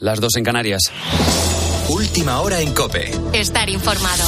las 0.00 0.20
dos 0.20 0.36
en 0.36 0.44
Canarias. 0.44 0.82
Última 1.88 2.40
hora 2.40 2.60
en 2.60 2.72
Cope. 2.72 3.10
Estar 3.32 3.68
informado. 3.68 4.24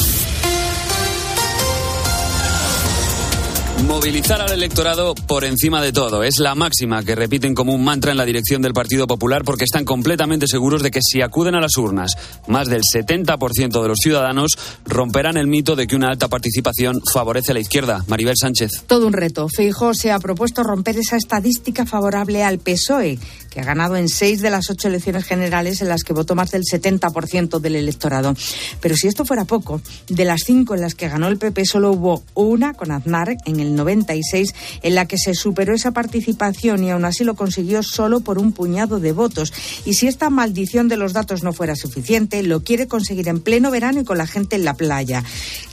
Movilizar 3.86 4.40
al 4.40 4.52
electorado 4.52 5.14
por 5.14 5.44
encima 5.44 5.82
de 5.82 5.92
todo. 5.92 6.22
Es 6.22 6.38
la 6.38 6.54
máxima 6.54 7.02
que 7.02 7.16
repiten 7.16 7.52
como 7.52 7.74
un 7.74 7.82
mantra 7.82 8.12
en 8.12 8.16
la 8.16 8.24
dirección 8.24 8.62
del 8.62 8.72
Partido 8.72 9.08
Popular 9.08 9.42
porque 9.44 9.64
están 9.64 9.84
completamente 9.84 10.46
seguros 10.46 10.82
de 10.82 10.92
que 10.92 11.00
si 11.02 11.20
acuden 11.20 11.56
a 11.56 11.60
las 11.60 11.76
urnas, 11.76 12.16
más 12.46 12.68
del 12.68 12.82
70% 12.82 13.82
de 13.82 13.88
los 13.88 13.98
ciudadanos 13.98 14.56
romperán 14.84 15.36
el 15.36 15.48
mito 15.48 15.74
de 15.74 15.88
que 15.88 15.96
una 15.96 16.08
alta 16.08 16.28
participación 16.28 17.00
favorece 17.12 17.50
a 17.50 17.54
la 17.54 17.60
izquierda. 17.60 18.04
Maribel 18.06 18.36
Sánchez. 18.36 18.84
Todo 18.86 19.06
un 19.06 19.12
reto. 19.12 19.48
Feijóo 19.48 19.94
se 19.94 20.12
ha 20.12 20.20
propuesto 20.20 20.62
romper 20.62 20.96
esa 20.98 21.16
estadística 21.16 21.84
favorable 21.84 22.44
al 22.44 22.58
PSOE, 22.58 23.18
que 23.50 23.60
ha 23.60 23.64
ganado 23.64 23.96
en 23.96 24.08
seis 24.08 24.40
de 24.42 24.50
las 24.50 24.70
ocho 24.70 24.88
elecciones 24.88 25.24
generales 25.24 25.82
en 25.82 25.88
las 25.88 26.04
que 26.04 26.12
votó 26.12 26.36
más 26.36 26.52
del 26.52 26.62
70% 26.62 27.58
del 27.58 27.76
electorado. 27.76 28.34
Pero 28.80 28.94
si 28.94 29.08
esto 29.08 29.24
fuera 29.24 29.44
poco, 29.44 29.80
de 30.08 30.24
las 30.24 30.42
cinco 30.46 30.74
en 30.74 30.82
las 30.82 30.94
que 30.94 31.08
ganó 31.08 31.26
el 31.28 31.38
PP 31.38 31.64
solo 31.64 31.90
hubo 31.90 32.22
una 32.34 32.74
con 32.74 32.92
Aznar 32.92 33.36
en 33.44 33.60
el 33.60 33.71
96 33.76 34.54
en 34.82 34.94
la 34.94 35.06
que 35.06 35.18
se 35.18 35.34
superó 35.34 35.74
esa 35.74 35.92
participación 35.92 36.84
y 36.84 36.90
aún 36.90 37.04
así 37.04 37.24
lo 37.24 37.34
consiguió 37.34 37.82
solo 37.82 38.20
por 38.20 38.38
un 38.38 38.52
puñado 38.52 39.00
de 39.00 39.12
votos. 39.12 39.52
Y 39.84 39.94
si 39.94 40.08
esta 40.08 40.30
maldición 40.30 40.88
de 40.88 40.96
los 40.96 41.12
datos 41.12 41.42
no 41.42 41.52
fuera 41.52 41.76
suficiente, 41.76 42.42
lo 42.42 42.62
quiere 42.62 42.88
conseguir 42.88 43.28
en 43.28 43.40
pleno 43.40 43.70
verano 43.70 44.00
y 44.00 44.04
con 44.04 44.18
la 44.18 44.26
gente 44.26 44.56
en 44.56 44.64
la 44.64 44.74
playa. 44.74 45.24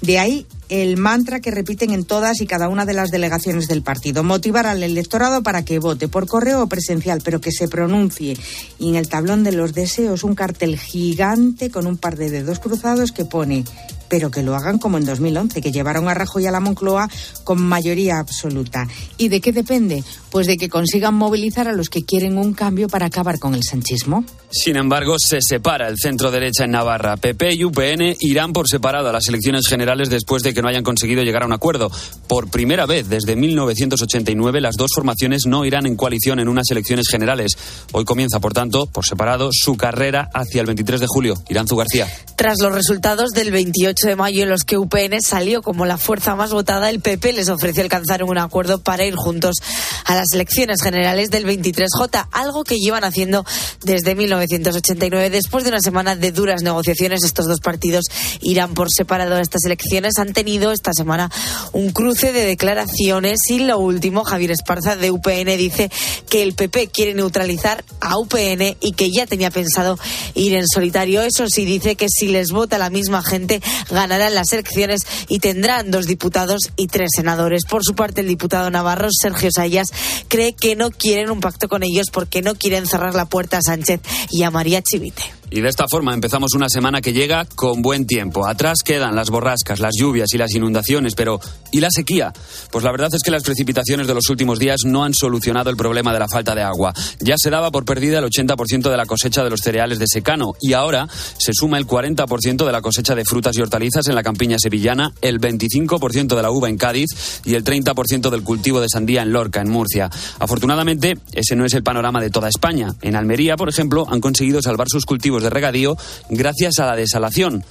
De 0.02 0.20
ahí 0.20 0.46
el 0.70 0.98
mantra 0.98 1.40
que 1.40 1.52
repiten 1.52 1.92
en 1.92 2.06
todas 2.06 2.42
y 2.42 2.48
cada 2.48 2.70
una 2.70 2.86
de 2.86 2.94
las 2.94 3.10
delegaciones 3.12 3.68
del 3.68 3.82
partido. 3.82 4.24
Motivar 4.24 4.68
al 4.68 4.84
electorado 4.84 5.42
para 5.42 5.66
que 5.66 5.80
vote 5.80 6.08
por 6.08 6.28
correo 6.28 6.64
o 6.64 6.68
presencial, 6.68 7.22
pero 7.24 7.42
que 7.42 7.52
se 7.52 7.68
pronuncie. 7.68 8.38
Y 8.78 8.90
en 8.90 8.96
el 8.96 9.10
tablón 9.10 9.44
de 9.44 9.52
los 9.52 9.74
deseos 9.74 10.24
un 10.24 10.36
cartel 10.36 10.78
gigante 10.78 11.72
con 11.72 11.88
un 11.88 11.98
par 11.98 12.16
de 12.18 12.30
dedos 12.30 12.60
cruzados 12.60 13.12
que 13.12 13.26
pone 13.26 13.66
pero 14.10 14.32
que 14.32 14.44
lo 14.44 14.56
hagan 14.56 14.80
como 14.80 14.98
en 14.98 15.06
2011, 15.06 15.62
que 15.62 15.72
llevaron 15.72 16.10
a 16.10 16.14
Rajoy 16.14 16.48
a 16.48 16.52
la 16.52 16.60
Moncloa 16.60 17.08
con 17.44 17.62
mayoría 17.62 18.20
absoluta. 18.20 18.88
¿Y 19.18 19.30
de 19.30 19.40
qué 19.40 19.52
depende? 19.52 20.04
Pues 20.32 20.48
de 20.48 20.58
que 20.58 20.70
consigan 20.70 21.14
movilizar 21.14 21.68
a 21.68 21.74
los 21.74 21.90
que 21.90 22.04
quieren 22.04 22.38
un 22.38 22.54
cambio 22.54 22.88
para 22.88 23.08
acabar 23.08 23.40
con 23.40 23.56
el 23.56 23.64
sanchismo. 23.64 24.24
Sin 24.52 24.78
embargo, 24.78 25.16
se 25.20 25.40
separa 25.42 25.88
el 25.88 25.98
centro 25.98 26.32
derecha 26.32 26.66
en 26.66 26.72
Navarra. 26.72 27.18
PP 27.18 27.54
y 27.54 27.64
UPN 27.66 28.16
irán 28.20 28.52
por 28.52 28.68
separado 28.68 29.10
a 29.10 29.14
las 29.14 29.28
elecciones 29.28 29.68
generales 29.68 30.10
después 30.10 30.42
de 30.42 30.54
que 30.54 30.62
no 30.62 30.68
hayan 30.68 30.84
conseguido 30.84 31.24
llegar 31.24 31.44
a 31.44 31.46
un 31.46 31.54
acuerdo. 31.54 31.92
Por 32.28 32.50
primera 32.50 32.86
vez 32.88 33.10
desde 33.10 33.36
1989, 33.36 34.60
las 34.62 34.76
dos 34.76 34.90
formaciones 34.96 35.46
no 35.46 35.66
irán 35.66 35.86
en 35.86 35.96
coalición 35.96 36.40
en 36.40 36.48
unas 36.48 36.70
elecciones 36.72 37.08
generales. 37.10 37.52
Hoy 37.92 38.06
comienza, 38.06 38.40
por 38.40 38.54
tanto, 38.54 38.88
por 38.88 39.06
separado, 39.06 39.50
su 39.52 39.78
carrera 39.78 40.30
hacia 40.34 40.62
el 40.62 40.68
23 40.68 41.00
de 41.00 41.08
julio. 41.08 41.36
Iranzu 41.50 41.76
García. 41.76 42.08
Tras 42.36 42.60
los 42.60 42.74
resultados 42.74 43.30
del 43.32 43.52
28 43.52 44.08
de 44.08 44.16
mayo 44.16 44.44
en 44.44 44.50
los 44.50 44.64
que 44.64 44.78
UPN 44.78 45.22
salió 45.22 45.62
como 45.62 45.86
la 45.86 45.98
fuerza 45.98 46.36
más 46.36 46.52
votada, 46.52 46.90
el 46.90 47.02
PP 47.02 47.34
les 47.34 47.50
ofreció 47.50 47.84
alcanzar 47.84 48.24
un 48.24 48.38
acuerdo 48.38 48.82
para 48.82 49.06
ir 49.06 49.16
juntos 49.16 49.58
a 50.06 50.16
las 50.20 50.34
elecciones 50.34 50.82
generales 50.82 51.30
del 51.30 51.46
23J, 51.46 52.28
algo 52.34 52.66
que 52.66 52.76
llevan 52.76 53.06
haciendo 53.06 53.46
desde 53.84 54.16
1989. 54.16 55.30
Después 55.30 55.64
de 55.64 55.70
una 55.70 55.80
semana 55.80 56.18
de 56.18 56.34
duras 56.34 56.62
negociaciones, 56.62 57.24
estos 57.24 57.48
dos 57.48 57.62
partidos 57.62 58.04
irán 58.42 58.74
por 58.74 58.90
separado 58.92 59.36
a 59.36 59.42
estas 59.42 59.64
elecciones. 59.64 60.18
Han 60.18 60.34
tenido 60.34 60.74
esta 60.74 60.92
semana 60.92 61.32
un 61.72 61.92
cruce 61.92 62.34
de 62.34 62.46
declaraciones 62.46 63.38
y 63.50 63.60
lo 63.60 63.80
último, 63.80 64.26
Javier 64.26 64.52
Esparza 64.52 64.98
de 64.98 65.10
UPN 65.10 65.58
dice 65.58 65.90
que 66.28 66.44
el 66.44 66.54
PP 66.54 66.90
quiere 66.90 67.14
neutralizar 67.14 67.86
a 68.02 68.18
UPN 68.18 68.76
y 68.82 68.92
que 68.98 69.12
ya 69.12 69.26
tenía 69.26 69.52
pensado 69.52 69.98
ir 70.36 70.54
en 70.54 70.68
solitario. 70.68 71.22
Eso 71.22 71.48
sí, 71.48 71.64
dice 71.64 71.96
que 71.96 72.08
si 72.10 72.28
les 72.28 72.52
vota 72.52 72.78
la 72.78 72.90
misma 72.90 73.24
gente, 73.24 73.62
ganarán 73.90 74.36
las 74.36 74.52
elecciones 74.52 75.04
y 75.30 75.40
tendrán 75.40 75.92
dos 75.92 76.08
diputados 76.08 76.72
y 76.76 76.88
tres 76.88 77.12
senadores. 77.16 77.64
Por 77.64 77.86
su 77.86 77.96
parte, 77.96 78.20
el 78.20 78.28
diputado 78.28 78.70
navarro, 78.70 79.08
Sergio 79.12 79.50
Sayas, 79.50 79.94
cree 80.28 80.54
que 80.54 80.76
no 80.76 80.92
quieren 80.92 81.32
un 81.32 81.40
pacto 81.40 81.68
con 81.68 81.84
ellos 81.84 82.08
porque 82.12 82.42
no 82.42 82.56
quieren 82.56 82.86
cerrar 82.86 83.16
la 83.16 83.26
puerta 83.26 83.58
a 83.58 83.62
Sánchez 83.62 84.02
y 84.30 84.44
a 84.44 84.52
María 84.52 84.82
Chivite. 84.82 85.39
Y 85.52 85.62
de 85.62 85.70
esta 85.70 85.86
forma 85.90 86.14
empezamos 86.14 86.54
una 86.54 86.70
semana 86.70 87.02
que 87.02 87.14
llega 87.14 87.46
con 87.56 87.82
buen 87.82 88.06
tiempo. 88.06 88.48
Atrás 88.48 88.80
quedan 88.84 89.16
las 89.16 89.30
borrascas, 89.30 89.80
las 89.80 89.96
lluvias 89.98 90.34
y 90.34 90.38
las 90.38 90.54
inundaciones, 90.54 91.16
pero 91.16 91.40
¿y 91.72 91.80
la 91.80 91.90
sequía? 91.92 92.32
Pues 92.72 92.84
la 92.84 92.92
verdad 92.92 93.10
es 93.14 93.24
que 93.24 93.32
las 93.32 93.44
precipitaciones 93.44 94.08
de 94.08 94.14
los 94.14 94.30
últimos 94.30 94.60
días 94.60 94.82
no 94.86 95.04
han 95.04 95.14
solucionado 95.14 95.70
el 95.70 95.78
problema 95.78 96.14
de 96.14 96.20
la 96.20 96.28
falta 96.28 96.56
de 96.56 96.62
agua. 96.62 96.94
Ya 97.20 97.36
se 97.38 97.50
daba 97.50 97.72
por 97.72 97.86
perdida 97.86 98.20
el 98.20 98.26
80% 98.26 98.90
de 98.90 98.98
la 98.98 99.06
cosecha 99.06 99.44
de 99.44 99.50
los 99.50 99.62
cereales 99.62 100.00
de 100.00 100.06
secano 100.08 100.54
y 100.62 100.74
ahora 100.74 101.08
se 101.38 101.54
suma 101.54 101.78
el 101.78 101.88
40% 101.88 102.66
de 102.66 102.72
la 102.72 102.82
cosecha 102.82 103.16
de 103.16 103.26
frutas 103.26 103.58
y 103.58 103.62
hortalizas 103.62 104.08
en 104.08 104.16
la 104.16 104.24
campiña 104.24 104.58
sevillana, 104.60 105.14
el 105.22 105.40
25% 105.40 106.36
de 106.36 106.42
la 106.42 106.52
uva 106.52 106.70
en 106.70 106.78
Cádiz 106.78 107.42
y 107.46 107.56
el 107.56 107.64
30% 107.64 108.30
del 108.30 108.44
cultivo 108.44 108.82
de 108.82 108.90
sandía 108.90 109.22
en 109.22 109.34
Lorca, 109.34 109.62
en 109.62 109.70
Murcia. 109.70 110.10
Afortunadamente, 110.40 111.18
ese 111.34 111.56
no 111.56 111.66
es 111.66 111.74
el 111.74 111.84
panorama 111.84 112.22
de 112.22 112.30
toda 112.30 112.50
España. 112.50 112.94
En 113.02 113.16
Almería, 113.16 113.58
por 113.58 113.70
ejemplo, 113.70 114.06
han 114.10 114.22
conseguido 114.22 114.62
salvar 114.62 114.90
sus 114.90 115.06
cultivos 115.06 115.39
de 115.44 115.50
regadío 115.50 115.96
gracias 116.30 116.80
a 116.80 116.86
la 116.86 116.96
desalación. 116.96 117.64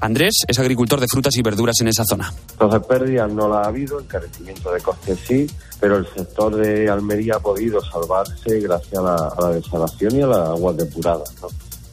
Andrés 0.00 0.34
es 0.46 0.58
agricultor 0.58 1.00
de 1.00 1.06
frutas 1.08 1.36
y 1.36 1.42
verduras 1.42 1.76
en 1.80 1.88
esa 1.88 2.04
zona. 2.04 2.32
Entonces 2.52 2.82
pérdidas 2.86 3.32
no 3.32 3.48
la 3.48 3.62
ha 3.62 3.68
habido, 3.68 4.00
encarecimiento 4.00 4.72
de 4.72 4.80
costes 4.80 5.18
sí, 5.26 5.46
pero 5.80 5.96
el 5.96 6.06
sector 6.06 6.54
de 6.56 6.90
Almería 6.90 7.36
ha 7.36 7.40
podido 7.40 7.80
salvarse 7.80 8.60
gracias 8.60 8.98
a 8.98 9.02
la, 9.02 9.14
a 9.14 9.40
la 9.40 9.48
desalación 9.50 10.16
y 10.16 10.22
a 10.22 10.26
las 10.26 10.48
aguas 10.48 10.76
depuradas, 10.76 11.34
¿no? 11.40 11.48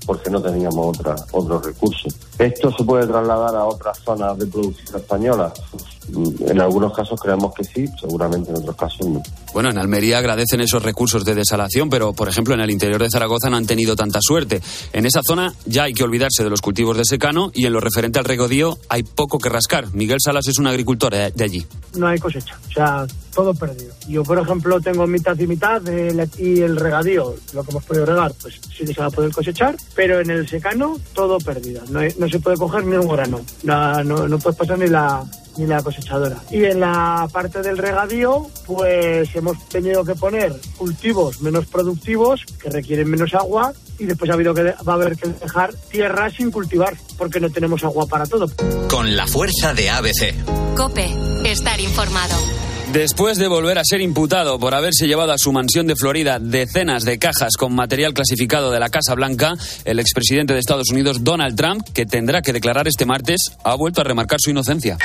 porque 0.05 0.29
no 0.29 0.41
teníamos 0.41 0.97
otra, 0.97 1.15
otros 1.31 1.65
recursos. 1.65 2.15
¿Esto 2.41 2.71
se 2.77 2.83
puede 2.83 3.07
trasladar 3.07 3.55
a 3.55 3.65
otras 3.65 3.99
zonas 3.99 4.37
de 4.37 4.47
producción 4.47 4.95
española? 4.99 5.53
En 6.45 6.59
algunos 6.59 6.93
casos 6.93 7.19
creemos 7.21 7.53
que 7.53 7.63
sí, 7.63 7.85
seguramente 7.99 8.49
en 8.49 8.57
otros 8.57 8.75
casos 8.75 9.07
no. 9.07 9.21
Bueno, 9.53 9.69
en 9.69 9.77
Almería 9.77 10.17
agradecen 10.17 10.59
esos 10.59 10.83
recursos 10.83 11.23
de 11.23 11.35
desalación, 11.35 11.89
pero 11.89 12.11
por 12.13 12.27
ejemplo 12.27 12.53
en 12.53 12.59
el 12.59 12.69
interior 12.71 13.01
de 13.01 13.09
Zaragoza 13.09 13.49
no 13.49 13.57
han 13.57 13.65
tenido 13.67 13.95
tanta 13.95 14.19
suerte. 14.21 14.61
En 14.93 15.05
esa 15.05 15.21
zona 15.25 15.53
ya 15.65 15.83
hay 15.83 15.93
que 15.93 16.03
olvidarse 16.03 16.43
de 16.43 16.49
los 16.49 16.59
cultivos 16.61 16.97
de 16.97 17.05
secano 17.05 17.51
y 17.53 17.65
en 17.65 17.73
lo 17.73 17.79
referente 17.79 18.19
al 18.19 18.25
regodío 18.25 18.77
hay 18.89 19.03
poco 19.03 19.37
que 19.37 19.47
rascar. 19.49 19.93
Miguel 19.93 20.17
Salas 20.21 20.47
es 20.47 20.57
un 20.57 20.67
agricultor 20.67 21.13
de 21.13 21.43
allí. 21.43 21.65
no 21.95 22.07
hay 22.07 22.19
cosecha, 22.19 22.57
o 22.69 22.73
sea, 22.73 23.05
todo 23.33 23.53
perdido. 23.53 23.93
Yo, 24.09 24.23
por 24.23 24.37
ejemplo, 24.39 24.81
tengo 24.81 25.05
mitad 25.07 25.37
y 25.39 25.47
mitad 25.47 25.79
de- 25.81 26.27
y 26.37 26.61
el 26.61 26.75
regadío, 26.77 27.35
lo 27.53 27.63
que 27.63 27.71
hemos 27.71 27.83
podido 27.85 28.05
regar, 28.05 28.33
pues 28.41 28.55
sí 28.75 28.85
que 28.85 28.93
se 28.93 28.99
va 28.99 29.07
a 29.07 29.11
poder 29.11 29.31
cosechar, 29.31 29.75
pero 29.95 30.19
en 30.19 30.29
el 30.29 30.47
secano 30.49 30.97
todo 31.13 31.37
perdido. 31.37 31.83
No, 31.89 31.99
hay- 31.99 32.13
no 32.17 32.27
se 32.31 32.39
puede 32.39 32.57
coger 32.57 32.85
ni 32.85 32.95
un 32.95 33.07
grano, 33.07 33.41
no, 33.63 34.03
no, 34.03 34.27
no 34.27 34.39
puedes 34.39 34.57
pasar 34.57 34.79
ni 34.79 34.87
la 34.87 35.23
ni 35.57 35.65
la 35.67 35.81
cosechadora. 35.81 36.37
Y 36.49 36.63
en 36.63 36.79
la 36.79 37.27
parte 37.31 37.61
del 37.61 37.77
regadío, 37.77 38.47
pues 38.65 39.35
hemos 39.35 39.67
tenido 39.69 40.03
que 40.03 40.15
poner 40.15 40.53
cultivos 40.77 41.41
menos 41.41 41.65
productivos 41.65 42.45
que 42.61 42.69
requieren 42.69 43.09
menos 43.09 43.33
agua 43.33 43.73
y 43.99 44.05
después 44.05 44.31
ha 44.31 44.33
habido 44.33 44.53
que 44.53 44.63
va 44.63 44.93
a 44.93 44.93
haber 44.93 45.17
que 45.17 45.29
dejar 45.29 45.73
tierra 45.89 46.29
sin 46.29 46.51
cultivar 46.51 46.95
porque 47.17 47.39
no 47.39 47.49
tenemos 47.49 47.83
agua 47.83 48.05
para 48.07 48.25
todo. 48.25 48.49
Con 48.89 49.15
la 49.15 49.27
fuerza 49.27 49.73
de 49.73 49.89
ABC. 49.89 50.75
Cope, 50.75 51.09
estar 51.45 51.79
informado. 51.79 52.60
Después 52.93 53.37
de 53.37 53.47
volver 53.47 53.77
a 53.79 53.83
ser 53.85 54.01
imputado 54.01 54.59
por 54.59 54.73
haberse 54.73 55.07
llevado 55.07 55.31
a 55.31 55.37
su 55.37 55.53
mansión 55.53 55.87
de 55.87 55.95
Florida 55.95 56.39
decenas 56.41 57.05
de 57.05 57.17
cajas 57.19 57.53
con 57.57 57.73
material 57.73 58.13
clasificado 58.13 58.69
de 58.69 58.81
la 58.81 58.89
Casa 58.89 59.15
Blanca, 59.15 59.53
el 59.85 59.97
expresidente 59.99 60.53
de 60.53 60.59
Estados 60.59 60.89
Unidos, 60.91 61.23
Donald 61.23 61.55
Trump, 61.55 61.87
que 61.93 62.05
tendrá 62.05 62.41
que 62.41 62.51
declarar 62.51 62.89
este 62.89 63.05
martes, 63.05 63.53
ha 63.63 63.75
vuelto 63.75 64.01
a 64.01 64.03
remarcar 64.03 64.39
su 64.41 64.49
inocencia. 64.49 64.97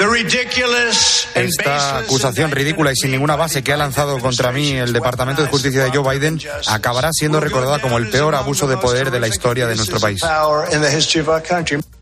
Esta 1.37 1.99
acusación 1.99 2.51
ridícula 2.51 2.91
y 2.91 2.97
sin 2.97 3.13
ninguna 3.13 3.37
base 3.37 3.63
que 3.63 3.73
ha 3.73 3.77
lanzado 3.77 4.19
contra 4.19 4.51
mí 4.51 4.73
el 4.73 4.93
Departamento 4.93 5.43
de 5.43 5.49
Justicia 5.49 5.85
de 5.85 5.91
Joe 5.91 6.19
Biden 6.19 6.41
acabará 6.67 7.11
siendo 7.13 7.39
recordada 7.39 7.81
como 7.81 7.99
el 7.99 8.11
peor 8.11 8.35
abuso 8.35 8.67
de 8.67 8.79
poder 8.79 9.13
de 9.13 9.21
la 9.21 9.29
historia 9.29 9.69
de 9.69 9.77
nuestro 9.77 10.01
país. 10.01 10.21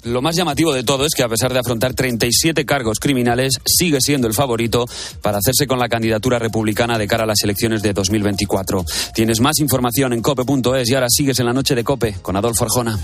Lo 0.05 0.21
más 0.21 0.37
llamativo 0.37 0.73
de 0.73 0.85
todo 0.85 1.07
es 1.07 1.15
que 1.15 1.23
a 1.23 1.29
pesar 1.29 1.53
de 1.53 1.59
afrontar 1.59 1.95
37 1.95 2.67
cargos 2.67 3.01
criminales, 3.01 3.55
sigue 3.65 4.01
siendo 4.01 4.27
el 4.27 4.35
favorito 4.35 4.87
para 5.23 5.39
hacerse 5.39 5.67
con 5.67 5.79
la 5.79 5.89
candidatura 5.89 6.39
republicana 6.39 6.99
de 6.99 7.07
cara 7.07 7.25
a 7.25 7.27
las 7.27 7.43
elecciones 7.43 7.83
de 7.83 7.93
2024. 7.93 8.85
Tienes 9.15 9.41
más 9.41 9.59
información 9.61 10.13
en 10.13 10.21
cope.es 10.21 10.91
y 10.91 10.95
ahora 10.95 11.07
sigues 11.09 11.41
en 11.41 11.47
la 11.47 11.53
noche 11.53 11.75
de 11.75 11.85
Cope 11.85 12.17
con 12.21 12.37
Adolfo 12.37 12.65
Arjona. 12.65 12.99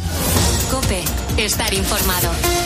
Cope, 0.71 1.03
estar 1.39 1.73
informado. 1.73 2.60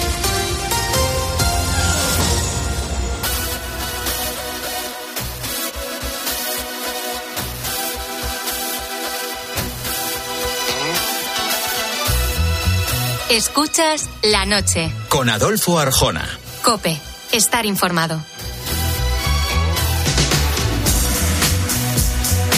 Escuchas 13.30 14.10
la 14.22 14.44
noche. 14.44 14.92
Con 15.08 15.30
Adolfo 15.30 15.78
Arjona. 15.78 16.28
Cope, 16.62 17.00
estar 17.32 17.64
informado. 17.64 18.22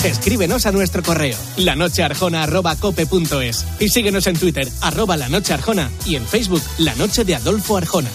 Escríbenos 0.02 0.66
a 0.66 0.72
nuestro 0.72 1.04
correo 1.04 1.38
lanochearjona.cope.es 1.56 3.64
y 3.78 3.88
síguenos 3.88 4.26
en 4.26 4.36
Twitter, 4.36 4.68
arroba 4.80 5.16
la 5.16 5.28
noche 5.28 5.54
arjona 5.54 5.88
y 6.04 6.16
en 6.16 6.26
Facebook, 6.26 6.62
La 6.78 6.96
Noche 6.96 7.22
de 7.24 7.36
Adolfo 7.36 7.76
Arjona. 7.76 8.10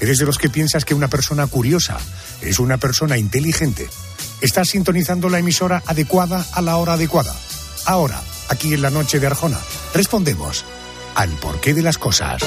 eres 0.00 0.18
de 0.18 0.26
los 0.26 0.38
que 0.38 0.50
piensas 0.50 0.84
que 0.84 0.94
una 0.94 1.08
persona 1.08 1.46
curiosa 1.46 1.96
es 2.40 2.58
una 2.58 2.78
persona 2.78 3.16
inteligente, 3.18 3.88
estás 4.40 4.70
sintonizando 4.70 5.28
la 5.28 5.38
emisora 5.38 5.84
adecuada 5.86 6.44
a 6.52 6.62
la 6.62 6.76
hora 6.76 6.94
adecuada. 6.94 7.36
Ahora, 7.86 8.20
aquí 8.48 8.74
en 8.74 8.82
la 8.82 8.90
noche 8.90 9.20
de 9.20 9.26
Arjona, 9.26 9.60
respondemos 9.92 10.64
al 11.14 11.30
porqué 11.30 11.74
de 11.74 11.82
las 11.82 11.98
cosas. 11.98 12.42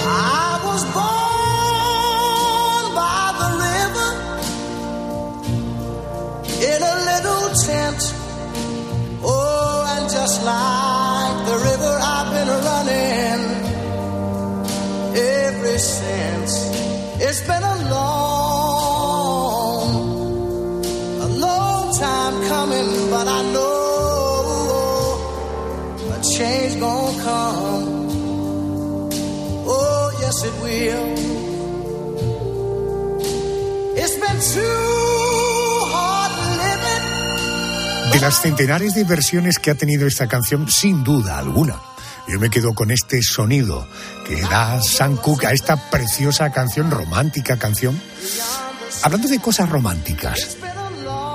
in 0.77 1.37
tent. 7.65 8.01
Oh, 9.23 9.95
and 9.97 10.09
just 10.09 10.44
like 10.44 11.35
the 11.49 11.57
river, 11.69 11.94
I've 12.01 12.29
been 12.35 12.49
running 12.69 13.41
ever 15.15 15.77
since. 15.77 16.51
It's 17.19 17.41
been 17.47 17.63
a 17.63 17.75
long, 17.89 18.17
De 38.18 38.22
las 38.22 38.42
centenares 38.42 38.96
de 38.96 39.04
versiones 39.04 39.60
que 39.60 39.69
ha 39.69 39.75
tenido 39.75 40.08
esta 40.08 40.28
canción, 40.28 40.68
sin 40.72 41.04
duda 41.04 41.38
alguna, 41.38 41.80
yo 42.28 42.40
me 42.40 42.50
quedo 42.50 42.74
con 42.74 42.90
este 42.90 43.22
sonido 43.22 43.88
que 44.25 44.42
da 44.42 44.81
Sam 44.81 45.18
Cooke 45.18 45.46
a 45.46 45.52
esta 45.52 45.92
preciosa 45.92 46.52
canción, 46.52 46.90
romántica 46.90 47.60
canción. 47.60 48.02
Hablando 49.04 49.28
de 49.28 49.38
cosas 49.38 49.69
románticas, 49.69 50.58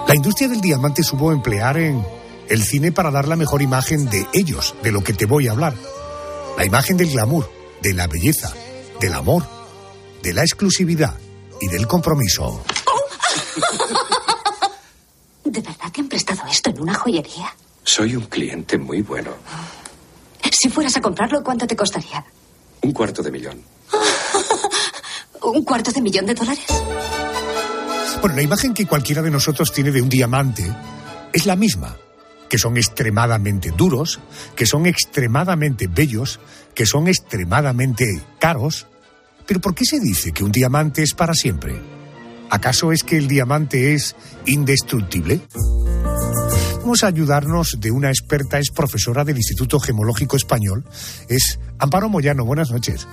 la 0.08 0.17
industria 0.17 0.49
del 0.49 0.61
diamante 0.61 1.05
supo 1.05 1.31
emplear 1.31 1.76
en 1.76 2.05
el 2.49 2.64
cine 2.64 2.90
para 2.90 3.12
dar 3.12 3.29
la 3.29 3.37
mejor 3.37 3.62
imagen 3.62 4.06
de 4.06 4.26
ellos, 4.32 4.75
de 4.82 4.90
lo 4.90 5.05
que 5.05 5.12
te 5.12 5.25
voy 5.25 5.46
a 5.46 5.52
hablar. 5.52 5.75
La 6.58 6.64
imagen 6.64 6.96
del 6.96 7.12
glamour, 7.12 7.49
de 7.81 7.93
la 7.93 8.08
belleza, 8.08 8.52
del 8.99 9.14
amor, 9.14 9.46
de 10.20 10.34
la 10.34 10.43
exclusividad 10.43 11.14
y 11.61 11.69
del 11.69 11.87
compromiso. 11.87 12.64
¿De 15.52 15.60
verdad 15.60 15.93
te 15.93 16.00
han 16.00 16.08
prestado 16.08 16.40
esto 16.50 16.70
en 16.70 16.81
una 16.81 16.94
joyería? 16.94 17.54
Soy 17.84 18.16
un 18.16 18.25
cliente 18.25 18.78
muy 18.78 19.02
bueno. 19.02 19.32
Si 20.50 20.70
fueras 20.70 20.96
a 20.96 21.02
comprarlo, 21.02 21.44
¿cuánto 21.44 21.66
te 21.66 21.76
costaría? 21.76 22.25
Un 22.81 22.93
cuarto 22.93 23.22
de 23.22 23.31
millón. 23.31 23.60
¿Un 25.43 25.62
cuarto 25.62 25.93
de 25.93 26.00
millón 26.00 26.25
de 26.25 26.32
dólares? 26.32 26.64
Bueno, 28.22 28.34
la 28.34 28.43
imagen 28.43 28.72
que 28.72 28.87
cualquiera 28.87 29.20
de 29.20 29.31
nosotros 29.31 29.70
tiene 29.72 29.90
de 29.90 30.00
un 30.00 30.08
diamante 30.08 30.64
es 31.34 31.44
la 31.44 31.55
misma, 31.55 31.98
que 32.48 32.56
son 32.56 32.78
extremadamente 32.78 33.72
duros, 33.76 34.20
que 34.56 34.64
son 34.64 34.87
extremadamente 34.87 35.87
bellos, 35.87 36.40
que 36.75 36.87
son 36.87 37.08
extremadamente 37.08 38.22
caros. 38.38 38.87
Pero 39.46 39.60
¿por 39.60 39.75
qué 39.75 39.84
se 39.84 40.00
dice 40.00 40.32
que 40.32 40.44
un 40.44 40.52
diamante 40.52 41.02
es 41.02 41.12
para 41.12 41.34
siempre? 41.34 42.01
¿Acaso 42.52 42.93
es 42.93 43.02
que 43.02 43.16
el 43.16 43.28
diamante 43.28 43.94
es 43.94 44.14
indestructible? 44.44 45.40
Vamos 46.82 47.02
a 47.02 47.06
ayudarnos 47.06 47.78
de 47.81 47.90
una 47.90 48.10
experta, 48.10 48.58
es 48.58 48.70
profesora 48.70 49.25
del 49.25 49.38
Instituto 49.38 49.81
Gemológico 49.81 50.37
Español, 50.37 50.84
es 51.31 51.58
Amparo 51.78 52.10
Moyano. 52.10 52.44
Buenas 52.44 52.70
noches. 52.70 53.08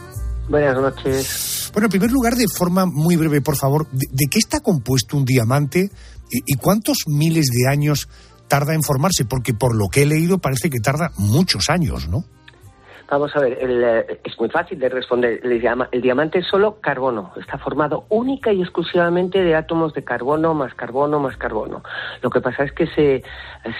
Buenas 0.50 0.76
noches. 0.76 1.70
Bueno, 1.72 1.86
en 1.86 1.90
primer 1.92 2.12
lugar, 2.12 2.36
de 2.36 2.48
forma 2.50 2.86
muy 2.86 3.16
breve, 3.16 3.40
por 3.40 3.56
favor, 3.56 3.90
¿de, 3.94 4.08
de 4.12 4.28
qué 4.28 4.40
está 4.40 4.60
compuesto 4.60 5.16
un 5.16 5.24
diamante 5.24 5.90
y, 6.30 6.44
y 6.46 6.58
cuántos 6.58 6.98
miles 7.08 7.46
de 7.46 7.72
años 7.72 8.10
tarda 8.50 8.74
en 8.74 8.84
formarse? 8.84 9.24
Porque 9.24 9.54
por 9.54 9.74
lo 9.74 9.88
que 9.88 10.02
he 10.02 10.06
leído 10.06 10.40
parece 10.40 10.70
que 10.70 10.82
tarda 10.82 11.14
muchos 11.16 11.70
años, 11.70 12.10
¿no? 12.10 12.26
Vamos 13.10 13.36
a 13.36 13.40
ver, 13.40 13.58
el, 13.60 13.84
eh, 13.84 14.20
es 14.24 14.40
muy 14.40 14.50
fácil 14.50 14.78
de 14.78 14.90
responder. 14.90 15.40
El, 15.44 15.52
el 15.92 16.02
diamante 16.02 16.40
es 16.40 16.48
solo 16.48 16.80
carbono. 16.80 17.32
Está 17.40 17.58
formado 17.58 18.06
única 18.10 18.54
y 18.54 18.62
exclusivamente 18.62 19.44
de 19.44 19.56
átomos 19.56 19.94
de 19.94 20.04
carbono 20.04 20.54
más 20.54 20.74
carbono 20.76 21.20
más 21.20 21.36
carbono. 21.38 21.84
Lo 22.22 22.30
que 22.30 22.42
pasa 22.42 22.64
es 22.64 22.72
que 22.72 22.88
se, 22.88 23.24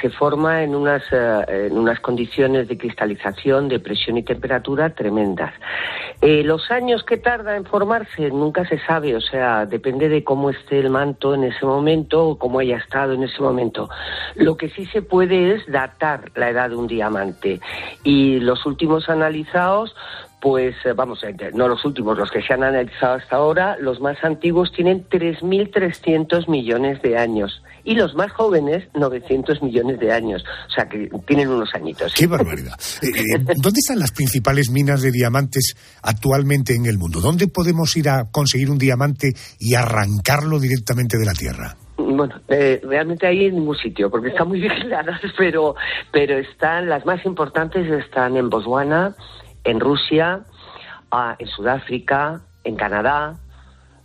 se 0.02 0.10
forma 0.10 0.64
en 0.64 0.74
unas, 0.76 1.04
eh, 1.12 1.68
en 1.70 1.78
unas 1.78 2.00
condiciones 2.00 2.68
de 2.68 2.78
cristalización, 2.78 3.70
de 3.70 3.80
presión 3.80 4.18
y 4.18 4.24
temperatura 4.24 4.90
tremendas. 4.96 5.54
Eh, 6.22 6.44
los 6.44 6.70
años 6.72 7.04
que 7.04 7.18
tarda 7.18 7.56
en 7.56 7.66
formarse 7.66 8.30
nunca 8.30 8.66
se 8.66 8.80
sabe, 8.80 9.16
o 9.16 9.22
sea, 9.22 9.66
depende 9.66 10.10
de 10.10 10.24
cómo 10.24 10.50
esté 10.50 10.80
el 10.80 10.90
manto 10.90 11.34
en 11.34 11.44
ese 11.46 11.66
momento 11.66 12.30
o 12.30 12.38
cómo 12.38 12.60
haya 12.60 12.78
estado 12.78 13.14
en 13.14 13.24
ese 13.24 13.42
momento. 13.42 13.90
Lo 14.36 14.58
que 14.58 14.70
sí 14.70 14.86
se 14.88 15.02
puede 15.02 15.54
es 15.54 15.66
datar 15.68 16.32
la 16.36 16.50
edad 16.50 16.70
de 16.70 16.76
un 16.76 16.88
diamante 16.88 17.60
y 18.04 18.40
los 18.40 18.66
últimos 18.66 19.08
analizados 19.24 19.96
pues 20.42 20.76
eh, 20.86 20.94
vamos, 20.96 21.20
eh, 21.24 21.36
no 21.54 21.68
los 21.68 21.84
últimos, 21.84 22.18
los 22.18 22.32
que 22.32 22.42
se 22.42 22.54
han 22.54 22.64
analizado 22.64 23.16
hasta 23.16 23.36
ahora, 23.36 23.78
los 23.80 24.00
más 24.00 24.18
antiguos 24.24 24.72
tienen 24.72 25.06
3.300 25.10 26.48
millones 26.48 27.02
de 27.02 27.18
años 27.18 27.62
y 27.84 27.96
los 27.96 28.14
más 28.16 28.32
jóvenes 28.32 28.88
900 28.94 29.62
millones 29.62 30.00
de 30.00 30.12
años. 30.12 30.44
O 30.68 30.72
sea 30.72 30.88
que 30.88 31.10
tienen 31.28 31.50
unos 31.50 31.70
añitos. 31.74 32.14
¡Qué 32.14 32.28
barbaridad! 32.28 32.74
Eh, 33.02 33.08
eh, 33.08 33.40
¿Dónde 33.40 33.80
están 33.80 33.98
las 33.98 34.12
principales 34.12 34.70
minas 34.70 35.02
de 35.02 35.12
diamantes 35.12 35.76
actualmente 36.02 36.76
en 36.76 36.86
el 36.86 36.98
mundo? 36.98 37.22
¿Dónde 37.22 37.48
podemos 37.48 37.96
ir 37.98 38.10
a 38.10 38.26
conseguir 38.30 38.70
un 38.70 38.78
diamante 38.78 39.34
y 39.58 39.74
arrancarlo 39.74 40.60
directamente 40.60 41.18
de 41.18 41.26
la 41.26 41.34
tierra? 41.34 41.76
Bueno, 42.20 42.36
eh, 42.50 42.82
realmente 42.84 43.26
hay 43.28 43.46
en 43.46 43.56
ningún 43.56 43.78
sitio, 43.78 44.10
porque 44.10 44.28
están 44.28 44.50
muy 44.50 44.60
vigiladas, 44.70 45.22
pero, 45.38 45.76
pero 46.12 46.38
están, 46.38 46.90
las 46.90 47.06
más 47.06 47.26
importantes 47.26 47.90
están 47.90 48.36
en 48.36 48.50
Botswana, 48.50 49.16
en 49.64 49.80
Rusia, 49.80 50.42
ah, 51.12 51.38
en 51.40 51.48
Sudáfrica, 51.48 52.42
en 52.66 52.76
Canadá. 52.76 53.38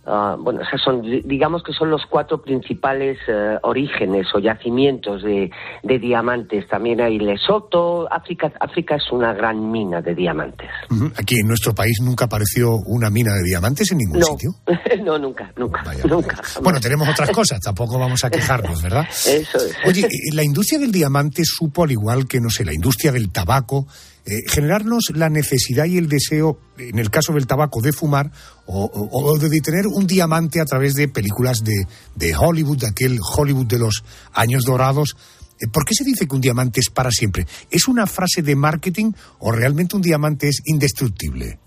Ah, 0.05 0.35
bueno, 0.39 0.61
son, 0.83 1.01
di- 1.01 1.21
digamos 1.25 1.63
que 1.63 1.73
son 1.73 1.89
los 1.89 2.05
cuatro 2.09 2.41
principales 2.41 3.17
eh, 3.27 3.57
orígenes 3.63 4.27
o 4.33 4.39
yacimientos 4.39 5.23
de, 5.23 5.51
de 5.83 5.99
diamantes. 5.99 6.67
También 6.67 7.01
hay 7.01 7.19
Lesoto. 7.19 8.07
África, 8.11 8.51
África 8.59 8.95
es 8.95 9.11
una 9.11 9.33
gran 9.33 9.71
mina 9.71 10.01
de 10.01 10.15
diamantes. 10.15 10.69
Aquí 11.17 11.39
en 11.39 11.47
nuestro 11.47 11.73
país 11.73 11.99
nunca 12.01 12.25
apareció 12.25 12.75
una 12.85 13.09
mina 13.09 13.33
de 13.33 13.43
diamantes 13.43 13.91
en 13.91 13.97
ningún 13.99 14.19
No, 14.19 14.25
sitio. 14.27 14.51
no, 15.03 15.17
nunca, 15.17 15.51
nunca, 15.57 15.83
nunca. 16.07 16.41
Bueno, 16.61 16.79
tenemos 16.79 17.07
otras 17.09 17.29
cosas, 17.31 17.59
tampoco 17.61 17.97
vamos 17.99 18.23
a 18.23 18.29
quejarnos, 18.29 18.81
¿verdad? 18.81 19.05
Eso 19.09 19.57
es. 19.57 19.75
Oye, 19.87 20.07
la 20.33 20.43
industria 20.43 20.79
del 20.79 20.91
diamante 20.91 21.43
supo, 21.45 21.83
al 21.83 21.91
igual 21.91 22.27
que, 22.27 22.39
no 22.39 22.49
sé, 22.49 22.63
la 22.65 22.73
industria 22.73 23.11
del 23.11 23.31
tabaco, 23.31 23.87
eh, 24.25 24.41
generarnos 24.47 25.11
la 25.13 25.29
necesidad 25.29 25.85
y 25.85 25.97
el 25.97 26.07
deseo, 26.09 26.57
en 26.77 26.97
el 26.99 27.09
caso 27.09 27.33
del 27.33 27.45
tabaco, 27.47 27.81
de 27.81 27.91
fumar 27.93 28.31
o, 28.65 28.85
o- 28.85 29.31
o 29.33 29.37
de 29.37 29.59
tener 29.61 29.85
un 29.87 30.07
diamante 30.07 30.59
a 30.59 30.65
través 30.65 30.95
de 30.95 31.07
películas 31.07 31.63
de, 31.63 31.85
de 32.15 32.35
Hollywood, 32.35 32.79
de 32.79 32.87
aquel 32.87 33.17
Hollywood 33.37 33.67
de 33.67 33.79
los 33.79 34.03
años 34.33 34.63
dorados. 34.63 35.15
Eh, 35.61 35.67
¿Por 35.71 35.85
qué 35.85 35.93
se 35.93 36.03
dice 36.03 36.27
que 36.27 36.35
un 36.35 36.41
diamante 36.41 36.79
es 36.79 36.89
para 36.89 37.11
siempre? 37.11 37.45
¿Es 37.69 37.87
una 37.87 38.07
frase 38.07 38.41
de 38.41 38.55
marketing 38.55 39.11
o 39.39 39.51
realmente 39.51 39.95
un 39.95 40.01
diamante 40.01 40.47
es 40.47 40.61
indestructible? 40.65 41.59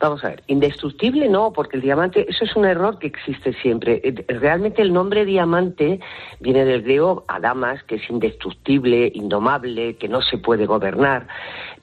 Vamos 0.00 0.22
a 0.22 0.28
ver, 0.28 0.44
indestructible 0.46 1.28
no, 1.28 1.52
porque 1.52 1.76
el 1.76 1.82
diamante, 1.82 2.24
eso 2.30 2.44
es 2.44 2.54
un 2.54 2.64
error 2.64 3.00
que 3.00 3.08
existe 3.08 3.52
siempre. 3.60 4.00
Eh, 4.04 4.14
Realmente 4.28 4.80
el 4.80 4.92
nombre 4.92 5.24
diamante 5.24 5.98
viene 6.38 6.64
del 6.64 6.82
griego 6.82 7.24
adamas, 7.26 7.82
que 7.82 7.96
es 7.96 8.02
indestructible, 8.08 9.10
indomable, 9.12 9.96
que 9.96 10.06
no 10.08 10.22
se 10.22 10.38
puede 10.38 10.66
gobernar, 10.66 11.26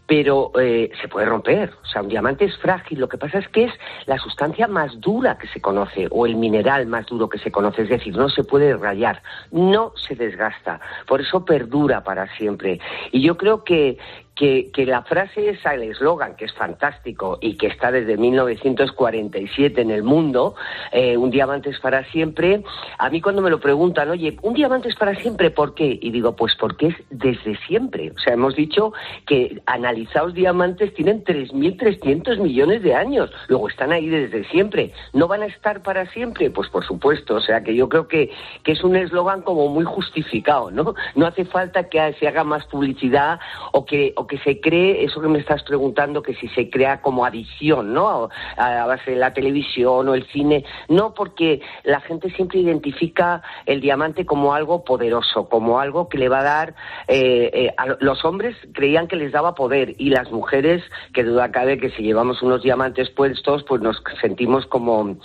pero 0.08 0.52
eh, 0.60 0.92
se 1.02 1.08
puede 1.08 1.26
romper. 1.26 1.74
O 1.84 1.88
sea, 1.88 2.02
un 2.02 2.10
diamante 2.10 2.46
es 2.46 2.58
frágil. 2.58 3.00
Lo 3.00 3.10
que 3.10 3.18
pasa 3.18 3.40
es 3.40 3.48
que 3.50 3.66
es 3.66 3.74
la 4.06 4.18
sustancia 4.18 4.68
más 4.68 5.00
dura 5.00 5.38
que 5.38 5.48
se 5.48 5.62
conoce, 5.62 6.08
o 6.12 6.26
el 6.26 6.36
mineral 6.36 6.86
más 6.88 7.06
duro 7.08 7.30
que 7.30 7.40
se 7.40 7.52
conoce, 7.52 7.84
es 7.84 7.90
decir, 7.90 8.16
no 8.16 8.30
se 8.30 8.44
puede 8.44 8.76
rayar, 8.78 9.22
no 9.52 9.94
se 9.96 10.16
desgasta. 10.16 10.80
Por 11.08 11.22
eso 11.22 11.44
perdura 11.46 12.04
para 12.04 12.28
siempre. 12.38 12.80
Y 13.12 13.22
yo 13.22 13.38
creo 13.38 13.64
que 13.64 13.98
que, 14.36 14.70
que 14.72 14.86
la 14.86 15.04
frase 15.04 15.50
esa, 15.50 15.74
el 15.74 15.84
eslogan, 15.84 16.36
que 16.36 16.46
es 16.46 16.54
fantástico 16.54 17.38
y 17.42 17.56
que 17.56 17.68
está 17.68 17.92
desde 17.92 18.18
1947 18.18 19.82
en 19.82 19.92
el 19.92 20.04
mundo, 20.04 20.56
eh, 20.92 21.16
un 21.16 21.32
diamante 21.32 21.70
es 21.70 21.80
para 21.80 22.04
siempre, 22.12 22.64
a 22.98 23.10
mí 23.10 23.22
cuando 23.22 23.42
me 23.42 23.50
lo 23.50 23.60
preguntan, 23.60 24.10
oye, 24.10 24.38
un 24.42 24.54
diamante 24.54 24.90
es 24.90 24.96
para 24.96 25.16
siempre, 25.16 25.52
¿por 25.52 25.74
qué? 25.74 25.98
Y 26.02 26.12
digo, 26.12 26.36
pues 26.36 26.54
porque 26.60 26.88
es 26.88 26.96
desde 27.10 27.58
siempre. 27.66 28.12
O 28.12 28.20
sea, 28.20 28.34
hemos 28.34 28.56
dicho 28.56 28.92
que 29.26 29.62
analizados 29.66 30.34
diamantes 30.34 30.94
tienen 30.94 31.24
3.300 31.24 32.38
millones 32.40 32.84
de 32.84 32.94
años, 32.94 33.32
luego 33.48 33.70
están 33.70 33.92
ahí 33.92 34.08
desde 34.08 34.44
siempre. 34.46 34.92
¿No 35.14 35.28
van 35.28 35.44
a 35.44 35.46
estar 35.46 35.82
para 35.82 36.06
siempre? 36.12 36.50
Pues 36.50 36.70
por 36.70 36.86
supuesto, 36.86 37.36
o 37.36 37.42
sea 37.42 37.64
que 37.64 37.76
yo 37.76 37.88
creo 37.88 38.08
que, 38.08 38.32
que 38.64 38.74
es 38.74 38.84
un 38.84 38.96
eslogan 38.96 39.42
como 39.42 39.70
muy 39.70 39.86
justificado, 39.86 40.72
¿no? 40.72 40.94
No 41.16 41.26
hace 41.26 41.46
falta 41.46 41.90
que 41.90 42.14
se 42.20 42.28
haga 42.28 42.44
más 42.44 42.66
publicidad 42.66 43.40
o 43.72 43.86
que, 43.86 44.14
o 44.16 44.25
que 44.28 44.38
se 44.40 44.60
cree, 44.60 45.04
eso 45.04 45.22
que 45.22 45.28
me 45.28 45.40
estás 45.40 45.64
preguntando, 45.64 46.22
que 46.22 46.36
si 46.36 46.48
se 46.50 46.70
crea 46.70 47.02
como 47.02 47.26
adicción, 47.26 47.94
¿no? 47.94 48.30
A, 48.58 48.86
base 48.86 49.12
de 49.12 49.18
la 49.18 49.34
televisión 49.34 50.08
o 50.08 50.14
el 50.14 50.26
cine. 50.28 50.64
No, 50.90 51.14
porque 51.14 51.62
la 51.84 52.00
gente 52.02 52.30
siempre 52.32 52.60
identifica 52.60 53.42
el 53.66 53.82
diamante 53.82 54.26
como 54.26 54.54
algo 54.54 54.84
poderoso, 54.84 55.50
como 55.50 55.80
algo 55.80 56.10
que 56.10 56.18
le 56.18 56.30
va 56.30 56.40
a 56.40 56.44
dar. 56.44 56.76
Eh, 57.08 57.50
eh, 57.54 57.74
a 57.78 57.96
los 58.00 58.24
hombres 58.26 58.56
creían 58.74 59.08
que 59.08 59.16
les 59.16 59.32
daba 59.32 59.56
poder 59.56 59.96
y 59.98 60.10
las 60.10 60.32
mujeres, 60.32 60.84
que 61.14 61.24
duda 61.24 61.52
cabe 61.52 61.78
que 61.78 61.90
si 61.92 62.04
llevamos 62.04 62.42
unos 62.42 62.62
diamantes 62.64 63.10
puestos, 63.10 63.64
pues 63.64 63.82
nos 63.82 64.02
sentimos 64.22 64.66
como 64.68 65.18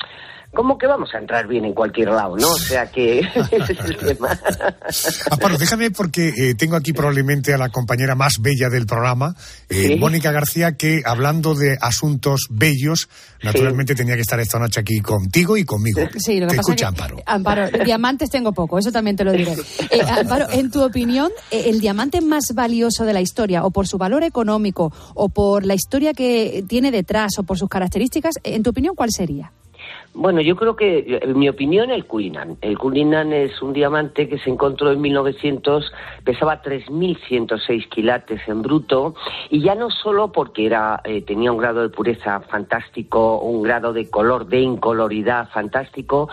¿Cómo 0.53 0.77
que 0.79 0.89
vamos 0.89 1.11
a 1.15 1.19
entrar 1.19 1.47
bien 1.47 1.65
en 1.65 1.75
cualquier 1.75 2.09
lado, 2.09 2.37
¿no? 2.37 2.49
O 2.49 2.59
sea 2.59 2.91
que 2.91 3.21
ese 3.51 3.73
es 3.73 3.81
el 3.81 3.97
tema. 3.97 4.29
Amparo, 5.31 5.57
déjame 5.57 5.93
porque 5.93 6.33
eh, 6.37 6.55
tengo 6.57 6.75
aquí 6.75 6.93
probablemente 6.93 7.55
a 7.55 7.59
la 7.59 7.69
compañera 7.69 8.17
más 8.17 8.35
bella 8.41 8.69
del 8.69 8.87
programa, 8.87 9.37
eh, 9.69 9.97
Mónica 9.97 10.33
García, 10.33 10.77
que 10.77 11.03
hablando 11.05 11.55
de 11.55 11.79
asuntos 11.81 12.49
bellos, 12.51 13.09
naturalmente 13.43 13.95
tenía 13.95 14.17
que 14.17 14.23
estar 14.23 14.41
esta 14.41 14.59
noche 14.59 14.81
aquí 14.81 15.01
contigo 15.01 15.57
y 15.57 15.65
conmigo. 15.65 16.01
Sí, 16.21 16.39
lo 16.39 16.47
que 16.47 16.53
te 16.53 16.57
pasa 16.59 16.73
escucha, 16.73 16.89
es 16.89 16.95
que, 16.95 17.03
Amparo. 17.03 17.23
Amparo, 17.25 17.85
diamantes 17.85 18.29
tengo 18.31 18.53
poco, 18.53 18.79
eso 18.79 18.93
también 18.93 19.17
te 19.17 19.25
lo 19.25 19.33
diré. 19.33 19.57
Eh, 19.91 20.03
Amparo, 20.03 20.47
en 20.51 20.71
tu 20.71 20.83
opinión, 20.83 21.31
eh, 21.51 21.65
el 21.67 21.81
diamante 21.81 22.21
más 22.21 22.45
valioso 22.55 23.05
de 23.05 23.13
la 23.13 23.21
historia, 23.21 23.65
o 23.65 23.71
por 23.71 23.87
su 23.87 23.97
valor 23.97 24.23
económico, 24.23 24.93
o 25.15 25.29
por 25.29 25.65
la 25.65 25.75
historia 25.75 26.13
que 26.13 26.65
tiene 26.69 26.91
detrás, 26.91 27.39
o 27.39 27.45
por 27.45 27.57
sus 27.57 27.69
características, 27.69 28.35
en 28.43 28.63
tu 28.63 28.71
opinión, 28.71 28.95
¿cuál 28.95 29.11
sería? 29.13 29.53
Bueno, 30.13 30.41
yo 30.41 30.57
creo 30.57 30.75
que, 30.75 31.21
en 31.23 31.39
mi 31.39 31.49
opinión, 31.49 31.93
el 31.93 32.05
Cullinan. 32.05 32.57
El 32.63 32.77
Cullinan 32.77 33.33
es 33.33 33.63
un 33.63 33.73
diamante 33.73 34.29
que 34.29 34.39
se 34.39 34.51
encontró 34.51 34.91
en 34.91 35.01
1900, 35.01 35.93
pesaba 36.25 36.63
3.106 36.63 37.89
quilates 37.89 38.41
en 38.49 38.61
bruto, 38.61 39.15
y 39.51 39.63
ya 39.63 39.77
no 39.77 39.89
solo 39.89 40.33
porque 40.33 40.67
era, 40.67 41.01
eh, 41.05 41.23
tenía 41.23 41.53
un 41.53 41.59
grado 41.59 41.83
de 41.83 41.91
pureza 41.91 42.41
fantástico, 42.41 43.39
un 43.39 43.63
grado 43.63 43.93
de 43.93 44.11
color, 44.11 44.49
de 44.49 44.59
incoloridad 44.59 45.49
fantástico, 45.51 46.29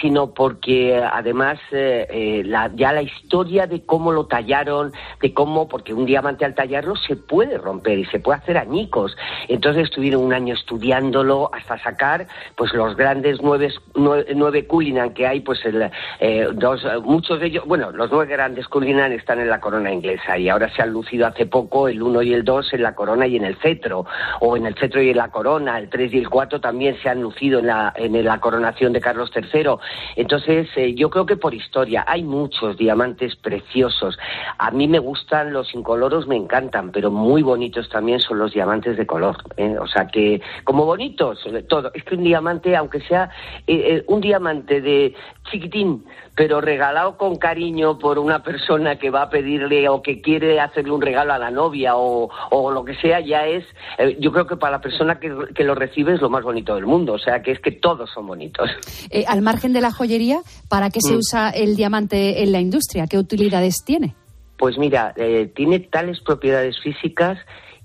sino 0.00 0.32
porque 0.32 0.96
además 0.96 1.58
eh, 1.72 2.06
eh, 2.08 2.42
la, 2.44 2.70
ya 2.76 2.92
la 2.92 3.02
historia 3.02 3.66
de 3.66 3.84
cómo 3.84 4.12
lo 4.12 4.26
tallaron, 4.26 4.92
de 5.20 5.34
cómo, 5.34 5.66
porque 5.66 5.92
un 5.92 6.06
diamante 6.06 6.44
al 6.44 6.54
tallarlo 6.54 6.94
se 6.94 7.16
puede 7.16 7.58
romper 7.58 7.98
y 7.98 8.04
se 8.04 8.20
puede 8.20 8.38
hacer 8.38 8.56
añicos. 8.56 9.16
Entonces 9.48 9.84
estuvieron 9.84 10.22
un 10.22 10.32
año 10.32 10.54
estudiándolo 10.54 11.50
hasta 11.52 11.76
sacar 11.82 12.28
pues 12.54 12.72
los 12.72 12.96
grandes 12.96 13.15
nueve, 13.42 13.72
nueve, 13.94 14.26
nueve 14.34 14.66
Cullinan 14.66 15.14
que 15.14 15.26
hay, 15.26 15.40
pues 15.40 15.64
el, 15.64 15.90
eh, 16.20 16.48
dos, 16.52 16.84
muchos 17.04 17.40
de 17.40 17.46
ellos, 17.46 17.64
bueno, 17.66 17.90
los 17.90 18.10
nueve 18.10 18.32
grandes 18.32 18.68
Cullinan 18.68 19.12
están 19.12 19.40
en 19.40 19.48
la 19.48 19.60
corona 19.60 19.92
inglesa 19.92 20.38
y 20.38 20.48
ahora 20.48 20.72
se 20.74 20.82
han 20.82 20.90
lucido 20.90 21.26
hace 21.26 21.46
poco 21.46 21.88
el 21.88 22.02
uno 22.02 22.22
y 22.22 22.32
el 22.32 22.44
dos 22.44 22.72
en 22.72 22.82
la 22.82 22.94
corona 22.94 23.26
y 23.26 23.36
en 23.36 23.44
el 23.44 23.56
cetro, 23.56 24.06
o 24.40 24.56
en 24.56 24.66
el 24.66 24.74
cetro 24.74 25.02
y 25.02 25.10
en 25.10 25.16
la 25.16 25.30
corona, 25.30 25.78
el 25.78 25.88
tres 25.88 26.12
y 26.12 26.18
el 26.18 26.28
cuatro 26.28 26.60
también 26.60 26.96
se 27.02 27.08
han 27.08 27.22
lucido 27.22 27.60
en 27.60 27.66
la, 27.66 27.92
en 27.96 28.24
la 28.24 28.40
coronación 28.40 28.92
de 28.92 29.00
Carlos 29.00 29.30
III. 29.34 29.76
Entonces, 30.16 30.68
eh, 30.76 30.94
yo 30.94 31.10
creo 31.10 31.26
que 31.26 31.36
por 31.36 31.54
historia 31.54 32.04
hay 32.06 32.22
muchos 32.22 32.76
diamantes 32.76 33.36
preciosos. 33.36 34.18
A 34.58 34.70
mí 34.70 34.88
me 34.88 34.98
gustan 34.98 35.52
los 35.52 35.74
incoloros, 35.74 36.26
me 36.26 36.36
encantan, 36.36 36.92
pero 36.92 37.10
muy 37.10 37.42
bonitos 37.42 37.88
también 37.88 38.20
son 38.20 38.38
los 38.38 38.52
diamantes 38.52 38.96
de 38.96 39.06
color. 39.06 39.36
¿eh? 39.56 39.76
O 39.78 39.86
sea 39.86 40.06
que, 40.06 40.40
como 40.64 40.84
bonitos, 40.84 41.44
todo. 41.68 41.90
Es 41.94 42.04
que 42.04 42.14
un 42.14 42.24
diamante, 42.24 42.76
aunque 42.76 43.00
sea 43.06 43.30
eh, 43.66 43.96
eh, 43.96 44.04
un 44.06 44.20
diamante 44.20 44.80
de 44.80 45.14
chiquitín, 45.50 46.04
pero 46.34 46.60
regalado 46.60 47.16
con 47.16 47.36
cariño 47.36 47.98
por 47.98 48.18
una 48.18 48.42
persona 48.42 48.96
que 48.96 49.10
va 49.10 49.22
a 49.22 49.30
pedirle 49.30 49.88
o 49.88 50.02
que 50.02 50.20
quiere 50.20 50.60
hacerle 50.60 50.92
un 50.92 51.00
regalo 51.00 51.32
a 51.32 51.38
la 51.38 51.50
novia 51.50 51.96
o, 51.96 52.28
o 52.50 52.70
lo 52.70 52.84
que 52.84 52.94
sea, 52.96 53.20
ya 53.20 53.46
es, 53.46 53.64
eh, 53.98 54.16
yo 54.20 54.32
creo 54.32 54.46
que 54.46 54.56
para 54.56 54.72
la 54.72 54.80
persona 54.80 55.18
que, 55.18 55.32
que, 55.54 55.64
lo 55.64 55.74
recibe 55.74 56.14
es 56.14 56.20
lo 56.20 56.28
más 56.28 56.44
bonito 56.44 56.74
del 56.74 56.86
mundo. 56.86 57.14
O 57.14 57.18
sea, 57.18 57.42
que 57.42 57.52
es 57.52 57.60
que 57.60 57.72
todos 57.72 58.10
son 58.10 58.26
bonitos. 58.26 58.68
Eh, 59.10 59.24
al 59.26 59.42
margen 59.42 59.72
de 59.72 59.80
la 59.80 59.90
joyería, 59.92 60.40
¿para 60.68 60.90
qué 60.90 61.00
se 61.00 61.14
Mm. 61.14 61.18
usa 61.18 61.50
el 61.50 61.76
diamante 61.76 62.42
en 62.42 62.52
la 62.52 62.60
industria? 62.60 63.06
¿Qué 63.06 63.18
utilidades 63.18 63.84
tiene? 63.84 64.14
Pues 64.58 64.78
mira, 64.78 65.12
eh, 65.16 65.50
tiene 65.54 65.80
tales 65.80 66.20
propiedades 66.20 66.78
físicas 66.80 67.38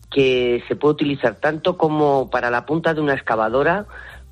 que 0.10 0.62
se 0.68 0.76
puede 0.76 0.94
utilizar 0.94 1.36
tanto 1.36 1.78
como 1.78 2.30
para 2.30 2.50
la 2.50 2.66
punta 2.66 2.94
de 2.94 3.02
una 3.02 3.14
excavadora 3.14 3.86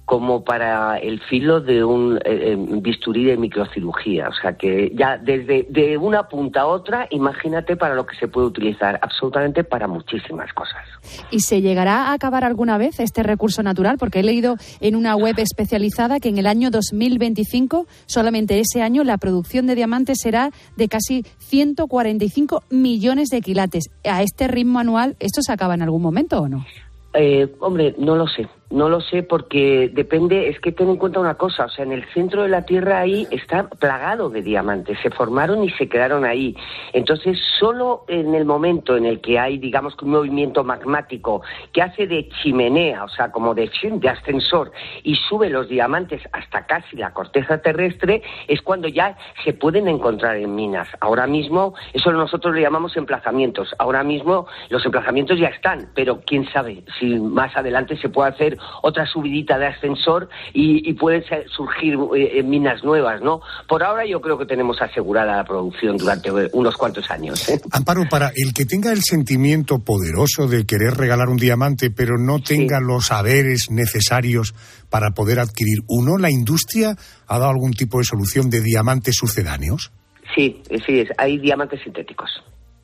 como 0.10 0.44
para 0.44 0.98
el 0.98 1.20
filo 1.20 1.62
de 1.62 1.84
un 1.84 2.18
eh, 2.18 2.22
eh, 2.25 2.56
bisturí 2.58 3.25
de 3.25 3.38
microcirugía. 3.38 4.30
O 4.30 4.34
sea 4.42 4.54
que 4.54 4.92
ya 4.96 5.20
desde 5.20 5.68
de 5.70 6.00
una 6.00 6.28
punta 6.28 6.62
a 6.62 6.66
otra, 6.66 7.06
imagínate 7.12 7.75
para 7.78 7.94
lo 7.94 8.08
que 8.08 8.16
se 8.16 8.28
puede 8.28 8.48
utilizar, 8.48 8.98
absolutamente 9.04 9.63
para 9.63 9.88
muchísimas 9.88 10.51
cosas. 10.54 10.84
¿Y 11.30 11.42
se 11.42 11.62
llegará 11.62 12.08
a 12.08 12.13
acabar 12.13 12.44
alguna 12.44 12.80
vez 12.80 13.00
este 13.00 13.22
recurso 13.22 13.62
natural? 13.62 13.98
Porque 14.00 14.22
he 14.22 14.24
leído 14.24 14.56
en 14.82 14.96
una 14.96 15.16
web 15.16 15.36
especializada 15.38 16.20
que 16.20 16.30
en 16.30 16.39
el 16.39 16.48
año 16.48 16.72
2025, 16.72 17.86
solamente 18.08 18.60
ese 18.60 18.82
año, 18.82 19.04
la 19.04 19.20
producción 19.20 19.68
de 19.68 19.75
diamantes 19.75 20.18
será 20.24 20.50
de 20.75 20.88
casi 20.88 21.24
145 21.38 22.63
millones 22.72 23.30
de 23.30 23.42
quilates. 23.42 23.92
A 24.04 24.24
este 24.24 24.48
ritmo 24.48 24.80
anual, 24.80 25.18
¿esto 25.20 25.44
se 25.44 25.54
acaba 25.54 25.75
en 25.75 25.84
algún 25.84 26.01
momento 26.01 26.39
o 26.39 26.50
no? 26.50 26.66
Eh, 27.13 27.48
hombre, 27.60 27.94
no 28.00 28.16
lo 28.16 28.28
sé. 28.28 28.48
No 28.71 28.88
lo 28.88 29.01
sé 29.01 29.23
porque 29.23 29.89
depende, 29.91 30.47
es 30.47 30.59
que 30.59 30.71
ten 30.71 30.89
en 30.89 30.97
cuenta 30.97 31.19
una 31.19 31.33
cosa, 31.33 31.65
o 31.65 31.69
sea, 31.69 31.83
en 31.83 31.91
el 31.91 32.05
centro 32.13 32.43
de 32.43 32.49
la 32.49 32.65
Tierra 32.65 32.99
ahí 32.99 33.27
está 33.31 33.67
plagado 33.67 34.29
de 34.29 34.43
diamantes, 34.43 34.99
se 35.01 35.09
formaron 35.09 35.63
y 35.63 35.71
se 35.71 35.89
quedaron 35.89 36.23
ahí. 36.23 36.55
Entonces, 36.93 37.39
solo 37.59 38.05
en 38.07 38.35
el 38.35 38.45
momento 38.45 38.95
en 38.95 39.07
el 39.07 39.21
que 39.21 39.39
hay, 39.39 39.57
digamos, 39.57 39.95
un 40.03 40.11
movimiento 40.11 40.63
magmático 40.63 41.41
que 41.73 41.81
hace 41.81 42.05
de 42.05 42.29
chimenea, 42.43 43.05
o 43.05 43.09
sea, 43.09 43.31
como 43.31 43.55
de, 43.55 43.71
de 43.81 44.09
ascensor, 44.09 44.71
y 45.01 45.15
sube 45.15 45.49
los 45.49 45.67
diamantes 45.67 46.21
hasta 46.31 46.67
casi 46.67 46.95
la 46.95 47.11
corteza 47.11 47.57
terrestre, 47.63 48.21
es 48.47 48.61
cuando 48.61 48.88
ya 48.88 49.17
se 49.43 49.53
pueden 49.53 49.88
encontrar 49.88 50.38
en 50.38 50.53
minas. 50.53 50.88
Ahora 50.99 51.25
mismo, 51.25 51.73
eso 51.93 52.11
nosotros 52.11 52.53
le 52.53 52.61
llamamos 52.61 52.95
emplazamientos. 52.97 53.73
Ahora 53.79 54.03
mismo 54.03 54.45
los 54.69 54.85
emplazamientos 54.85 55.39
ya 55.39 55.47
están, 55.47 55.89
pero 55.95 56.21
quién 56.23 56.47
sabe 56.51 56.83
si 56.99 57.15
más 57.19 57.57
adelante 57.57 57.97
se 57.97 58.09
puede 58.09 58.29
hacer 58.29 58.59
otra 58.82 59.06
subidita 59.06 59.58
de 59.58 59.68
ascensor 59.68 60.30
y, 60.54 60.89
y 60.89 60.94
pueden 60.94 61.24
surgir 61.48 61.98
eh, 62.16 62.44
minas 62.44 62.84
nuevas, 62.84 63.22
¿no? 63.22 63.42
Por 63.68 63.84
ahora 63.84 64.06
yo 64.06 64.22
creo 64.22 64.38
que 64.38 64.46
tenemos 64.46 64.82
asegurada 64.82 65.38
la 65.38 65.44
producción 65.44 65.98
durante 65.98 66.30
eh, 66.30 66.50
unos 66.54 66.75
cuantos 66.75 67.10
años. 67.12 67.48
¿eh? 67.50 67.60
Amparo, 67.72 68.04
para 68.10 68.32
el 68.36 68.54
que 68.54 68.66
tenga 68.66 68.92
el 68.92 69.01
sentimiento 69.01 69.80
poderoso 69.80 70.48
de 70.48 70.66
querer 70.66 70.94
regalar 70.96 71.30
un 71.30 71.38
diamante, 71.38 71.92
pero 71.92 72.18
no 72.18 72.39
tenga 72.39 72.80
los 72.80 73.08
saberes 73.08 73.70
necesarios 73.72 74.54
para 74.89 75.12
poder 75.12 75.39
adquirir 75.39 75.80
uno, 75.88 76.18
¿la 76.18 76.32
industria 76.32 76.96
ha 77.28 77.39
dado 77.39 77.51
algún 77.51 77.74
tipo 77.74 78.00
de 78.00 78.04
solución 78.04 78.50
de 78.50 78.62
diamantes 78.62 79.16
sucedáneos? 79.16 79.92
Sí, 80.36 80.62
eh, 80.70 80.80
sí, 80.86 81.00
es, 81.00 81.10
hay 81.18 81.38
diamantes 81.38 81.82
sintéticos. 81.84 82.30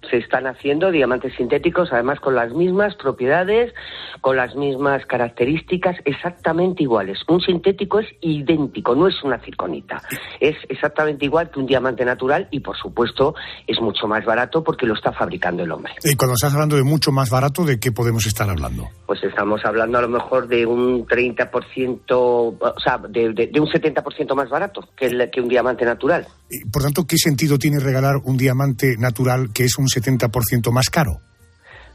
Se 0.09 0.17
están 0.17 0.47
haciendo 0.47 0.91
diamantes 0.91 1.33
sintéticos, 1.35 1.89
además 1.91 2.19
con 2.19 2.35
las 2.35 2.53
mismas 2.53 2.95
propiedades, 2.95 3.73
con 4.21 4.35
las 4.37 4.55
mismas 4.55 5.05
características, 5.05 5.95
exactamente 6.05 6.83
iguales. 6.83 7.19
Un 7.27 7.41
sintético 7.41 7.99
es 7.99 8.07
idéntico, 8.21 8.95
no 8.95 9.07
es 9.07 9.15
una 9.23 9.39
circonita. 9.39 10.01
Es 10.39 10.55
exactamente 10.69 11.25
igual 11.25 11.49
que 11.49 11.59
un 11.59 11.65
diamante 11.65 12.05
natural 12.05 12.47
y, 12.51 12.59
por 12.59 12.77
supuesto, 12.77 13.35
es 13.67 13.79
mucho 13.81 14.07
más 14.07 14.23
barato 14.25 14.63
porque 14.63 14.85
lo 14.85 14.93
está 14.93 15.11
fabricando 15.11 15.63
el 15.63 15.71
hombre. 15.71 15.93
Y 16.03 16.15
cuando 16.15 16.33
estás 16.35 16.53
hablando 16.53 16.75
de 16.75 16.83
mucho 16.83 17.11
más 17.11 17.29
barato, 17.29 17.63
¿de 17.63 17.79
qué 17.79 17.91
podemos 17.91 18.25
estar 18.25 18.49
hablando? 18.49 18.89
Pues 19.05 19.23
estamos 19.23 19.61
hablando 19.65 19.97
a 19.97 20.01
lo 20.01 20.09
mejor 20.09 20.47
de 20.47 20.65
un 20.65 21.05
30%, 21.07 22.03
o 22.11 22.79
sea, 22.83 22.97
de, 23.09 23.33
de- 23.33 23.47
de 23.47 23.59
un 23.59 23.67
70% 23.67 24.35
más 24.35 24.49
barato 24.49 24.81
que, 24.95 25.07
el- 25.07 25.29
que 25.31 25.41
un 25.41 25.47
diamante 25.47 25.85
natural. 25.85 26.25
Y, 26.49 26.65
Por 26.65 26.83
tanto, 26.83 27.05
¿qué 27.05 27.17
sentido 27.17 27.57
tiene 27.57 27.79
regalar 27.79 28.17
un 28.23 28.37
diamante 28.37 28.95
natural 28.97 29.51
que 29.53 29.63
es 29.63 29.77
un 29.77 29.87
70% 29.87 30.71
más 30.71 30.89
caro? 30.89 31.21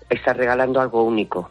Estás 0.08 0.36
regalando 0.36 0.80
algo 0.80 1.04
único. 1.04 1.50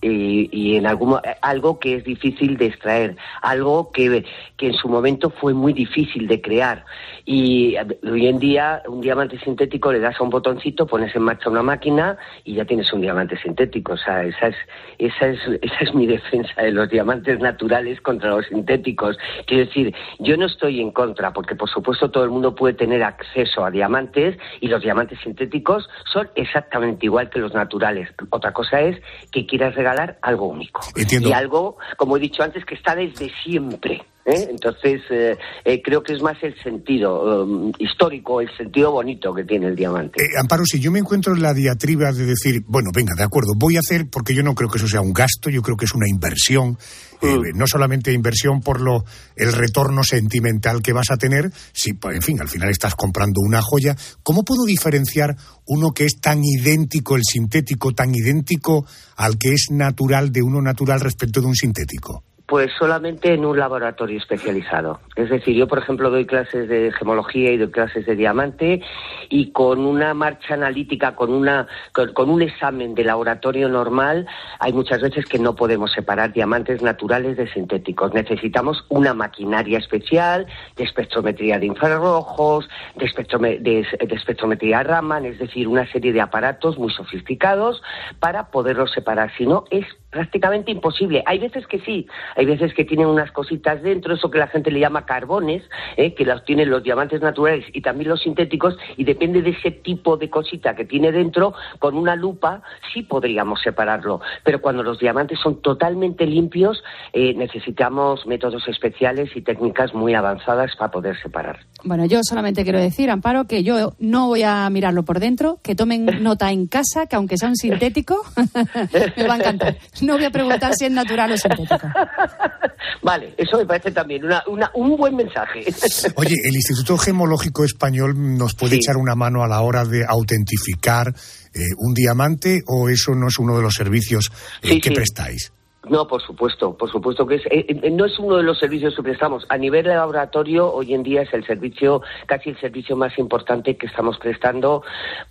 Y, 0.00 0.48
y 0.52 0.76
en 0.76 0.86
algún, 0.86 1.18
algo 1.40 1.78
que 1.78 1.96
es 1.96 2.04
difícil 2.04 2.56
de 2.56 2.66
extraer, 2.66 3.16
algo 3.40 3.90
que, 3.90 4.24
que 4.56 4.66
en 4.66 4.74
su 4.74 4.88
momento 4.88 5.30
fue 5.30 5.54
muy 5.54 5.72
difícil 5.72 6.26
de 6.28 6.40
crear. 6.40 6.84
Y 7.24 7.76
eh, 7.76 7.98
hoy 8.04 8.26
en 8.26 8.38
día 8.38 8.82
un 8.86 9.00
diamante 9.00 9.38
sintético 9.38 9.92
le 9.92 10.00
das 10.00 10.20
a 10.20 10.22
un 10.22 10.30
botoncito, 10.30 10.86
pones 10.86 11.14
en 11.16 11.22
marcha 11.22 11.48
una 11.48 11.62
máquina 11.62 12.18
y 12.44 12.54
ya 12.54 12.64
tienes 12.64 12.92
un 12.92 13.00
diamante 13.00 13.38
sintético. 13.38 13.94
O 13.94 13.96
sea, 13.96 14.24
esa 14.24 14.48
es, 14.48 14.56
esa 14.98 15.28
es, 15.28 15.38
esa 15.62 15.78
es 15.80 15.94
mi 15.94 16.06
defensa 16.14 16.62
de 16.62 16.72
los 16.72 16.90
diamantes 16.90 17.38
naturales 17.40 18.00
contra 18.02 18.30
los 18.30 18.46
sintéticos. 18.46 19.16
Quiero 19.46 19.64
decir, 19.64 19.94
yo 20.18 20.36
no 20.36 20.46
estoy 20.46 20.80
en 20.80 20.90
contra, 20.90 21.32
porque 21.32 21.54
por 21.54 21.70
supuesto 21.70 22.10
todo 22.10 22.24
el 22.24 22.30
mundo 22.30 22.54
puede 22.54 22.74
tener 22.74 23.02
acceso 23.02 23.64
a 23.64 23.70
diamantes 23.70 24.36
y 24.60 24.68
los 24.68 24.82
diamantes 24.82 25.18
sintéticos 25.20 25.88
son 26.12 26.28
exactamente 26.34 27.06
igual 27.06 27.30
que 27.30 27.38
los 27.38 27.54
naturales. 27.54 28.10
Otra 28.30 28.52
cosa 28.52 28.80
es 28.80 29.00
que 29.32 29.46
quieras 29.46 29.74
regalar 29.74 29.93
algo 30.22 30.46
único. 30.46 30.80
Entiendo. 30.96 31.28
Y 31.28 31.32
algo, 31.32 31.76
como 31.96 32.16
he 32.16 32.20
dicho 32.20 32.42
antes, 32.42 32.64
que 32.64 32.74
está 32.74 32.94
desde 32.94 33.30
siempre. 33.42 34.02
¿Eh? 34.24 34.48
Entonces, 34.50 35.02
eh, 35.10 35.36
eh, 35.64 35.82
creo 35.82 36.02
que 36.02 36.14
es 36.14 36.22
más 36.22 36.36
el 36.42 36.54
sentido 36.62 37.44
um, 37.44 37.72
histórico, 37.78 38.40
el 38.40 38.54
sentido 38.56 38.92
bonito 38.92 39.34
que 39.34 39.44
tiene 39.44 39.66
el 39.66 39.76
diamante. 39.76 40.22
Eh, 40.22 40.38
Amparo, 40.38 40.64
si 40.64 40.80
yo 40.80 40.90
me 40.90 40.98
encuentro 40.98 41.34
en 41.34 41.42
la 41.42 41.54
diatriba 41.54 42.12
de 42.12 42.26
decir, 42.26 42.62
bueno, 42.66 42.90
venga, 42.94 43.14
de 43.16 43.24
acuerdo, 43.24 43.52
voy 43.56 43.76
a 43.76 43.80
hacer, 43.80 44.08
porque 44.10 44.34
yo 44.34 44.42
no 44.42 44.54
creo 44.54 44.68
que 44.68 44.78
eso 44.78 44.88
sea 44.88 45.00
un 45.00 45.12
gasto, 45.12 45.50
yo 45.50 45.62
creo 45.62 45.76
que 45.76 45.84
es 45.84 45.94
una 45.94 46.08
inversión, 46.08 46.78
eh, 47.22 47.52
no 47.54 47.66
solamente 47.66 48.12
inversión 48.12 48.60
por 48.60 48.80
lo 48.80 49.04
el 49.36 49.52
retorno 49.52 50.02
sentimental 50.02 50.82
que 50.82 50.92
vas 50.92 51.10
a 51.10 51.16
tener, 51.16 51.50
si, 51.72 51.94
pues, 51.94 52.16
en 52.16 52.22
fin, 52.22 52.40
al 52.40 52.48
final 52.48 52.70
estás 52.70 52.94
comprando 52.94 53.40
una 53.40 53.62
joya. 53.62 53.96
¿Cómo 54.22 54.44
puedo 54.44 54.64
diferenciar 54.64 55.36
uno 55.66 55.92
que 55.92 56.04
es 56.04 56.20
tan 56.20 56.40
idéntico, 56.44 57.16
el 57.16 57.22
sintético, 57.24 57.92
tan 57.92 58.14
idéntico 58.14 58.84
al 59.16 59.38
que 59.38 59.52
es 59.52 59.68
natural 59.70 60.32
de 60.32 60.42
uno 60.42 60.60
natural 60.60 61.00
respecto 61.00 61.40
de 61.40 61.46
un 61.46 61.54
sintético? 61.54 62.24
Pues 62.46 62.70
solamente 62.78 63.32
en 63.32 63.46
un 63.46 63.58
laboratorio 63.58 64.18
especializado. 64.18 65.00
Es 65.16 65.30
decir, 65.30 65.56
yo, 65.56 65.66
por 65.66 65.78
ejemplo, 65.78 66.10
doy 66.10 66.26
clases 66.26 66.68
de 66.68 66.92
gemología 66.92 67.50
y 67.50 67.56
doy 67.56 67.70
clases 67.70 68.04
de 68.04 68.16
diamante 68.16 68.82
y 69.30 69.50
con 69.52 69.80
una 69.80 70.12
marcha 70.12 70.52
analítica, 70.52 71.14
con, 71.14 71.32
una, 71.32 71.66
con, 71.92 72.28
un 72.28 72.42
examen 72.42 72.94
de 72.94 73.04
laboratorio 73.04 73.70
normal, 73.70 74.26
hay 74.58 74.74
muchas 74.74 75.00
veces 75.00 75.24
que 75.24 75.38
no 75.38 75.56
podemos 75.56 75.92
separar 75.92 76.34
diamantes 76.34 76.82
naturales 76.82 77.38
de 77.38 77.50
sintéticos. 77.50 78.12
Necesitamos 78.12 78.84
una 78.90 79.14
maquinaria 79.14 79.78
especial 79.78 80.46
de 80.76 80.84
espectrometría 80.84 81.58
de 81.58 81.64
infrarrojos, 81.66 82.68
de, 82.96 83.06
espectrome- 83.06 83.58
de, 83.60 83.86
de 84.06 84.14
espectrometría 84.14 84.82
Raman, 84.82 85.24
es 85.24 85.38
decir, 85.38 85.66
una 85.66 85.90
serie 85.90 86.12
de 86.12 86.20
aparatos 86.20 86.78
muy 86.78 86.92
sofisticados 86.92 87.82
para 88.20 88.50
poderlos 88.50 88.92
separar. 88.92 89.32
Si 89.38 89.46
no, 89.46 89.64
es 89.70 89.86
prácticamente 90.14 90.70
imposible. 90.70 91.24
Hay 91.26 91.40
veces 91.40 91.66
que 91.66 91.80
sí, 91.80 92.06
hay 92.36 92.46
veces 92.46 92.72
que 92.72 92.84
tienen 92.84 93.08
unas 93.08 93.32
cositas 93.32 93.82
dentro, 93.82 94.14
eso 94.14 94.30
que 94.30 94.38
la 94.38 94.46
gente 94.46 94.70
le 94.70 94.78
llama 94.78 95.06
carbones, 95.06 95.64
¿eh? 95.96 96.14
que 96.14 96.24
los 96.24 96.44
tienen 96.44 96.70
los 96.70 96.84
diamantes 96.84 97.20
naturales 97.20 97.66
y 97.72 97.80
también 97.80 98.10
los 98.10 98.20
sintéticos, 98.20 98.76
y 98.96 99.02
depende 99.02 99.42
de 99.42 99.50
ese 99.50 99.72
tipo 99.72 100.16
de 100.16 100.30
cosita 100.30 100.76
que 100.76 100.84
tiene 100.84 101.10
dentro, 101.10 101.52
con 101.80 101.96
una 101.96 102.14
lupa 102.14 102.62
sí 102.92 103.02
podríamos 103.02 103.60
separarlo. 103.60 104.20
Pero 104.44 104.60
cuando 104.60 104.84
los 104.84 105.00
diamantes 105.00 105.40
son 105.40 105.60
totalmente 105.60 106.26
limpios, 106.26 106.84
eh, 107.12 107.34
necesitamos 107.34 108.24
métodos 108.26 108.68
especiales 108.68 109.30
y 109.34 109.42
técnicas 109.42 109.94
muy 109.94 110.14
avanzadas 110.14 110.76
para 110.76 110.92
poder 110.92 111.20
separar. 111.20 111.58
Bueno, 111.82 112.04
yo 112.06 112.20
solamente 112.22 112.62
quiero 112.62 112.78
decir, 112.78 113.10
Amparo, 113.10 113.46
que 113.46 113.64
yo 113.64 113.94
no 113.98 114.28
voy 114.28 114.44
a 114.44 114.70
mirarlo 114.70 115.04
por 115.04 115.18
dentro, 115.18 115.58
que 115.62 115.74
tomen 115.74 116.06
nota 116.22 116.52
en 116.52 116.68
casa, 116.68 117.06
que 117.06 117.16
aunque 117.16 117.36
sea 117.36 117.48
un 117.48 117.56
sintético, 117.56 118.22
me 119.16 119.26
va 119.26 119.34
a 119.34 119.38
encantar. 119.38 119.76
No 120.06 120.14
voy 120.14 120.24
a 120.24 120.30
preguntar 120.30 120.74
si 120.74 120.84
es 120.86 120.90
natural 120.92 121.32
o 121.32 121.36
sintético. 121.36 121.88
Vale, 123.02 123.34
eso 123.36 123.58
me 123.58 123.66
parece 123.66 123.90
también 123.90 124.24
una, 124.24 124.42
una- 124.46 124.70
un 124.74 124.96
buen 124.96 125.14
mensaje. 125.16 125.64
Oye, 126.16 126.36
el 126.44 126.54
Instituto 126.54 126.96
Gemológico 126.98 127.64
Español 127.64 128.14
nos 128.16 128.54
puede 128.54 128.76
echar 128.76 128.96
una 128.96 129.14
mano 129.14 129.42
a 129.42 129.48
la 129.48 129.60
hora 129.60 129.84
de 129.84 130.04
autentificar 130.06 131.08
eh, 131.54 131.60
un 131.78 131.94
diamante 131.94 132.62
o 132.66 132.88
eso 132.88 133.14
no 133.14 133.28
es 133.28 133.38
uno 133.38 133.56
de 133.56 133.62
los 133.62 133.74
servicios 133.74 134.30
eh, 134.62 134.68
Sí, 134.70 134.80
que 134.80 134.88
sí. 134.90 134.94
prestáis. 134.94 135.52
No, 135.88 136.06
por 136.06 136.22
supuesto, 136.22 136.76
por 136.76 136.90
supuesto 136.90 137.26
que 137.26 137.34
es, 137.36 137.46
eh, 137.46 137.66
eh, 137.68 137.90
no 137.90 138.06
es 138.06 138.18
uno 138.18 138.36
de 138.36 138.42
los 138.42 138.58
servicios 138.58 138.96
que 138.96 139.02
prestamos. 139.02 139.44
A 139.50 139.58
nivel 139.58 139.84
de 139.84 139.94
laboratorio, 139.94 140.72
hoy 140.72 140.94
en 140.94 141.02
día 141.02 141.22
es 141.22 141.34
el 141.34 141.44
servicio, 141.44 142.00
casi 142.26 142.50
el 142.50 142.58
servicio 142.58 142.96
más 142.96 143.18
importante 143.18 143.76
que 143.76 143.86
estamos 143.86 144.18
prestando, 144.18 144.82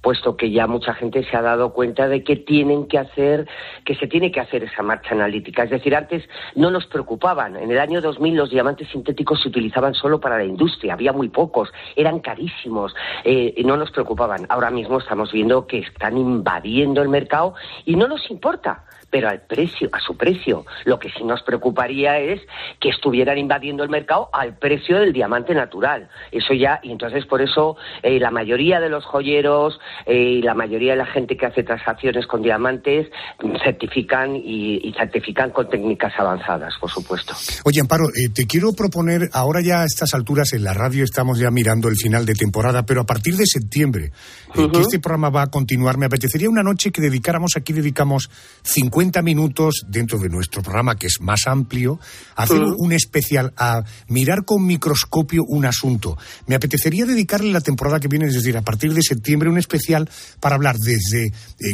puesto 0.02 0.38
que 0.38 0.52
ya 0.52 0.68
mucha 0.68 0.94
gente 0.94 1.24
se 1.24 1.36
ha 1.36 1.42
dado 1.42 1.74
cuenta 1.74 2.08
de 2.08 2.24
que 2.24 2.36
tienen 2.36 2.88
que 2.88 3.00
hacer, 3.00 3.48
que 3.84 3.96
se 3.96 4.08
tiene 4.08 4.32
que 4.32 4.42
hacer 4.42 4.64
esa 4.64 4.84
marcha 4.84 5.16
analítica. 5.16 5.64
Es 5.64 5.72
decir, 5.72 5.96
antes 5.96 6.24
no 6.56 6.70
nos 6.70 6.86
preocupaban. 6.86 7.56
En 7.56 7.72
el 7.72 7.80
año 7.80 8.00
2000 8.00 8.36
los 8.36 8.50
diamantes 8.52 8.90
sintéticos 8.90 9.42
se 9.42 9.50
utilizaban 9.50 9.96
solo 9.96 10.20
para 10.20 10.38
la 10.38 10.46
industria, 10.46 10.94
había 10.94 11.14
muy 11.14 11.30
pocos, 11.30 11.70
eran 11.96 12.20
carísimos, 12.20 12.94
eh, 13.24 13.56
no 13.66 13.76
nos 13.76 13.90
preocupaban. 13.90 14.46
Ahora 14.50 14.70
mismo 14.70 15.00
estamos 15.00 15.32
viendo 15.32 15.66
que 15.66 15.80
están 15.80 16.16
invadiendo 16.16 17.02
el 17.02 17.10
mercado 17.10 17.56
y 17.86 17.96
no 17.96 18.08
nos 18.08 18.30
importa 18.30 18.84
pero 19.14 19.30
al 19.30 19.42
precio, 19.42 19.90
a 19.92 20.00
su 20.00 20.18
precio. 20.18 20.66
Lo 20.86 20.98
que 20.98 21.08
sí 21.10 21.24
nos 21.24 21.44
preocuparía 21.44 22.18
es 22.18 22.42
que 22.80 22.90
estuvieran 22.90 23.38
invadiendo 23.38 23.84
el 23.84 23.90
mercado 23.92 24.28
al 24.34 24.58
precio 24.58 24.98
del 24.98 25.14
diamante 25.14 25.54
natural. 25.54 26.10
Eso 26.32 26.56
ya, 26.56 26.80
y 26.82 26.92
entonces 26.92 27.24
por 27.28 27.40
eso 27.40 27.78
eh, 28.02 28.20
la 28.20 28.32
mayoría 28.32 28.80
de 28.80 28.90
los 28.90 29.06
joyeros 29.06 29.80
eh, 30.08 30.40
y 30.40 30.42
la 30.42 30.56
mayoría 30.56 30.94
de 30.94 30.98
la 30.98 31.06
gente 31.06 31.38
que 31.38 31.46
hace 31.46 31.62
transacciones 31.62 32.26
con 32.26 32.42
diamantes 32.42 33.08
mm, 33.44 33.58
certifican 33.64 34.36
y, 34.36 34.78
y 34.84 34.96
certifican 34.98 35.52
con 35.52 35.70
técnicas 35.70 36.14
avanzadas, 36.18 36.74
por 36.82 36.90
supuesto. 36.90 37.36
Oye, 37.66 37.82
Amparo, 37.82 38.06
eh, 38.06 38.34
te 38.34 38.48
quiero 38.48 38.74
proponer, 38.76 39.30
ahora 39.34 39.62
ya 39.64 39.82
a 39.82 39.86
estas 39.86 40.16
alturas 40.16 40.54
en 40.54 40.64
la 40.64 40.74
radio 40.74 41.04
estamos 41.04 41.38
ya 41.38 41.52
mirando 41.52 41.88
el 41.88 41.98
final 41.98 42.26
de 42.26 42.34
temporada, 42.34 42.84
pero 42.84 43.02
a 43.02 43.06
partir 43.06 43.36
de 43.36 43.46
septiembre, 43.46 44.12
que 44.56 44.80
este 44.80 44.98
programa 44.98 45.30
va 45.30 45.44
a 45.44 45.48
continuar, 45.52 46.00
me 46.00 46.08
apetecería 46.08 46.50
una 46.50 46.64
noche 46.64 46.92
que 46.92 47.00
dedicáramos, 47.00 47.52
aquí 47.56 47.74
dedicamos 47.74 48.32
50 48.64 49.03
minutos 49.22 49.86
dentro 49.88 50.18
de 50.20 50.30
nuestro 50.30 50.62
programa, 50.62 50.96
que 50.96 51.08
es 51.08 51.20
más 51.20 51.48
amplio, 51.48 52.00
hacer 52.36 52.62
Ujú. 52.62 52.76
un 52.78 52.94
especial, 52.94 53.54
a 53.58 53.84
mirar 54.08 54.46
con 54.46 54.66
microscopio 54.66 55.44
un 55.48 55.66
asunto. 55.66 56.18
Me 56.48 56.56
apetecería 56.56 57.06
dedicarle 57.06 57.52
la 57.52 57.62
temporada 57.62 58.00
que 58.00 58.08
viene, 58.08 58.28
es 58.28 58.34
decir, 58.34 58.56
a 58.58 58.62
partir 58.62 58.94
de 58.94 59.02
septiembre, 59.02 59.50
un 59.50 59.58
especial 59.58 60.10
para 60.40 60.56
hablar 60.56 60.78
desde 60.78 61.26
eh, 61.26 61.32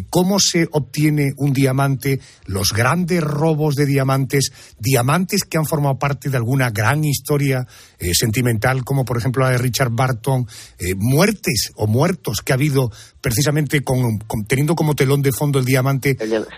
cómo 0.10 0.40
se 0.40 0.68
obtiene 0.72 1.34
un 1.38 1.54
diamante, 1.54 2.20
los 2.46 2.74
grandes 2.74 3.22
robos 3.22 3.76
de 3.76 3.86
diamantes, 3.86 4.52
diamantes 4.80 5.44
que 5.44 5.58
han 5.58 5.66
formado 5.66 6.00
parte 6.00 6.30
de 6.30 6.38
alguna 6.38 6.72
gran 6.72 7.04
historia 7.04 7.68
eh, 8.00 8.14
sentimental, 8.14 8.84
como 8.84 9.06
por 9.06 9.18
ejemplo 9.18 9.44
la 9.44 9.52
de 9.52 9.58
Richard 9.58 9.92
Barton, 9.92 10.48
eh, 10.78 10.96
muertes 10.96 11.72
o 11.76 11.88
muertos 11.88 12.42
que 12.42 12.54
ha 12.54 12.56
habido 12.56 12.92
precisamente 13.22 13.82
con, 13.84 14.18
con- 14.20 14.46
teniendo 14.46 14.76
como 14.76 14.96
telón 14.96 15.22
de 15.22 15.32
fondo 15.32 15.60
el 15.60 15.66
diamante. 15.66 16.16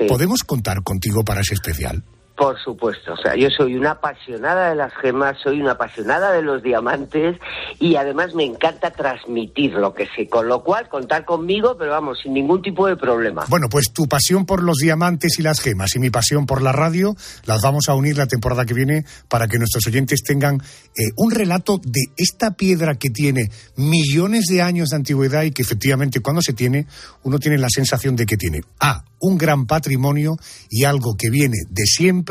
¿Podemos 0.08 0.44
contar 0.44 0.84
contigo 0.84 1.24
para 1.24 1.42
ese 1.42 1.54
especial? 1.56 2.04
Por 2.42 2.60
supuesto, 2.60 3.14
o 3.14 3.18
sea, 3.18 3.36
yo 3.36 3.50
soy 3.56 3.76
una 3.76 3.92
apasionada 3.92 4.70
de 4.70 4.76
las 4.76 4.92
gemas, 4.96 5.38
soy 5.44 5.62
una 5.62 5.74
apasionada 5.74 6.32
de 6.32 6.42
los 6.42 6.64
diamantes 6.64 7.38
y 7.80 7.98
además 7.98 8.34
me 8.34 8.44
encanta 8.44 8.90
transmitir 8.90 9.74
lo 9.74 9.94
que 9.94 10.08
sé, 10.16 10.28
con 10.28 10.48
lo 10.48 10.64
cual 10.64 10.90
contar 10.90 11.24
conmigo, 11.24 11.78
pero 11.78 11.92
vamos, 11.92 12.18
sin 12.24 12.34
ningún 12.34 12.64
tipo 12.64 12.88
de 12.88 12.98
problema. 12.98 13.46
Bueno, 13.48 13.68
pues 13.70 13.94
tu 13.94 14.08
pasión 14.08 14.48
por 14.48 14.64
los 14.64 14.78
diamantes 14.78 15.38
y 15.38 15.44
las 15.44 15.60
gemas 15.60 15.96
y 15.96 16.00
mi 16.00 16.10
pasión 16.10 16.48
por 16.48 16.64
la 16.64 16.72
radio 16.72 17.16
las 17.46 17.62
vamos 17.62 17.90
a 17.90 17.94
unir 17.94 18.18
la 18.18 18.26
temporada 18.26 18.66
que 18.66 18.74
viene 18.74 19.06
para 19.30 19.48
que 19.48 19.60
nuestros 19.60 19.86
oyentes 19.86 20.24
tengan 20.24 20.56
eh, 20.98 21.12
un 21.18 21.30
relato 21.30 21.78
de 21.78 22.06
esta 22.18 22.56
piedra 22.56 22.96
que 22.96 23.12
tiene 23.12 23.52
millones 23.76 24.48
de 24.48 24.64
años 24.64 24.90
de 24.90 24.96
antigüedad 24.96 25.44
y 25.44 25.52
que 25.52 25.62
efectivamente 25.62 26.22
cuando 26.22 26.42
se 26.42 26.54
tiene 26.54 26.88
uno 27.22 27.38
tiene 27.38 27.60
la 27.60 27.70
sensación 27.70 28.16
de 28.16 28.26
que 28.26 28.36
tiene 28.36 28.62
A, 28.80 29.04
un 29.20 29.38
gran 29.38 29.68
patrimonio 29.68 30.38
y 30.72 30.86
algo 30.86 31.16
que 31.16 31.30
viene 31.30 31.58
de 31.70 31.86
siempre 31.86 32.31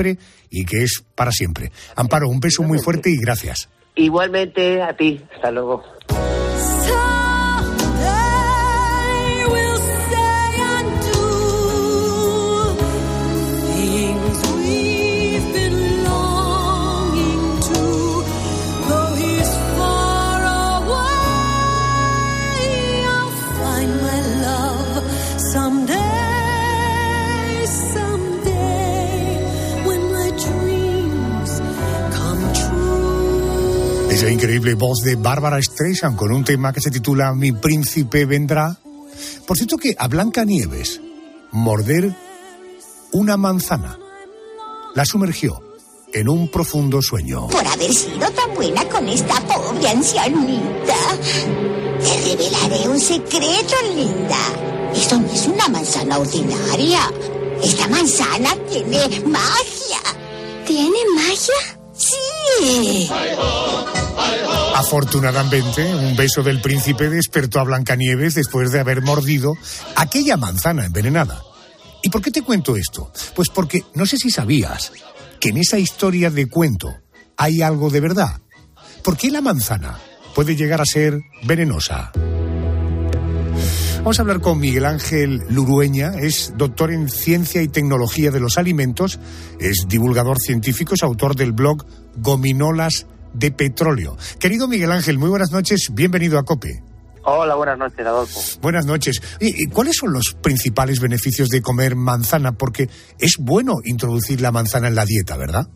y 0.51 0.65
que 0.65 0.83
es 0.83 1.05
para 1.15 1.33
siempre. 1.33 1.71
Amparo, 1.97 2.29
un 2.29 2.41
beso 2.41 2.63
muy 2.63 2.79
fuerte 2.79 3.11
y 3.11 3.17
gracias. 3.17 3.69
Igualmente 3.95 4.83
a 4.83 4.97
ti, 4.97 5.21
hasta 5.35 5.51
luego. 5.51 5.85
Increíble 34.33 34.75
voz 34.75 35.01
de 35.01 35.17
Bárbara 35.17 35.61
Streisand 35.61 36.17
con 36.17 36.33
un 36.33 36.45
tema 36.45 36.73
que 36.73 36.81
se 36.81 36.91
titula 36.91 37.33
Mi 37.35 37.53
príncipe 37.53 38.25
vendrá. 38.25 38.79
Por 39.47 39.57
cierto 39.57 39.77
que 39.77 39.95
a 39.99 40.09
Blanca 40.09 40.45
Nieves, 40.45 41.01
morder 41.51 42.15
una 43.13 43.37
manzana. 43.37 43.99
La 44.95 45.05
sumergió 45.05 45.61
en 46.13 46.29
un 46.29 46.49
profundo 46.49 47.03
sueño. 47.03 47.49
Por 47.49 47.67
haber 47.67 47.93
sido 47.93 48.31
tan 48.31 48.55
buena 48.55 48.85
con 48.89 49.09
esta 49.09 49.35
pobre 49.41 49.89
ancianita. 49.89 50.97
Te 52.01 52.17
revelaré 52.31 52.89
un 52.89 53.01
secreto, 53.01 53.75
linda. 53.95 54.39
Esto 54.95 55.19
no 55.19 55.33
es 55.33 55.47
una 55.47 55.69
manzana 55.69 56.19
ordinaria. 56.19 57.01
Esta 57.63 57.89
manzana 57.89 58.55
tiene 58.71 59.21
magia. 59.27 60.01
¿Tiene 60.67 60.99
magia? 61.17 61.79
Sí. 61.97 62.30
Afortunadamente, 64.75 65.95
un 65.95 66.17
beso 66.17 66.43
del 66.43 66.61
príncipe 66.61 67.09
despertó 67.09 67.61
a 67.61 67.65
Blancanieves 67.65 68.35
después 68.35 68.73
de 68.73 68.81
haber 68.81 69.03
mordido 69.03 69.55
aquella 69.95 70.37
manzana 70.37 70.87
envenenada. 70.87 71.43
¿Y 72.03 72.09
por 72.09 72.23
qué 72.23 72.31
te 72.31 72.43
cuento 72.43 72.77
esto? 72.77 73.13
Pues 73.35 73.49
porque 73.51 73.85
no 73.95 74.07
sé 74.07 74.17
si 74.17 74.31
sabías 74.31 74.93
que 75.39 75.51
en 75.51 75.59
esa 75.59 75.79
historia 75.79 76.31
de 76.31 76.49
cuento 76.49 76.95
hay 77.37 77.63
algo 77.63 77.91
de 77.91 78.01
verdad. 78.01 78.41
¿Por 79.03 79.17
qué 79.17 79.31
la 79.31 79.41
manzana 79.41 79.99
puede 80.35 80.57
llegar 80.57 80.81
a 80.81 80.87
ser 80.87 81.21
venenosa? 81.43 82.13
Vamos 84.01 84.19
a 84.19 84.23
hablar 84.23 84.41
con 84.41 84.59
Miguel 84.59 84.87
Ángel 84.87 85.41
Lurueña, 85.51 86.13
es 86.19 86.55
doctor 86.57 86.91
en 86.91 87.11
Ciencia 87.11 87.61
y 87.61 87.69
Tecnología 87.69 88.31
de 88.31 88.41
los 88.41 88.57
Alimentos, 88.57 89.21
es 89.61 89.85
divulgador 89.89 90.39
científico, 90.41 90.95
es 90.95 91.03
autor 91.03 91.37
del 91.37 91.53
blog 91.53 91.85
Gominolas 92.17 93.07
de 93.35 93.53
Petróleo. 93.53 94.17
Querido 94.39 94.69
Miguel 94.69 94.91
Ángel, 94.91 95.19
muy 95.19 95.29
buenas 95.29 95.53
noches, 95.53 95.91
bienvenido 95.93 96.39
a 96.39 96.45
COPE. 96.45 96.83
Hola, 97.25 97.55
buenas 97.57 97.77
noches, 97.77 98.07
Adolfo. 98.07 98.41
Buenas 98.63 98.87
noches. 98.87 99.21
¿Y, 99.39 99.65
y 99.65 99.67
cuáles 99.67 99.97
son 99.97 100.15
los 100.15 100.35
principales 100.41 100.99
beneficios 100.99 101.51
de 101.51 101.61
comer 101.61 101.95
manzana? 101.95 102.53
Porque 102.53 102.89
es 103.19 103.35
bueno 103.39 103.81
introducir 103.85 104.41
la 104.41 104.51
manzana 104.51 104.89
en 104.89 104.95
la 104.95 105.05
dieta, 105.05 105.37
¿verdad? 105.37 105.69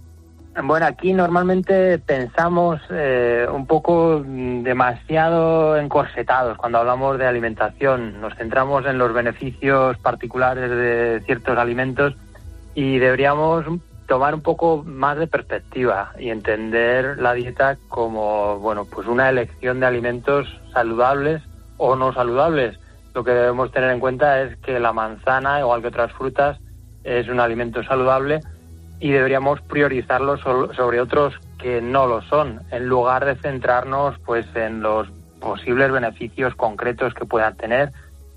Bueno, 0.63 0.87
aquí 0.87 1.13
normalmente 1.13 1.99
pensamos 1.99 2.81
eh, 2.89 3.45
un 3.53 3.67
poco 3.67 4.23
mm, 4.25 4.63
demasiado 4.63 5.77
encorsetados 5.77 6.57
cuando 6.57 6.79
hablamos 6.79 7.19
de 7.19 7.27
alimentación. 7.27 8.21
Nos 8.21 8.37
centramos 8.37 8.87
en 8.87 8.97
los 8.99 9.13
beneficios 9.13 9.99
particulares 9.99 10.71
de 10.71 11.23
ciertos 11.27 11.59
alimentos 11.59 12.15
y 12.75 12.99
deberíamos 12.99 13.65
tomar 14.07 14.35
un 14.35 14.43
poco 14.43 14.85
más 14.87 15.19
de 15.19 15.27
perspectiva 15.27 16.13
y 16.21 16.29
entender 16.29 17.19
la 17.19 17.33
dieta 17.33 17.77
como, 17.89 18.61
bueno, 18.61 18.85
pues 18.85 19.09
una 19.09 19.29
elección 19.29 19.81
de 19.81 19.87
alimentos 19.87 20.61
saludables 20.73 21.43
o 21.79 21.97
no 21.97 22.13
saludables. 22.13 22.79
Lo 23.13 23.25
que 23.25 23.33
debemos 23.33 23.73
tener 23.73 23.91
en 23.91 23.99
cuenta 23.99 24.41
es 24.43 24.57
que 24.59 24.79
la 24.79 24.93
manzana, 24.93 25.59
igual 25.59 25.83
que 25.83 25.89
otras 25.89 26.13
frutas, 26.13 26.59
es 27.03 27.29
un 27.29 27.41
alimento 27.41 27.83
saludable 27.83 28.41
y 29.01 29.11
deberíamos 29.11 29.61
priorizarlo 29.63 30.37
sobre 30.39 31.01
otros 31.01 31.35
que 31.59 31.81
no 31.81 32.07
lo 32.07 32.23
son, 32.23 32.61
en 32.71 32.87
lugar 32.87 33.25
de 33.25 33.37
centrarnos 33.37 34.19
pues 34.21 34.47
en 34.55 34.83
los 34.83 35.09
posibles 35.41 35.93
beneficios 35.93 36.55
concretos 36.55 37.13
que 37.15 37.27
puedan 37.27 37.57
tener 37.57 37.91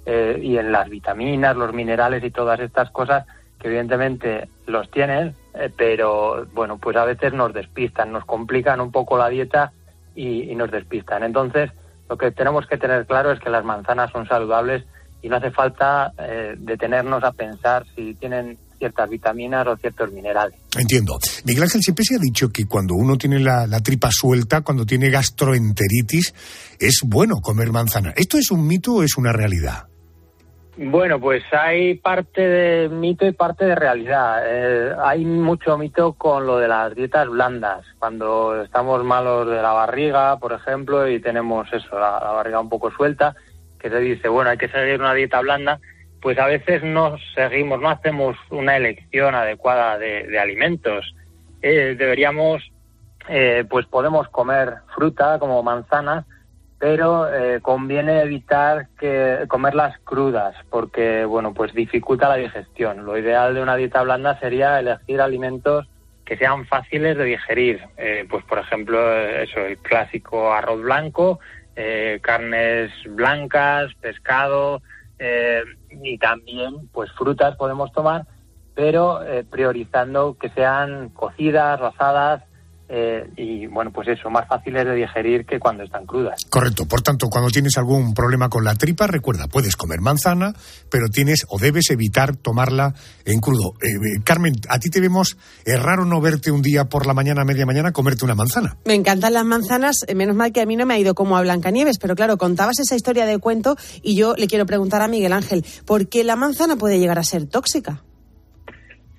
eh, 0.05 0.39
y 0.41 0.57
en 0.57 0.71
las 0.71 0.89
vitaminas, 0.89 1.55
los 1.55 1.73
minerales 1.73 2.23
y 2.23 2.31
todas 2.31 2.59
estas 2.59 2.89
cosas 2.91 3.25
que 3.59 3.67
evidentemente 3.67 4.49
los 4.65 4.89
tienen, 4.91 5.35
eh, 5.53 5.71
pero 5.75 6.45
bueno, 6.53 6.77
pues 6.77 6.95
a 6.97 7.05
veces 7.05 7.33
nos 7.33 7.53
despistan, 7.53 8.11
nos 8.11 8.25
complican 8.25 8.81
un 8.81 8.91
poco 8.91 9.17
la 9.17 9.29
dieta 9.29 9.71
y, 10.15 10.51
y 10.51 10.55
nos 10.55 10.71
despistan. 10.71 11.23
Entonces, 11.23 11.71
lo 12.09 12.17
que 12.17 12.31
tenemos 12.31 12.67
que 12.67 12.77
tener 12.77 13.05
claro 13.05 13.31
es 13.31 13.39
que 13.39 13.49
las 13.49 13.63
manzanas 13.63 14.11
son 14.11 14.27
saludables 14.27 14.85
y 15.21 15.29
no 15.29 15.37
hace 15.37 15.51
falta 15.51 16.11
eh, 16.17 16.55
detenernos 16.57 17.23
a 17.23 17.31
pensar 17.31 17.85
si 17.95 18.13
tienen 18.15 18.57
ciertas 18.77 19.09
vitaminas 19.09 19.67
o 19.67 19.75
ciertos 19.77 20.11
minerales. 20.11 20.59
Entiendo. 20.77 21.17
Miguel 21.45 21.63
Ángel 21.63 21.81
siempre 21.81 22.05
se 22.05 22.15
ha 22.15 22.19
dicho 22.19 22.49
que 22.49 22.65
cuando 22.65 22.93
uno 22.93 23.17
tiene 23.17 23.39
la, 23.39 23.65
la, 23.67 23.79
tripa 23.79 24.09
suelta, 24.11 24.61
cuando 24.61 24.85
tiene 24.85 25.09
gastroenteritis, 25.09 26.33
es 26.79 27.01
bueno 27.03 27.35
comer 27.41 27.71
manzana. 27.71 28.13
¿Esto 28.15 28.37
es 28.37 28.51
un 28.51 28.67
mito 28.67 28.95
o 28.95 29.03
es 29.03 29.17
una 29.17 29.33
realidad? 29.33 29.87
Bueno, 30.79 31.19
pues 31.19 31.41
hay 31.53 31.95
parte 31.95 32.39
de 32.39 32.89
mito 32.89 33.25
y 33.25 33.31
parte 33.31 33.65
de 33.65 33.73
realidad. 33.73 34.43
Eh, 34.45 34.93
hay 35.03 35.25
mucho 35.25 35.75
mito 35.75 36.13
con 36.13 36.45
lo 36.45 36.59
de 36.59 36.67
las 36.67 36.93
dietas 36.93 37.27
blandas. 37.27 37.83
Cuando 37.97 38.61
estamos 38.61 39.03
malos 39.03 39.47
de 39.47 39.59
la 39.59 39.71
barriga, 39.71 40.37
por 40.37 40.53
ejemplo, 40.53 41.07
y 41.07 41.19
tenemos 41.19 41.67
eso, 41.73 41.97
la, 41.97 42.19
la 42.19 42.31
barriga 42.31 42.59
un 42.59 42.69
poco 42.69 42.91
suelta, 42.91 43.35
que 43.89 43.95
se 43.95 44.01
dice, 44.01 44.29
bueno, 44.29 44.49
hay 44.49 44.57
que 44.57 44.69
seguir 44.69 44.99
una 44.99 45.13
dieta 45.13 45.39
blanda, 45.41 45.79
pues 46.21 46.37
a 46.39 46.47
veces 46.47 46.83
no 46.83 47.17
seguimos, 47.35 47.79
no 47.79 47.89
hacemos 47.89 48.37
una 48.49 48.75
elección 48.75 49.35
adecuada 49.35 49.97
de, 49.97 50.37
alimentos. 50.39 51.13
Eh, 51.61 51.95
deberíamos, 51.97 52.71
eh, 53.29 53.65
pues 53.69 53.85
podemos 53.85 54.27
comer 54.29 54.75
fruta 54.93 55.39
como 55.39 55.63
manzanas, 55.63 56.25
pero 56.79 57.33
eh, 57.33 57.59
conviene 57.61 58.21
evitar 58.21 58.87
que 58.99 59.45
comerlas 59.47 59.97
crudas 60.03 60.55
porque 60.69 61.25
bueno 61.25 61.53
pues 61.53 61.73
dificulta 61.73 62.29
la 62.29 62.35
digestión 62.35 63.03
lo 63.03 63.17
ideal 63.17 63.55
de 63.55 63.61
una 63.61 63.75
dieta 63.75 64.03
blanda 64.03 64.39
sería 64.39 64.79
elegir 64.79 65.19
alimentos 65.19 65.87
que 66.23 66.37
sean 66.37 66.65
fáciles 66.67 67.17
de 67.17 67.23
digerir 67.23 67.81
eh, 67.97 68.25
pues 68.29 68.43
por 68.45 68.59
ejemplo 68.59 69.11
eso 69.11 69.61
el 69.61 69.77
clásico 69.79 70.53
arroz 70.53 70.81
blanco 70.81 71.39
eh, 71.77 72.19
carnes 72.21 72.91
blancas 73.07 73.93
pescado 74.01 74.81
y 75.89 76.17
también 76.19 76.89
pues 76.91 77.11
frutas 77.13 77.55
podemos 77.55 77.91
tomar 77.91 78.27
pero 78.75 79.21
priorizando 79.49 80.37
que 80.37 80.49
sean 80.49 81.09
cocidas 81.09 81.81
asadas 81.81 82.43
eh, 82.89 83.29
y 83.35 83.67
bueno, 83.67 83.91
pues 83.91 84.07
eso, 84.07 84.29
más 84.29 84.47
fáciles 84.47 84.85
de 84.85 84.95
digerir 84.95 85.45
que 85.45 85.59
cuando 85.59 85.83
están 85.83 86.05
crudas. 86.05 86.45
Correcto, 86.49 86.87
por 86.87 87.01
tanto, 87.01 87.27
cuando 87.29 87.49
tienes 87.49 87.77
algún 87.77 88.13
problema 88.13 88.49
con 88.49 88.63
la 88.63 88.75
tripa, 88.75 89.07
recuerda, 89.07 89.47
puedes 89.47 89.75
comer 89.75 89.99
manzana, 89.99 90.53
pero 90.89 91.09
tienes 91.09 91.45
o 91.49 91.59
debes 91.59 91.89
evitar 91.89 92.35
tomarla 92.35 92.93
en 93.25 93.39
crudo. 93.39 93.73
Eh, 93.81 93.87
eh, 93.87 94.21
Carmen, 94.23 94.53
a 94.69 94.79
ti 94.79 94.89
te 94.89 95.01
vemos, 95.01 95.37
es 95.65 95.81
raro 95.81 96.05
no 96.05 96.21
verte 96.21 96.51
un 96.51 96.61
día 96.61 96.85
por 96.85 97.05
la 97.05 97.13
mañana, 97.13 97.43
media 97.43 97.65
mañana, 97.65 97.91
comerte 97.91 98.23
una 98.23 98.35
manzana. 98.35 98.77
Me 98.85 98.93
encantan 98.93 99.33
las 99.33 99.45
manzanas, 99.45 99.97
eh, 100.07 100.15
menos 100.15 100.35
mal 100.35 100.51
que 100.53 100.61
a 100.61 100.65
mí 100.65 100.75
no 100.75 100.85
me 100.85 100.93
ha 100.93 100.99
ido 100.99 101.13
como 101.13 101.37
a 101.37 101.41
Blancanieves, 101.41 101.97
pero 101.99 102.15
claro, 102.15 102.37
contabas 102.37 102.79
esa 102.79 102.95
historia 102.95 103.25
de 103.25 103.37
cuento 103.39 103.75
y 104.01 104.15
yo 104.15 104.35
le 104.35 104.47
quiero 104.47 104.65
preguntar 104.65 105.01
a 105.01 105.07
Miguel 105.07 105.33
Ángel, 105.33 105.65
¿por 105.85 106.07
qué 106.07 106.23
la 106.23 106.35
manzana 106.35 106.77
puede 106.77 106.99
llegar 106.99 107.19
a 107.19 107.23
ser 107.23 107.45
tóxica? 107.47 108.03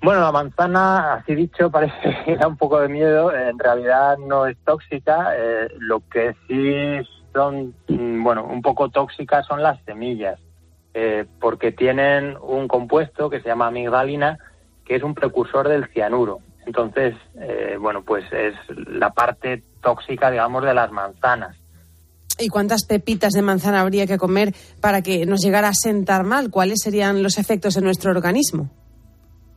Bueno, 0.01 0.21
la 0.21 0.31
manzana, 0.31 1.15
así 1.15 1.35
dicho, 1.35 1.69
parece 1.71 2.17
que 2.25 2.37
da 2.37 2.47
un 2.47 2.57
poco 2.57 2.79
de 2.79 2.89
miedo. 2.89 3.33
En 3.33 3.59
realidad 3.59 4.17
no 4.17 4.45
es 4.45 4.57
tóxica. 4.65 5.33
Eh, 5.37 5.67
lo 5.79 6.01
que 6.09 6.35
sí 6.47 7.07
son, 7.33 7.73
bueno, 7.87 8.45
un 8.45 8.61
poco 8.61 8.89
tóxicas 8.89 9.45
son 9.45 9.61
las 9.61 9.83
semillas, 9.83 10.39
eh, 10.93 11.25
porque 11.39 11.71
tienen 11.71 12.37
un 12.41 12.67
compuesto 12.67 13.29
que 13.29 13.41
se 13.41 13.49
llama 13.49 13.67
amigdalina, 13.67 14.39
que 14.85 14.95
es 14.95 15.03
un 15.03 15.13
precursor 15.13 15.67
del 15.67 15.87
cianuro. 15.89 16.39
Entonces, 16.65 17.15
eh, 17.35 17.77
bueno, 17.79 18.03
pues 18.03 18.25
es 18.31 18.55
la 18.87 19.11
parte 19.11 19.63
tóxica, 19.81 20.29
digamos, 20.31 20.63
de 20.63 20.73
las 20.73 20.91
manzanas. 20.91 21.55
¿Y 22.37 22.47
cuántas 22.47 22.85
pepitas 22.85 23.33
de 23.33 23.41
manzana 23.41 23.81
habría 23.81 24.07
que 24.07 24.17
comer 24.17 24.53
para 24.79 25.01
que 25.01 25.25
nos 25.25 25.41
llegara 25.41 25.69
a 25.69 25.73
sentar 25.73 26.23
mal? 26.23 26.49
¿Cuáles 26.49 26.79
serían 26.81 27.21
los 27.21 27.37
efectos 27.37 27.75
en 27.75 27.83
nuestro 27.83 28.11
organismo? 28.11 28.69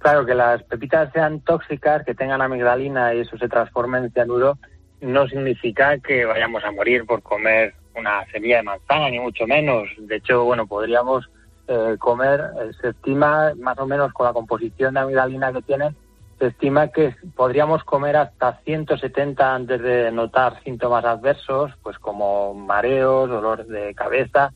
Claro, 0.03 0.27
que 0.27 0.35
las 0.35 0.61
pepitas 0.65 1.13
sean 1.13 1.41
tóxicas, 1.43 2.05
que 2.05 2.17
tengan 2.17 2.43
amigdalina 2.43 3.15
y 3.15 3.21
eso 3.21 3.39
se 3.39 3.49
transforme 3.49 3.99
en 3.99 4.11
cianuro, 4.11 4.59
no 5.01 5.29
significa 5.29 5.97
que 5.99 6.25
vayamos 6.25 6.65
a 6.65 6.73
morir 6.73 7.07
por 7.07 7.23
comer 7.23 7.75
una 7.95 8.27
semilla 8.33 8.57
de 8.57 8.63
manzana, 8.65 9.11
ni 9.11 9.21
mucho 9.21 9.47
menos. 9.47 9.89
De 9.99 10.17
hecho, 10.17 10.43
bueno, 10.45 10.67
podríamos 10.67 11.31
eh, 11.69 11.95
comer, 12.01 12.41
eh, 12.41 12.73
se 12.81 12.89
estima 12.89 13.53
más 13.55 13.79
o 13.79 13.87
menos 13.87 14.13
con 14.13 14.27
la 14.27 14.33
composición 14.33 14.95
de 14.95 15.01
amigdalina 15.01 15.53
que 15.53 15.63
tienen, 15.63 15.95
se 16.41 16.49
estima 16.49 16.89
que 16.89 17.15
podríamos 17.37 17.85
comer 17.85 18.17
hasta 18.17 18.59
170 18.65 19.55
antes 19.55 19.81
de 19.81 20.11
notar 20.11 20.61
síntomas 20.65 21.05
adversos, 21.05 21.71
pues 21.81 21.97
como 22.01 22.55
mareos, 22.55 23.31
dolor 23.31 23.67
de 23.67 23.95
cabeza, 23.95 24.53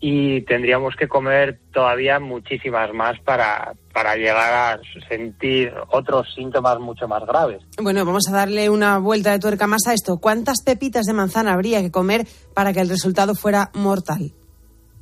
y 0.00 0.42
tendríamos 0.42 0.94
que 0.96 1.08
comer 1.08 1.58
todavía 1.72 2.20
muchísimas 2.20 2.92
más 2.92 3.18
para, 3.20 3.72
para 3.92 4.16
llegar 4.16 4.52
a 4.52 4.80
sentir 5.08 5.72
otros 5.90 6.32
síntomas 6.34 6.78
mucho 6.78 7.08
más 7.08 7.24
graves. 7.24 7.62
Bueno, 7.80 8.04
vamos 8.04 8.28
a 8.28 8.32
darle 8.32 8.68
una 8.68 8.98
vuelta 8.98 9.32
de 9.32 9.38
tuerca 9.38 9.66
más 9.66 9.86
a 9.86 9.94
esto. 9.94 10.18
¿Cuántas 10.18 10.62
pepitas 10.62 11.06
de 11.06 11.14
manzana 11.14 11.54
habría 11.54 11.80
que 11.80 11.90
comer 11.90 12.26
para 12.54 12.72
que 12.72 12.80
el 12.80 12.88
resultado 12.88 13.34
fuera 13.34 13.70
mortal? 13.74 14.32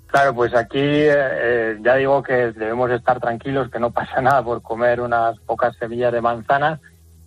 Claro, 0.07 0.35
pues 0.35 0.55
aquí 0.55 0.79
eh, 0.79 1.79
ya 1.81 1.97
digo 1.97 2.23
que 2.23 2.53
debemos 2.53 2.91
estar 2.91 3.19
tranquilos, 3.19 3.71
que 3.71 3.81
no 3.81 3.91
pasa 3.91 4.21
nada 4.21 4.45
por 4.45 4.61
comer 4.61 5.01
unas 5.01 5.39
pocas 5.41 5.75
semillas 5.79 6.13
de 6.13 6.21
manzana, 6.21 6.79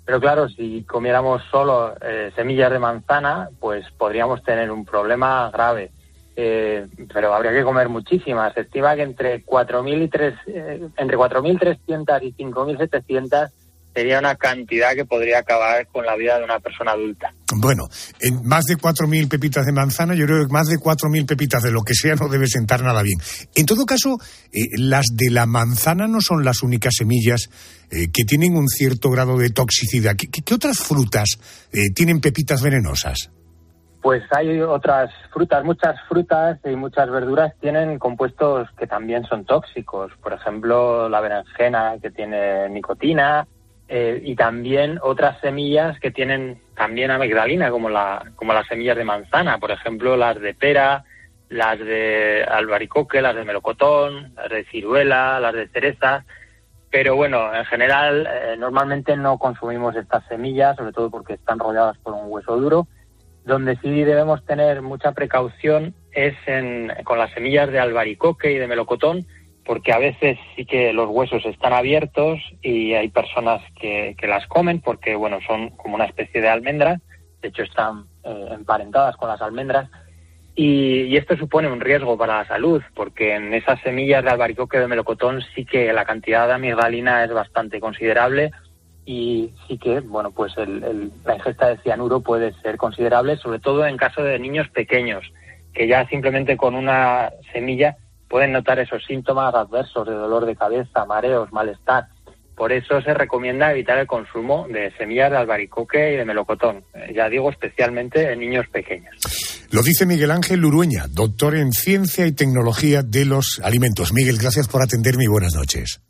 pero 0.06 0.20
claro, 0.22 0.48
si 0.48 0.84
comiéramos 0.84 1.42
solo 1.50 1.96
eh, 2.00 2.32
semillas 2.36 2.72
de 2.72 2.78
manzana, 2.78 3.50
pues 3.60 3.84
podríamos 3.98 4.44
tener 4.44 4.70
un 4.70 4.86
problema 4.86 5.50
grave 5.52 5.92
eh, 6.36 6.88
pero 7.14 7.34
habría 7.34 7.52
que 7.54 7.64
comer 7.64 7.90
muchísimas. 7.90 8.54
Se 8.54 8.62
estima 8.62 8.96
que 8.96 9.04
entre 9.04 9.46
4.000 9.46 10.04
y 10.04 10.08
3, 10.08 10.34
eh, 10.48 10.88
entre 10.98 11.18
4.300 11.18 12.24
y 12.24 12.34
5.700 12.34 13.52
sería 13.96 14.20
una 14.20 14.36
cantidad 14.36 14.94
que 14.94 15.06
podría 15.06 15.40
acabar 15.40 15.88
con 15.88 16.06
la 16.06 16.18
vida 16.18 16.38
de 16.38 16.44
una 16.44 16.60
persona 16.60 16.92
adulta. 16.92 17.34
Bueno, 17.56 17.88
en 18.20 18.46
más 18.46 18.66
de 18.66 18.76
4.000 18.76 19.30
pepitas 19.30 19.66
de 19.66 19.72
manzana, 19.72 20.14
yo 20.16 20.26
creo 20.26 20.46
que 20.46 20.52
más 20.52 20.68
de 20.68 20.76
4.000 20.76 21.26
pepitas 21.26 21.64
de 21.64 21.72
lo 21.72 21.82
que 21.82 21.94
sea 21.94 22.16
no 22.16 22.28
debe 22.28 22.48
sentar 22.48 22.84
nada 22.84 23.02
bien. 23.02 23.18
En 23.56 23.66
todo 23.66 23.86
caso, 23.86 24.20
eh, 24.52 24.68
las 24.78 25.06
de 25.14 25.32
la 25.32 25.46
manzana 25.46 26.08
no 26.08 26.20
son 26.20 26.44
las 26.44 26.62
únicas 26.62 26.96
semillas 26.98 27.50
eh, 27.90 28.10
que 28.12 28.26
tienen 28.26 28.58
un 28.58 28.68
cierto 28.68 29.10
grado 29.10 29.38
de 29.38 29.50
toxicidad. 29.52 30.16
¿Qué, 30.18 30.54
otras 30.54 30.80
frutas 30.80 31.30
eh, 31.72 31.92
tienen 31.96 32.20
pepitas 32.20 32.62
venenosas? 32.62 33.30
Pues 34.06 34.22
hay 34.30 34.62
otras 34.62 35.10
frutas, 35.34 35.64
muchas 35.64 36.00
frutas 36.08 36.60
y 36.64 36.76
muchas 36.76 37.10
verduras 37.10 37.56
tienen 37.60 37.98
compuestos 37.98 38.70
que 38.78 38.86
también 38.86 39.24
son 39.24 39.46
tóxicos. 39.46 40.12
Por 40.22 40.32
ejemplo, 40.32 41.10
la 41.10 41.22
berenjena 41.22 41.96
que 42.00 42.12
tiene 42.12 42.70
nicotina, 42.70 43.48
eh, 43.88 44.22
y 44.24 44.36
también 44.36 45.00
otras 45.02 45.40
semillas 45.42 46.00
que 46.00 46.12
tienen 46.12 46.62
también 46.76 47.10
amigdalina, 47.10 47.72
como, 47.72 47.90
la, 47.90 48.32
como 48.36 48.54
las 48.54 48.68
semillas 48.68 48.96
de 48.96 49.06
manzana, 49.06 49.58
por 49.58 49.72
ejemplo, 49.72 50.16
las 50.16 50.40
de 50.40 50.54
pera, 50.54 51.04
las 51.50 51.80
de 51.80 52.46
albaricoque, 52.48 53.24
las 53.24 53.36
de 53.36 53.44
melocotón, 53.44 54.36
las 54.36 54.50
de 54.50 54.66
ciruela, 54.66 55.40
las 55.40 55.56
de 55.56 55.68
cereza. 55.70 56.26
Pero 56.92 57.16
bueno, 57.16 57.52
en 57.56 57.66
general, 57.66 58.30
eh, 58.32 58.56
normalmente 58.56 59.18
no 59.18 59.40
consumimos 59.40 59.96
estas 59.96 60.24
semillas, 60.28 60.76
sobre 60.76 60.94
todo 60.94 61.10
porque 61.10 61.34
están 61.34 61.58
rodeadas 61.58 61.98
por 61.98 62.14
un 62.14 62.32
hueso 62.32 62.56
duro. 62.56 62.88
Donde 63.46 63.78
sí 63.78 64.04
debemos 64.04 64.44
tener 64.46 64.82
mucha 64.82 65.12
precaución 65.12 65.94
es 66.12 66.36
en, 66.48 66.92
con 67.04 67.20
las 67.20 67.32
semillas 67.32 67.72
de 67.72 67.80
albaricoque 67.80 68.52
y 68.52 68.58
de 68.58 68.68
melocotón, 68.68 69.26
porque 69.66 69.92
a 69.92 70.00
veces 70.00 70.38
sí 70.56 70.66
que 70.66 70.94
los 70.94 71.10
huesos 71.10 71.46
están 71.46 71.74
abiertos 71.74 72.40
y 72.62 72.94
hay 72.94 73.10
personas 73.10 73.62
que, 73.80 74.16
que 74.18 74.28
las 74.28 74.48
comen 74.48 74.82
porque, 74.82 75.16
bueno, 75.16 75.40
son 75.46 75.70
como 75.72 75.96
una 75.96 76.06
especie 76.06 76.42
de 76.42 76.50
almendras, 76.50 77.02
de 77.42 77.50
hecho 77.50 77.64
están 77.64 78.06
eh, 78.24 78.48
emparentadas 78.52 79.16
con 79.18 79.30
las 79.30 79.42
almendras, 79.42 79.90
y, 80.58 81.02
y, 81.02 81.18
esto 81.18 81.36
supone 81.36 81.68
un 81.68 81.82
riesgo 81.82 82.18
para 82.18 82.38
la 82.38 82.48
salud, 82.48 82.82
porque 82.94 83.36
en 83.36 83.54
esas 83.54 83.82
semillas 83.82 84.24
de 84.24 84.30
albaricoque 84.30 84.80
de 84.80 84.88
melocotón 84.88 85.42
sí 85.54 85.66
que 85.66 85.92
la 85.92 86.06
cantidad 86.06 86.48
de 86.48 86.54
amigdalina 86.54 87.26
es 87.26 87.34
bastante 87.34 87.82
considerable 87.82 88.52
y 89.06 89.54
sí 89.68 89.78
que, 89.78 90.00
bueno, 90.00 90.32
pues 90.32 90.54
el, 90.58 90.84
el, 90.84 91.12
la 91.24 91.36
ingesta 91.36 91.68
de 91.68 91.78
cianuro 91.78 92.22
puede 92.22 92.54
ser 92.62 92.78
considerable, 92.78 93.38
sobre 93.38 93.60
todo 93.60 93.86
en 93.86 93.98
caso 93.98 94.24
de 94.24 94.40
niños 94.40 94.68
pequeños, 94.70 95.24
que 95.74 95.88
ya 95.88 96.08
simplemente 96.08 96.58
con 96.58 96.74
una 96.76 97.32
semilla 97.54 97.98
pueden 98.28 98.52
notar 98.52 98.80
esos 98.80 99.04
síntomas 99.06 99.54
adversos 99.54 100.08
de 100.08 100.14
dolor 100.14 100.46
de 100.46 100.56
cabeza, 100.56 101.06
mareos, 101.06 101.52
malestar. 101.54 102.08
Por 102.56 102.72
eso 102.72 103.02
se 103.02 103.14
recomienda 103.14 103.72
evitar 103.72 103.98
el 103.98 104.08
consumo 104.08 104.66
de 104.70 104.92
semillas 104.98 105.30
de 105.30 105.38
albaricoque 105.38 106.14
y 106.14 106.16
de 106.16 106.26
melocotón, 106.26 106.84
eh, 106.94 107.14
ya 107.14 107.30
digo 107.30 107.52
especialmente 107.52 108.32
en 108.32 108.40
niños 108.40 108.66
pequeños. 108.70 109.14
Lo 109.72 109.84
dice 109.84 110.06
Miguel 110.06 110.32
Ángel 110.32 110.64
Urueña, 110.64 111.06
doctor 111.10 111.56
en 111.56 111.74
Ciencia 111.74 112.26
y 112.26 112.32
Tecnología 112.32 113.04
de 113.04 113.26
los 113.26 113.62
Alimentos. 113.64 114.14
Miguel, 114.14 114.38
gracias 114.40 114.68
por 114.68 114.82
atenderme 114.82 115.26
y 115.26 115.28
buenas 115.28 115.54
noches. 115.54 116.02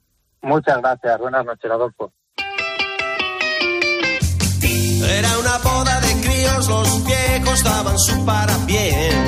Muchas 0.42 0.80
gracias. 0.80 1.20
Buenas 1.20 1.44
noches, 1.44 1.72
Adolfo. 1.72 2.14
Los 6.64 7.04
viejos 7.04 7.64
daban 7.64 8.00
su 8.00 8.26
para 8.26 8.58
bien. 8.66 9.28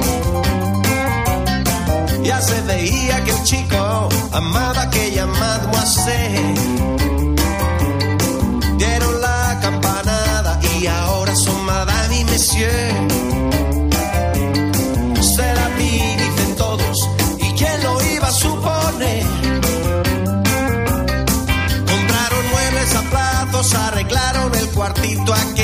Ya 2.23 2.41
se 2.41 2.61
veía 2.61 3.23
que 3.23 3.31
el 3.31 3.43
chico 3.43 4.09
amaba 4.31 4.83
aquella 4.83 5.25
mademoiselle. 5.25 6.53
Dieron 8.77 9.21
la 9.21 9.59
campanada 9.61 10.59
y 10.79 10.87
ahora 10.87 11.35
son 11.35 11.65
madame 11.65 12.19
y 12.19 12.23
monsieur. 12.25 12.93
Se 15.21 15.53
la 15.53 15.69
dicen 15.77 16.55
todos, 16.57 17.09
y 17.39 17.51
quién 17.57 17.83
lo 17.83 18.01
iba 18.15 18.27
a 18.27 18.31
suponer. 18.31 19.23
Compraron 21.91 22.43
muebles 22.51 22.95
a 22.95 23.01
plazos, 23.11 23.75
arreglaron 23.75 24.55
el 24.55 24.69
cuartito 24.69 25.33
aquel. 25.33 25.56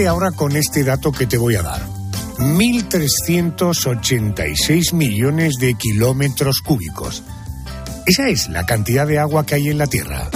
Ahora 0.00 0.32
con 0.32 0.56
este 0.56 0.82
dato 0.84 1.12
que 1.12 1.26
te 1.26 1.36
voy 1.36 1.54
a 1.54 1.62
dar. 1.62 1.82
1.386 2.38 4.94
millones 4.94 5.56
de 5.60 5.74
kilómetros 5.74 6.62
cúbicos. 6.62 7.22
Esa 8.06 8.28
es 8.28 8.48
la 8.48 8.64
cantidad 8.64 9.06
de 9.06 9.18
agua 9.18 9.44
que 9.44 9.56
hay 9.56 9.68
en 9.68 9.76
la 9.76 9.86
Tierra. 9.86 10.30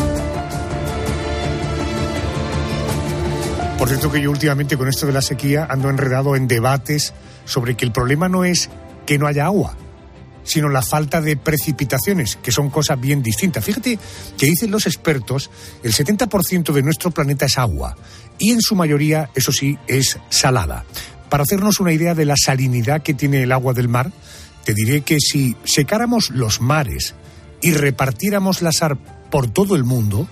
Por 3.79 3.89
cierto 3.89 4.13
que 4.13 4.21
yo 4.21 4.31
últimamente 4.31 4.77
con 4.77 4.89
esto 4.89 5.07
de 5.07 5.15
la 5.15 5.23
sequía 5.23 5.67
ando 5.69 5.89
enredado 5.89 6.37
en 6.37 6.49
debates 6.49 7.15
sobre 7.47 7.77
que 7.77 7.87
el 7.87 7.93
problema 7.93 8.29
no 8.29 8.45
es 8.45 8.69
que 9.07 9.17
no 9.19 9.27
haya 9.27 9.47
agua, 9.47 9.75
sino 10.47 10.69
la 10.69 10.81
falta 10.81 11.21
de 11.21 11.37
precipitaciones, 11.37 12.37
que 12.37 12.53
son 12.53 12.71
cosas 12.71 12.99
bien 12.99 13.23
distintas. 13.23 13.65
Fíjate 13.65 13.99
que 14.39 14.47
dicen 14.47 14.71
los 14.71 14.87
expertos, 14.87 15.51
el 15.83 15.93
70% 15.93 16.73
de 16.73 16.83
nuestro 16.83 17.11
planeta 17.11 17.45
es 17.45 17.59
agua 17.59 17.97
y 18.39 18.53
en 18.53 18.63
su 18.63 18.75
mayoría, 18.75 19.29
eso 19.35 19.53
sí, 19.53 19.77
es 19.87 20.19
salada. 20.31 20.85
Para 21.29 21.43
hacernos 21.43 21.81
una 21.81 21.93
idea 21.93 22.15
de 22.15 22.25
la 22.25 22.37
salinidad 22.37 23.03
que 23.03 23.15
tiene 23.15 23.43
el 23.43 23.53
agua 23.53 23.75
del 23.75 23.89
mar, 23.89 24.13
te 24.65 24.73
diré 24.73 25.03
que 25.03 25.19
si 25.21 25.57
secáramos 25.65 26.31
los 26.31 26.61
mares 26.61 27.15
y 27.61 27.73
repartiéramos 27.73 28.63
la 28.63 28.73
sal 28.73 28.99
por 29.31 29.49
todo 29.51 29.75
el 29.75 29.85
mundo, 29.85 30.29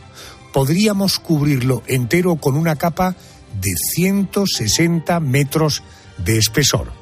podríamos 0.52 1.18
cubrirlo 1.18 1.82
entero 1.86 2.36
con 2.36 2.56
una 2.56 2.76
capa 2.76 3.16
de 3.60 3.72
160 3.94 5.18
metros 5.20 5.82
de 6.18 6.38
espesor. 6.38 6.92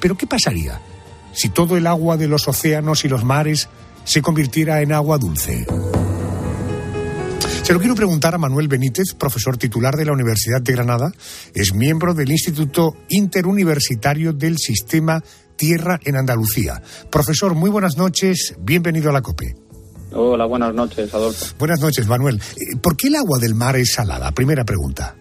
Pero 0.00 0.16
¿qué 0.16 0.26
pasaría 0.26 0.80
si 1.34 1.48
todo 1.48 1.76
el 1.76 1.86
agua 1.86 2.16
de 2.16 2.28
los 2.28 2.48
océanos 2.48 3.04
y 3.04 3.08
los 3.08 3.24
mares 3.24 3.68
se 4.04 4.22
convirtiera 4.22 4.80
en 4.82 4.92
agua 4.92 5.18
dulce? 5.18 5.66
Se 7.62 7.72
lo 7.72 7.78
quiero 7.78 7.94
preguntar 7.94 8.34
a 8.34 8.38
Manuel 8.38 8.68
Benítez, 8.68 9.14
profesor 9.14 9.56
titular 9.56 9.94
de 9.96 10.04
la 10.04 10.12
Universidad 10.12 10.60
de 10.60 10.72
Granada, 10.72 11.12
es 11.54 11.74
miembro 11.74 12.12
del 12.12 12.30
Instituto 12.30 12.94
Interuniversitario 13.08 14.34
del 14.34 14.58
Sistema 14.58 15.22
Tierra 15.56 15.98
en 16.04 16.16
Andalucía. 16.16 16.82
Profesor, 17.10 17.54
muy 17.54 17.70
buenas 17.70 17.96
noches, 17.96 18.54
bienvenido 18.60 19.08
a 19.08 19.14
la 19.14 19.22
COPE. 19.22 19.54
Hola, 20.12 20.44
buenas 20.44 20.74
noches, 20.74 21.12
Adolfo. 21.14 21.56
Buenas 21.58 21.80
noches, 21.80 22.06
Manuel. 22.06 22.36
Eh, 22.36 22.76
¿Por 22.82 22.96
qué 22.96 23.08
el 23.08 23.16
agua 23.16 23.38
del 23.38 23.54
mar 23.54 23.76
es 23.76 23.92
salada? 23.94 24.30
Primera 24.32 24.64
pregunta. 24.64 25.16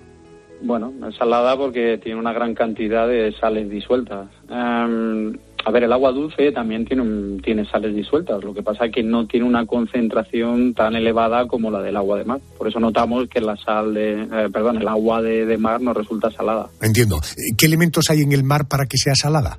Bueno, 0.62 0.94
es 1.10 1.16
salada 1.18 1.58
porque 1.58 1.98
tiene 2.02 2.20
una 2.20 2.32
gran 2.32 2.54
cantidad 2.54 3.08
de 3.08 3.34
sales 3.40 3.70
disueltas. 3.70 4.28
Um, 4.50 5.34
a 5.66 5.72
ver, 5.72 5.84
el 5.84 5.94
agua 5.94 6.12
dulce 6.12 6.52
también 6.52 6.86
tiene, 6.86 7.02
un, 7.02 7.42
tiene 7.42 7.66
sales 7.66 7.96
disueltas, 7.96 8.44
lo 8.44 8.54
que 8.54 8.64
pasa 8.64 8.86
es 8.86 8.92
que 8.92 9.04
no 9.04 9.28
tiene 9.28 9.46
una 9.46 9.66
concentración 9.66 10.74
tan 10.74 10.96
elevada 10.96 11.48
como 11.48 11.72
la 11.72 11.82
del 11.82 11.96
agua 11.96 12.18
de 12.18 12.26
mar. 12.26 12.40
Por 12.58 12.68
eso 12.68 12.80
notamos 12.80 13.28
que 13.30 13.40
la 13.40 13.56
sal 13.58 13.94
de, 13.94 14.24
eh, 14.24 14.50
perdón, 14.52 14.78
el 14.78 14.88
agua 14.88 15.22
de, 15.22 15.46
de, 15.46 15.58
mar 15.58 15.82
nos 15.82 15.96
resulta 15.96 16.32
salada. 16.32 16.68
Entiendo. 16.82 17.20
¿Qué 17.58 17.66
elementos 17.66 18.10
hay 18.10 18.22
en 18.22 18.32
el 18.32 18.44
mar 18.44 18.68
para 18.68 18.86
que 18.86 18.98
sea 18.98 19.16
salada? 19.16 19.58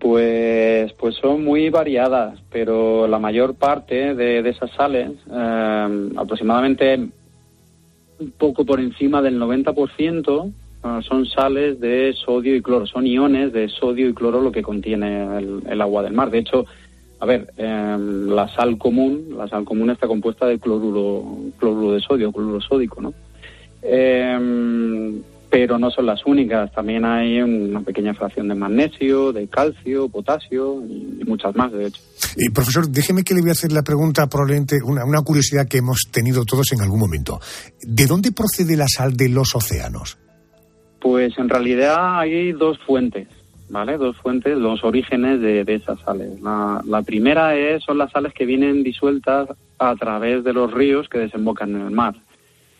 Pues, 0.00 0.92
pues 0.92 1.16
son 1.16 1.44
muy 1.44 1.70
variadas, 1.70 2.38
pero 2.50 3.08
la 3.08 3.18
mayor 3.18 3.56
parte 3.56 4.14
de, 4.14 4.42
de 4.42 4.50
esas 4.50 4.70
sales, 4.76 5.10
eh, 5.30 6.10
aproximadamente 6.16 7.08
un 8.20 8.30
poco 8.32 8.64
por 8.64 8.80
encima 8.80 9.22
del 9.22 9.40
90%, 9.40 10.52
son 10.82 11.26
sales 11.26 11.80
de 11.80 12.14
sodio 12.24 12.54
y 12.54 12.62
cloro, 12.62 12.86
son 12.86 13.06
iones 13.06 13.52
de 13.52 13.68
sodio 13.68 14.08
y 14.08 14.14
cloro 14.14 14.40
lo 14.40 14.52
que 14.52 14.62
contiene 14.62 15.38
el, 15.38 15.80
agua 15.80 16.02
del 16.02 16.12
mar. 16.12 16.30
De 16.30 16.38
hecho, 16.38 16.66
a 17.20 17.26
ver, 17.26 17.52
eh, 17.56 17.96
la 17.98 18.48
sal 18.54 18.78
común, 18.78 19.34
la 19.36 19.48
sal 19.48 19.64
común 19.64 19.90
está 19.90 20.06
compuesta 20.06 20.46
de 20.46 20.58
cloruro, 20.58 21.50
cloruro 21.58 21.92
de 21.92 22.00
sodio, 22.00 22.32
cloruro 22.32 22.60
sódico, 22.60 23.00
¿no? 23.00 23.12
Eh, 23.82 25.20
pero 25.50 25.78
no 25.78 25.90
son 25.90 26.06
las 26.06 26.24
únicas. 26.26 26.70
También 26.72 27.04
hay 27.04 27.40
una 27.40 27.80
pequeña 27.80 28.14
fracción 28.14 28.48
de 28.48 28.54
magnesio, 28.54 29.32
de 29.32 29.48
calcio, 29.48 30.08
potasio 30.08 30.82
y 30.84 31.22
muchas 31.26 31.56
más, 31.56 31.72
de 31.72 31.86
hecho. 31.86 32.02
Y 32.36 32.50
profesor, 32.50 32.88
déjeme 32.88 33.24
que 33.24 33.34
le 33.34 33.40
voy 33.40 33.50
a 33.50 33.52
hacer 33.52 33.72
la 33.72 33.82
pregunta, 33.82 34.28
probablemente 34.28 34.76
una 34.84 35.22
curiosidad 35.22 35.66
que 35.66 35.78
hemos 35.78 36.08
tenido 36.10 36.44
todos 36.44 36.72
en 36.72 36.82
algún 36.82 37.00
momento. 37.00 37.40
¿De 37.82 38.06
dónde 38.06 38.32
procede 38.32 38.76
la 38.76 38.86
sal 38.88 39.16
de 39.16 39.28
los 39.28 39.54
océanos? 39.54 40.18
Pues 41.00 41.38
en 41.38 41.48
realidad 41.48 42.18
hay 42.18 42.52
dos 42.52 42.78
fuentes, 42.78 43.28
¿vale? 43.68 43.96
Dos 43.98 44.16
fuentes, 44.16 44.58
dos 44.58 44.82
orígenes 44.84 45.40
de, 45.40 45.64
de 45.64 45.74
esas 45.74 46.00
sales. 46.00 46.40
La, 46.40 46.82
la 46.84 47.02
primera 47.02 47.56
es, 47.56 47.84
son 47.84 47.98
las 47.98 48.10
sales 48.10 48.32
que 48.32 48.46
vienen 48.46 48.82
disueltas 48.82 49.48
a 49.78 49.94
través 49.96 50.44
de 50.44 50.52
los 50.52 50.72
ríos 50.72 51.08
que 51.08 51.18
desembocan 51.18 51.74
en 51.76 51.82
el 51.82 51.90
mar. 51.90 52.14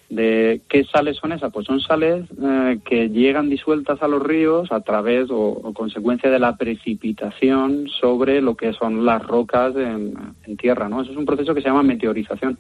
¿De 0.09 0.63
qué 0.71 0.85
sales 0.85 1.19
son 1.19 1.33
esas? 1.33 1.53
Pues 1.53 1.67
son 1.67 1.81
sales 1.81 2.25
eh, 2.43 2.79
que 2.83 3.11
llegan 3.11 3.51
disueltas 3.51 4.03
a 4.03 4.09
los 4.09 4.23
ríos 4.23 4.73
a 4.73 4.81
través 4.81 5.31
o, 5.31 5.37
o, 5.37 5.75
consecuencia 5.75 6.31
de 6.31 6.39
la 6.39 6.57
precipitación 6.57 7.89
sobre 7.89 8.41
lo 8.41 8.57
que 8.57 8.73
son 8.73 9.05
las 9.05 9.23
rocas 9.27 9.77
en, 9.77 10.15
en, 10.45 10.57
tierra, 10.57 10.89
¿no? 10.89 11.03
Eso 11.03 11.11
es 11.13 11.17
un 11.19 11.27
proceso 11.27 11.55
que 11.55 11.61
se 11.61 11.69
llama 11.69 11.83
meteorización. 11.83 12.59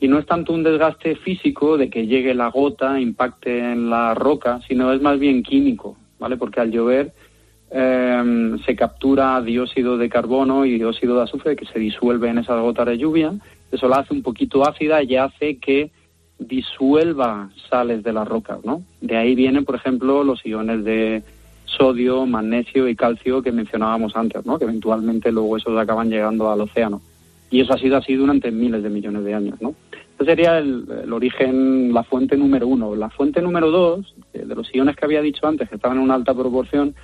Y 0.00 0.08
no 0.08 0.18
es 0.18 0.26
tanto 0.26 0.52
un 0.54 0.62
desgaste 0.62 1.14
físico 1.16 1.76
de 1.76 1.90
que 1.90 2.06
llegue 2.06 2.34
la 2.34 2.48
gota, 2.48 2.98
impacte 2.98 3.58
en 3.58 3.90
la 3.90 4.14
roca, 4.14 4.60
sino 4.66 4.92
es 4.92 5.00
más 5.02 5.18
bien 5.18 5.42
químico, 5.42 5.96
¿vale? 6.18 6.38
Porque 6.38 6.60
al 6.60 6.70
llover 6.70 7.12
eh, 7.70 8.56
se 8.64 8.74
captura 8.74 9.40
dióxido 9.42 9.98
de 9.98 10.08
carbono 10.08 10.64
y 10.64 10.78
dióxido 10.78 11.16
de 11.16 11.22
azufre 11.22 11.54
que 11.54 11.66
se 11.66 11.78
disuelve 11.78 12.28
en 12.28 12.38
esas 12.38 12.60
gotas 12.60 12.86
de 12.86 12.98
lluvia. 12.98 13.32
Eso 13.70 13.88
la 13.88 13.98
hace 13.98 14.14
un 14.14 14.22
poquito 14.22 14.66
ácida 14.66 15.02
y 15.02 15.16
hace 15.16 15.58
que 15.58 15.90
disuelva 16.38 17.50
sales 17.68 18.02
de 18.02 18.12
las 18.12 18.26
rocas, 18.26 18.58
¿no? 18.64 18.82
De 19.00 19.16
ahí 19.16 19.34
vienen, 19.34 19.64
por 19.64 19.74
ejemplo, 19.74 20.24
los 20.24 20.44
iones 20.44 20.82
de 20.84 21.22
sodio, 21.66 22.26
magnesio 22.26 22.88
y 22.88 22.96
calcio 22.96 23.42
que 23.42 23.52
mencionábamos 23.52 24.16
antes, 24.16 24.44
¿no? 24.44 24.58
Que 24.58 24.64
eventualmente 24.64 25.30
luego 25.30 25.56
esos 25.56 25.78
acaban 25.78 26.10
llegando 26.10 26.50
al 26.50 26.62
océano. 26.62 27.00
Y 27.50 27.60
eso 27.60 27.74
ha 27.74 27.78
sido 27.78 27.96
así 27.96 28.14
durante 28.14 28.50
miles 28.50 28.82
de 28.82 28.90
millones 28.90 29.24
de 29.24 29.34
años, 29.34 29.60
¿no? 29.60 29.74
Ese 30.20 30.32
sería 30.32 30.58
el, 30.58 31.10
origen, 31.10 31.94
la 31.94 32.02
fuente 32.02 32.36
número 32.36 32.68
uno. 32.68 32.94
La 32.94 33.08
fuente 33.08 33.40
número 33.40 33.70
dos, 33.70 34.14
de 34.34 34.54
los 34.54 34.72
iones 34.74 34.94
que 34.94 35.06
había 35.06 35.22
dicho 35.22 35.46
antes, 35.46 35.66
que 35.66 35.76
estaban 35.76 35.96
en 35.96 36.04
una 36.04 36.14
alta 36.14 36.34
proporción, 36.34 36.94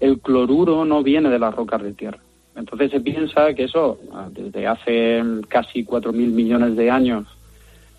el 0.00 0.20
cloruro 0.20 0.84
no 0.84 1.02
viene 1.02 1.30
de 1.30 1.38
las 1.38 1.54
rocas 1.54 1.82
de 1.82 1.94
tierra. 1.94 2.18
Entonces 2.54 2.90
se 2.90 3.00
piensa 3.00 3.54
que 3.54 3.64
eso, 3.64 3.98
desde 4.32 4.66
hace 4.66 5.22
casi 5.48 5.82
4.000 5.82 6.12
millones 6.12 6.76
de 6.76 6.90
años, 6.90 7.26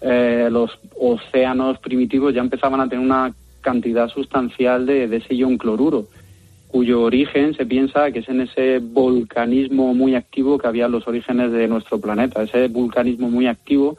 eh, 0.01 0.49
los 0.51 0.77
océanos 0.99 1.79
primitivos 1.79 2.35
ya 2.35 2.41
empezaban 2.41 2.79
a 2.79 2.87
tener 2.87 3.03
una 3.03 3.33
cantidad 3.61 4.07
sustancial 4.07 4.85
de, 4.85 5.07
de, 5.07 5.17
ese 5.17 5.33
ion 5.35 5.57
cloruro, 5.57 6.05
cuyo 6.67 7.01
origen 7.01 7.55
se 7.55 7.65
piensa 7.65 8.11
que 8.11 8.19
es 8.19 8.29
en 8.29 8.41
ese 8.41 8.77
volcanismo 8.79 9.95
muy 9.95 10.13
activo 10.13 10.59
que 10.59 10.67
había 10.67 10.85
en 10.85 10.91
los 10.91 11.07
orígenes 11.07 11.51
de 11.51 11.67
nuestro 11.67 11.99
planeta. 11.99 12.43
Ese 12.43 12.67
volcanismo 12.67 13.31
muy 13.31 13.47
activo, 13.47 13.97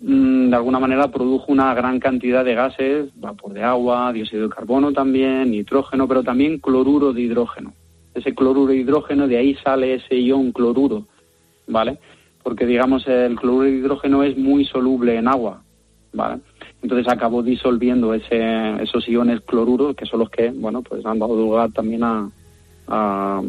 de 0.00 0.54
alguna 0.54 0.78
manera, 0.78 1.08
produjo 1.08 1.52
una 1.52 1.72
gran 1.74 1.98
cantidad 2.00 2.44
de 2.44 2.54
gases, 2.54 3.08
vapor 3.16 3.52
de 3.52 3.62
agua, 3.62 4.12
dióxido 4.12 4.44
de 4.44 4.54
carbono 4.54 4.92
también, 4.92 5.50
nitrógeno, 5.50 6.06
pero 6.06 6.22
también 6.22 6.58
cloruro 6.58 7.12
de 7.12 7.22
hidrógeno. 7.22 7.72
Ese 8.14 8.34
cloruro 8.34 8.72
de 8.72 8.78
hidrógeno, 8.78 9.26
de 9.28 9.36
ahí 9.38 9.54
sale 9.56 9.94
ese 9.94 10.20
ion 10.20 10.52
cloruro, 10.52 11.06
¿vale? 11.66 11.98
porque 12.46 12.64
digamos 12.64 13.04
el 13.08 13.34
cloruro 13.34 13.64
de 13.64 13.72
hidrógeno 13.72 14.22
es 14.22 14.38
muy 14.38 14.64
soluble 14.64 15.16
en 15.16 15.26
agua, 15.26 15.64
¿vale? 16.12 16.38
Entonces 16.80 17.12
acabó 17.12 17.42
disolviendo 17.42 18.14
ese, 18.14 18.80
esos 18.80 19.08
iones 19.08 19.40
cloruros 19.40 19.96
que 19.96 20.06
son 20.06 20.20
los 20.20 20.30
que, 20.30 20.50
bueno, 20.50 20.80
pues 20.80 21.04
han 21.04 21.18
dado 21.18 21.34
lugar 21.34 21.72
también 21.72 22.04
a, 22.04 22.30
a, 22.86 23.42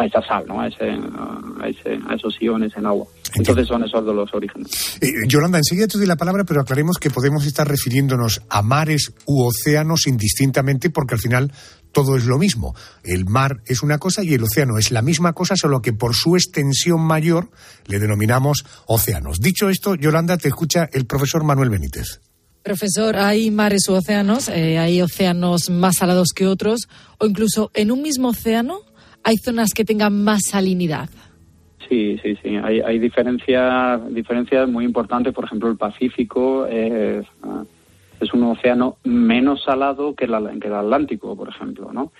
a 0.00 0.06
esa 0.06 0.22
sal, 0.22 0.44
¿no? 0.46 0.60
A, 0.60 0.68
ese, 0.68 0.90
a, 0.90 1.68
ese, 1.68 1.98
a 2.08 2.14
esos 2.14 2.34
iones 2.40 2.72
en 2.76 2.86
agua. 2.86 3.06
Entonces 3.34 3.66
son 3.68 3.84
esos 3.84 4.04
de 4.04 4.14
los 4.14 4.32
orígenes. 4.34 4.98
Eh, 5.00 5.08
Yolanda, 5.28 5.58
enseguida 5.58 5.86
te 5.86 5.98
doy 5.98 6.06
la 6.06 6.16
palabra, 6.16 6.44
pero 6.44 6.60
aclaremos 6.60 6.98
que 6.98 7.10
podemos 7.10 7.46
estar 7.46 7.68
refiriéndonos 7.68 8.42
a 8.48 8.62
mares 8.62 9.12
u 9.26 9.44
océanos 9.44 10.06
indistintamente 10.06 10.90
porque 10.90 11.14
al 11.14 11.20
final 11.20 11.52
todo 11.92 12.16
es 12.16 12.24
lo 12.24 12.38
mismo. 12.38 12.74
El 13.04 13.26
mar 13.26 13.62
es 13.66 13.82
una 13.82 13.98
cosa 13.98 14.22
y 14.24 14.34
el 14.34 14.42
océano 14.42 14.78
es 14.78 14.90
la 14.90 15.02
misma 15.02 15.32
cosa, 15.32 15.56
solo 15.56 15.82
que 15.82 15.92
por 15.92 16.14
su 16.14 16.36
extensión 16.36 17.00
mayor 17.00 17.50
le 17.86 17.98
denominamos 17.98 18.64
océanos. 18.86 19.40
Dicho 19.40 19.68
esto, 19.68 19.94
Yolanda, 19.94 20.36
te 20.36 20.48
escucha 20.48 20.88
el 20.92 21.06
profesor 21.06 21.44
Manuel 21.44 21.70
Benítez. 21.70 22.20
Profesor, 22.62 23.16
hay 23.16 23.50
mares 23.50 23.88
u 23.88 23.94
océanos, 23.94 24.48
eh, 24.48 24.78
hay 24.78 25.00
océanos 25.00 25.70
más 25.70 25.96
salados 25.96 26.28
que 26.34 26.46
otros, 26.46 26.88
o 27.18 27.26
incluso 27.26 27.70
en 27.72 27.90
un 27.90 28.02
mismo 28.02 28.28
océano 28.28 28.80
hay 29.22 29.36
zonas 29.36 29.74
que 29.74 29.84
tengan 29.84 30.24
más 30.24 30.46
salinidad. 30.46 31.08
Sí, 31.88 32.18
sí, 32.22 32.36
sí. 32.42 32.56
Hay, 32.56 32.80
hay 32.80 32.98
diferencias, 32.98 34.14
diferencias 34.14 34.68
muy 34.68 34.84
importantes. 34.84 35.34
Por 35.34 35.44
ejemplo, 35.44 35.68
el 35.68 35.76
Pacífico 35.76 36.66
es, 36.66 37.26
es 38.20 38.32
un 38.32 38.44
océano 38.44 38.96
menos 39.04 39.64
salado 39.64 40.14
que, 40.14 40.26
que 40.26 40.68
el 40.68 40.74
Atlántico, 40.74 41.36
por 41.36 41.48
ejemplo, 41.48 41.92
¿no? 41.92 42.12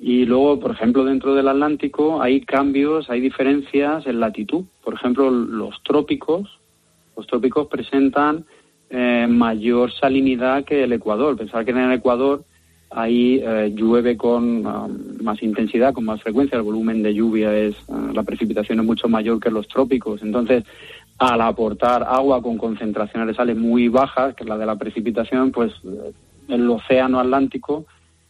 Y 0.00 0.26
luego, 0.26 0.58
por 0.58 0.72
ejemplo, 0.72 1.04
dentro 1.04 1.34
del 1.34 1.48
Atlántico 1.48 2.20
hay 2.20 2.40
cambios, 2.40 3.08
hay 3.08 3.20
diferencias 3.20 4.06
en 4.06 4.20
latitud. 4.20 4.64
Por 4.82 4.94
ejemplo, 4.94 5.30
los 5.30 5.80
trópicos, 5.84 6.58
los 7.16 7.26
trópicos 7.26 7.68
presentan 7.68 8.44
eh, 8.90 9.26
mayor 9.28 9.92
salinidad 9.92 10.64
que 10.64 10.84
el 10.84 10.92
Ecuador. 10.92 11.36
Pensar 11.36 11.64
que 11.64 11.70
en 11.70 11.78
el 11.78 11.92
Ecuador 11.92 12.44
ahí 12.94 13.40
eh, 13.42 13.72
llueve 13.74 14.16
con 14.16 14.64
uh, 14.64 15.22
más 15.22 15.42
intensidad, 15.42 15.92
con 15.92 16.04
más 16.04 16.22
frecuencia, 16.22 16.56
el 16.56 16.62
volumen 16.62 17.02
de 17.02 17.12
lluvia 17.12 17.54
es, 17.56 17.74
uh, 17.88 18.12
la 18.12 18.22
precipitación 18.22 18.78
es 18.78 18.86
mucho 18.86 19.08
mayor 19.08 19.40
que 19.40 19.50
los 19.50 19.66
trópicos. 19.66 20.22
Entonces, 20.22 20.64
al 21.18 21.40
aportar 21.40 22.04
agua 22.04 22.40
con 22.40 22.56
concentraciones 22.56 23.28
de 23.28 23.34
sales 23.34 23.56
muy 23.56 23.88
bajas, 23.88 24.34
que 24.34 24.44
es 24.44 24.48
la 24.48 24.56
de 24.56 24.66
la 24.66 24.76
precipitación, 24.76 25.50
pues 25.50 25.72
el 26.48 26.70
océano 26.70 27.18
Atlántico 27.18 27.84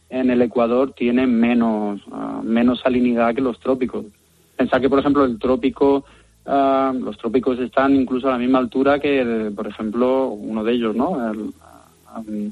en 0.09 0.31
el 0.31 0.41
Ecuador 0.41 0.93
tiene 0.93 1.27
menos, 1.27 2.01
uh, 2.07 2.41
menos 2.43 2.81
salinidad 2.81 3.35
que 3.35 3.41
los 3.41 3.59
trópicos. 3.59 4.05
Pensar 4.55 4.81
que, 4.81 4.89
por 4.89 4.99
ejemplo, 4.99 5.25
el 5.25 5.37
trópico, 5.37 6.05
los 6.45 7.17
trópicos 7.17 7.59
están 7.59 7.93
incluso 7.93 8.29
a 8.29 8.33
la 8.33 8.37
misma 8.37 8.59
altura 8.59 8.99
que, 8.99 9.51
por 9.53 9.67
ejemplo, 9.67 10.29
uno 10.29 10.63
de 10.63 10.73
ellos, 10.73 10.95
¿no? 10.95 11.29
El, 11.29 11.39
um, 12.15 12.51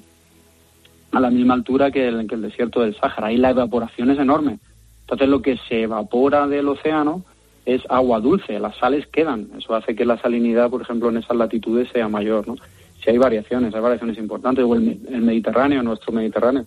a 1.13 1.19
la 1.19 1.29
misma 1.29 1.53
altura 1.53 1.91
que 1.91 2.07
el, 2.07 2.27
que 2.27 2.35
el, 2.35 2.41
desierto 2.41 2.81
del 2.81 2.95
Sáhara. 2.95 3.27
Ahí 3.27 3.37
la 3.37 3.51
evaporación 3.51 4.09
es 4.09 4.19
enorme. 4.19 4.59
Entonces 5.01 5.27
lo 5.29 5.41
que 5.41 5.57
se 5.69 5.83
evapora 5.83 6.47
del 6.47 6.67
océano 6.67 7.23
es 7.65 7.81
agua 7.89 8.19
dulce, 8.19 8.59
las 8.59 8.75
sales 8.77 9.07
quedan. 9.07 9.49
Eso 9.57 9.75
hace 9.75 9.95
que 9.95 10.05
la 10.05 10.17
salinidad, 10.19 10.69
por 10.69 10.81
ejemplo, 10.81 11.09
en 11.09 11.17
esas 11.17 11.37
latitudes 11.37 11.89
sea 11.91 12.07
mayor. 12.07 12.47
¿no? 12.47 12.55
Si 13.03 13.09
hay 13.09 13.17
variaciones, 13.17 13.73
hay 13.73 13.81
variaciones 13.81 14.17
importantes. 14.17 14.65
O 14.65 14.75
el, 14.75 14.99
el 15.09 15.21
Mediterráneo, 15.21 15.83
nuestro 15.83 16.11
Mediterráneo. 16.11 16.65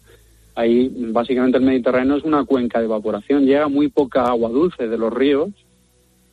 Ahí 0.55 0.91
básicamente 1.13 1.59
el 1.59 1.65
Mediterráneo 1.65 2.17
es 2.17 2.25
una 2.25 2.45
cuenca 2.45 2.79
de 2.79 2.87
evaporación. 2.87 3.45
Llega 3.45 3.69
muy 3.69 3.89
poca 3.89 4.27
agua 4.27 4.49
dulce 4.49 4.89
de 4.89 4.97
los 4.97 5.13
ríos, 5.13 5.51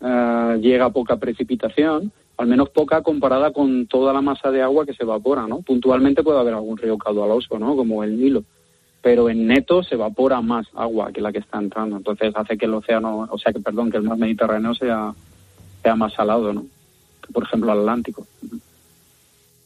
uh, 0.03 0.55
llega 0.59 0.91
poca 0.91 1.17
precipitación 1.17 2.11
al 2.37 2.47
menos 2.47 2.69
poca 2.69 3.01
comparada 3.01 3.51
con 3.51 3.87
toda 3.87 4.13
la 4.13 4.21
masa 4.21 4.51
de 4.51 4.61
agua 4.61 4.85
que 4.85 4.93
se 4.93 5.03
evapora, 5.03 5.47
¿no? 5.47 5.61
Puntualmente 5.61 6.23
puede 6.23 6.39
haber 6.39 6.53
algún 6.53 6.77
río 6.77 6.97
caudaloso, 6.97 7.59
¿no? 7.59 7.75
Como 7.75 8.03
el 8.03 8.19
Nilo, 8.19 8.43
pero 9.01 9.29
en 9.29 9.47
neto 9.47 9.83
se 9.83 9.95
evapora 9.95 10.41
más 10.41 10.65
agua 10.73 11.11
que 11.11 11.21
la 11.21 11.31
que 11.31 11.39
está 11.39 11.59
entrando, 11.59 11.97
entonces 11.97 12.33
hace 12.35 12.57
que 12.57 12.65
el 12.65 12.73
océano, 12.73 13.27
o 13.29 13.37
sea 13.37 13.53
que 13.53 13.59
perdón, 13.59 13.91
que 13.91 13.97
el 13.97 14.03
mar 14.03 14.17
Mediterráneo 14.17 14.73
sea 14.73 15.13
sea 15.81 15.95
más 15.95 16.13
salado, 16.13 16.53
¿no? 16.53 16.65
Que 17.25 17.31
por 17.31 17.43
ejemplo 17.43 17.71
el 17.71 17.79
Atlántico. 17.79 18.25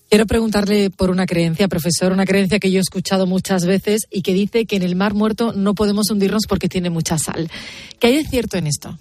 Quiero 0.09 0.25
preguntarle 0.25 0.89
por 0.89 1.09
una 1.09 1.25
creencia, 1.25 1.67
profesor, 1.67 2.13
una 2.13 2.25
creencia 2.25 2.59
que 2.59 2.71
yo 2.71 2.77
he 2.77 2.81
escuchado 2.81 3.27
muchas 3.27 3.65
veces 3.65 4.07
y 4.09 4.21
que 4.21 4.33
dice 4.33 4.65
que 4.65 4.77
en 4.77 4.83
el 4.83 4.95
mar 4.95 5.13
muerto 5.13 5.51
no 5.53 5.75
podemos 5.75 6.09
hundirnos 6.09 6.43
porque 6.47 6.69
tiene 6.69 6.89
mucha 6.89 7.17
sal. 7.17 7.49
¿Qué 7.99 8.07
hay 8.07 8.15
de 8.15 8.23
cierto 8.23 8.57
en 8.57 8.67
esto? 8.67 8.97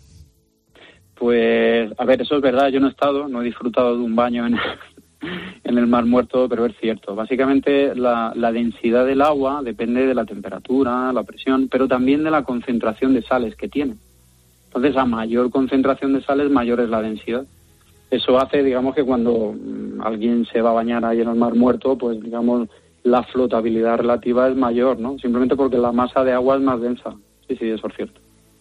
Pues, 1.18 1.90
a 1.98 2.04
ver, 2.04 2.20
eso 2.20 2.36
es 2.36 2.42
verdad, 2.42 2.68
yo 2.68 2.78
no 2.78 2.88
he 2.88 2.90
estado, 2.90 3.26
no 3.26 3.40
he 3.40 3.44
disfrutado 3.44 3.96
de 3.96 4.04
un 4.04 4.14
baño 4.14 4.46
en, 4.46 4.56
en 5.64 5.78
el 5.78 5.86
Mar 5.86 6.04
Muerto, 6.04 6.48
pero 6.48 6.66
es 6.66 6.76
cierto. 6.78 7.14
Básicamente 7.14 7.94
la, 7.94 8.32
la, 8.34 8.52
densidad 8.52 9.06
del 9.06 9.22
agua 9.22 9.62
depende 9.62 10.06
de 10.06 10.14
la 10.14 10.26
temperatura, 10.26 11.12
la 11.12 11.22
presión, 11.22 11.68
pero 11.68 11.88
también 11.88 12.22
de 12.22 12.30
la 12.30 12.44
concentración 12.44 13.14
de 13.14 13.22
sales 13.22 13.56
que 13.56 13.68
tiene. 13.68 13.96
Entonces, 14.66 14.96
a 14.96 15.06
mayor 15.06 15.50
concentración 15.50 16.12
de 16.12 16.22
sales, 16.22 16.50
mayor 16.50 16.80
es 16.80 16.90
la 16.90 17.00
densidad. 17.00 17.46
Eso 18.10 18.38
hace, 18.38 18.62
digamos, 18.62 18.94
que 18.94 19.04
cuando 19.04 19.54
alguien 20.00 20.44
se 20.44 20.60
va 20.60 20.70
a 20.70 20.74
bañar 20.74 21.04
ahí 21.04 21.22
en 21.22 21.28
el 21.28 21.34
Mar 21.34 21.54
Muerto, 21.54 21.96
pues, 21.96 22.20
digamos, 22.20 22.68
la 23.02 23.22
flotabilidad 23.22 23.96
relativa 23.98 24.48
es 24.48 24.56
mayor, 24.56 24.98
¿no? 24.98 25.18
Simplemente 25.18 25.56
porque 25.56 25.78
la 25.78 25.92
masa 25.92 26.24
de 26.24 26.32
agua 26.32 26.56
es 26.56 26.62
más 26.62 26.80
densa. 26.80 27.14
Sí, 27.48 27.56
sí, 27.56 27.70
eso 27.70 27.86
es 27.88 27.96
cierto. 27.96 28.20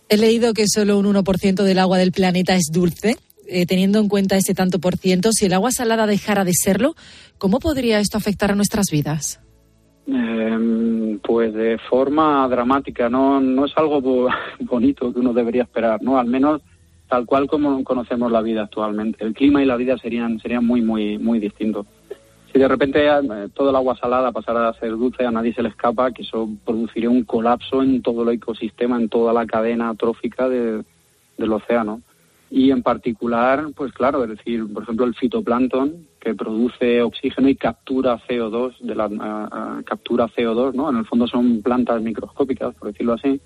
He 0.10 0.18
leído 0.18 0.54
que 0.54 0.66
solo 0.68 0.98
un 1.00 1.06
1% 1.08 1.64
del 1.64 1.80
agua 1.80 1.98
del 1.98 2.12
planeta 2.12 2.56
es 2.56 2.70
dulce. 2.72 3.18
Eh, 3.48 3.68
teniendo 3.68 4.00
en 4.00 4.08
cuenta 4.10 4.36
ese 4.38 4.56
tanto 4.56 4.80
por 4.80 4.98
ciento, 4.98 5.32
si 5.32 5.46
el 5.46 5.54
agua 5.54 5.70
salada 5.72 6.08
dejara 6.08 6.44
de 6.44 6.54
serlo, 6.54 6.96
¿cómo 7.38 7.60
podría 7.60 8.00
esto 8.00 8.18
afectar 8.18 8.52
a 8.52 8.56
nuestras 8.56 8.88
vidas? 8.92 9.40
Eh, 10.08 11.20
pues 11.24 11.54
de 11.54 11.78
forma 11.90 12.48
dramática, 12.48 13.08
no, 13.08 13.40
no 13.40 13.66
es 13.66 13.72
algo 13.76 14.02
bo- 14.02 14.30
bonito 14.62 15.14
que 15.14 15.20
uno 15.20 15.32
debería 15.34 15.62
esperar, 15.64 16.02
¿no? 16.02 16.18
Al 16.18 16.26
menos 16.28 16.62
tal 17.08 17.28
cual 17.28 17.46
como 17.48 17.84
conocemos 17.84 18.32
la 18.32 18.42
vida 18.42 18.64
actualmente. 18.64 19.24
El 19.24 19.36
clima 19.36 19.62
y 19.62 19.66
la 19.68 19.76
vida 19.78 19.96
serían, 20.00 20.40
serían 20.40 20.66
muy, 20.66 20.82
muy, 20.82 21.20
muy 21.20 21.38
distintos. 21.40 21.86
Si 22.56 22.60
de 22.60 22.70
repente 22.70 23.06
eh, 23.06 23.50
todo 23.54 23.70
el 23.70 23.76
agua 23.76 23.98
salada 23.98 24.32
pasara 24.32 24.70
a 24.70 24.74
ser 24.80 24.92
dulce, 24.92 25.26
a 25.26 25.30
nadie 25.32 25.54
se 25.54 25.62
le 25.62 25.68
escapa 25.68 26.12
que 26.14 26.22
eso 26.22 26.48
produciría 26.64 27.10
un 27.10 27.26
colapso 27.26 27.84
en 27.84 28.02
todo 28.02 28.24
el 28.24 28.30
ecosistema, 28.30 28.96
en 28.96 29.10
toda 29.10 29.34
la 29.34 29.46
cadena 29.46 29.94
trófica 29.96 30.48
de- 30.48 30.82
del 31.38 31.52
océano. 31.52 32.00
Y 32.50 32.72
en 32.72 32.82
particular, 32.82 33.66
pues 33.76 33.92
claro, 33.92 34.24
es 34.24 34.30
decir, 34.30 34.66
por 34.74 34.84
ejemplo, 34.84 35.06
el 35.06 35.16
fitoplancton, 35.16 36.08
que 36.18 36.34
produce 36.34 37.02
oxígeno 37.02 37.50
y 37.50 37.58
captura 37.58 38.22
CO2, 38.26 38.80
de 38.80 38.96
la, 38.96 39.82
captura 39.84 40.30
CO2, 40.30 40.76
¿no? 40.76 40.90
En 40.90 40.96
el 40.96 41.06
fondo 41.06 41.28
son 41.28 41.62
plantas 41.62 42.02
microscópicas, 42.02 42.74
por 42.76 42.88
decirlo 42.94 43.14
así, 43.16 43.42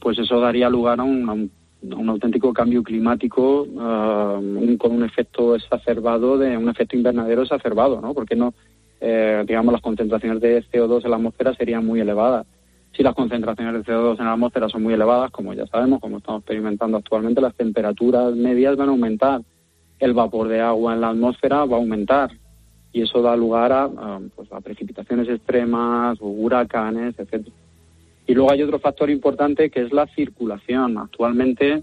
pues 0.00 0.18
eso 0.18 0.40
daría 0.40 0.68
lugar 0.68 0.98
a 0.98 1.04
un, 1.04 1.28
a 1.28 1.32
un- 1.32 1.50
un 1.82 2.08
auténtico 2.08 2.52
cambio 2.52 2.82
climático 2.82 3.66
ah, 3.78 4.38
un- 4.40 4.76
con 4.76 4.92
un 4.92 5.04
efecto 5.04 5.54
exacerbado, 5.54 6.38
de 6.38 6.56
un 6.56 6.68
efecto 6.68 6.96
invernadero 6.96 7.42
exacerbado, 7.42 8.00
¿no? 8.00 8.14
Porque 8.14 8.36
no, 8.36 8.54
eh, 9.00 9.44
digamos, 9.46 9.72
las 9.72 9.82
concentraciones 9.82 10.40
de 10.40 10.62
CO2 10.70 11.04
en 11.04 11.10
la 11.10 11.16
atmósfera 11.16 11.54
serían 11.54 11.84
muy 11.84 12.00
elevadas. 12.00 12.46
Si 12.96 13.02
las 13.02 13.14
concentraciones 13.14 13.74
de 13.74 13.92
CO2 13.92 14.18
en 14.18 14.26
la 14.26 14.32
atmósfera 14.34 14.68
son 14.68 14.82
muy 14.82 14.94
elevadas, 14.94 15.30
como 15.30 15.54
ya 15.54 15.66
sabemos, 15.66 15.98
como 16.00 16.18
estamos 16.18 16.40
experimentando 16.40 16.98
actualmente, 16.98 17.40
las 17.40 17.54
temperaturas 17.54 18.34
medias 18.36 18.76
van 18.76 18.88
a 18.88 18.92
aumentar. 18.92 19.40
El 19.98 20.12
vapor 20.14 20.48
de 20.48 20.60
agua 20.60 20.92
en 20.94 21.00
la 21.00 21.08
atmósfera 21.10 21.64
va 21.64 21.76
a 21.76 21.80
aumentar. 21.80 22.30
Y 22.92 23.00
eso 23.02 23.22
da 23.22 23.34
lugar 23.34 23.72
a, 23.72 23.84
a, 23.84 24.20
pues, 24.36 24.52
a 24.52 24.60
precipitaciones 24.60 25.26
extremas, 25.28 26.18
huracanes, 26.20 27.14
etcétera. 27.18 27.56
Y 28.26 28.34
luego 28.34 28.52
hay 28.52 28.62
otro 28.62 28.78
factor 28.78 29.10
importante 29.10 29.70
que 29.70 29.80
es 29.82 29.92
la 29.92 30.06
circulación. 30.08 30.96
Actualmente 30.98 31.82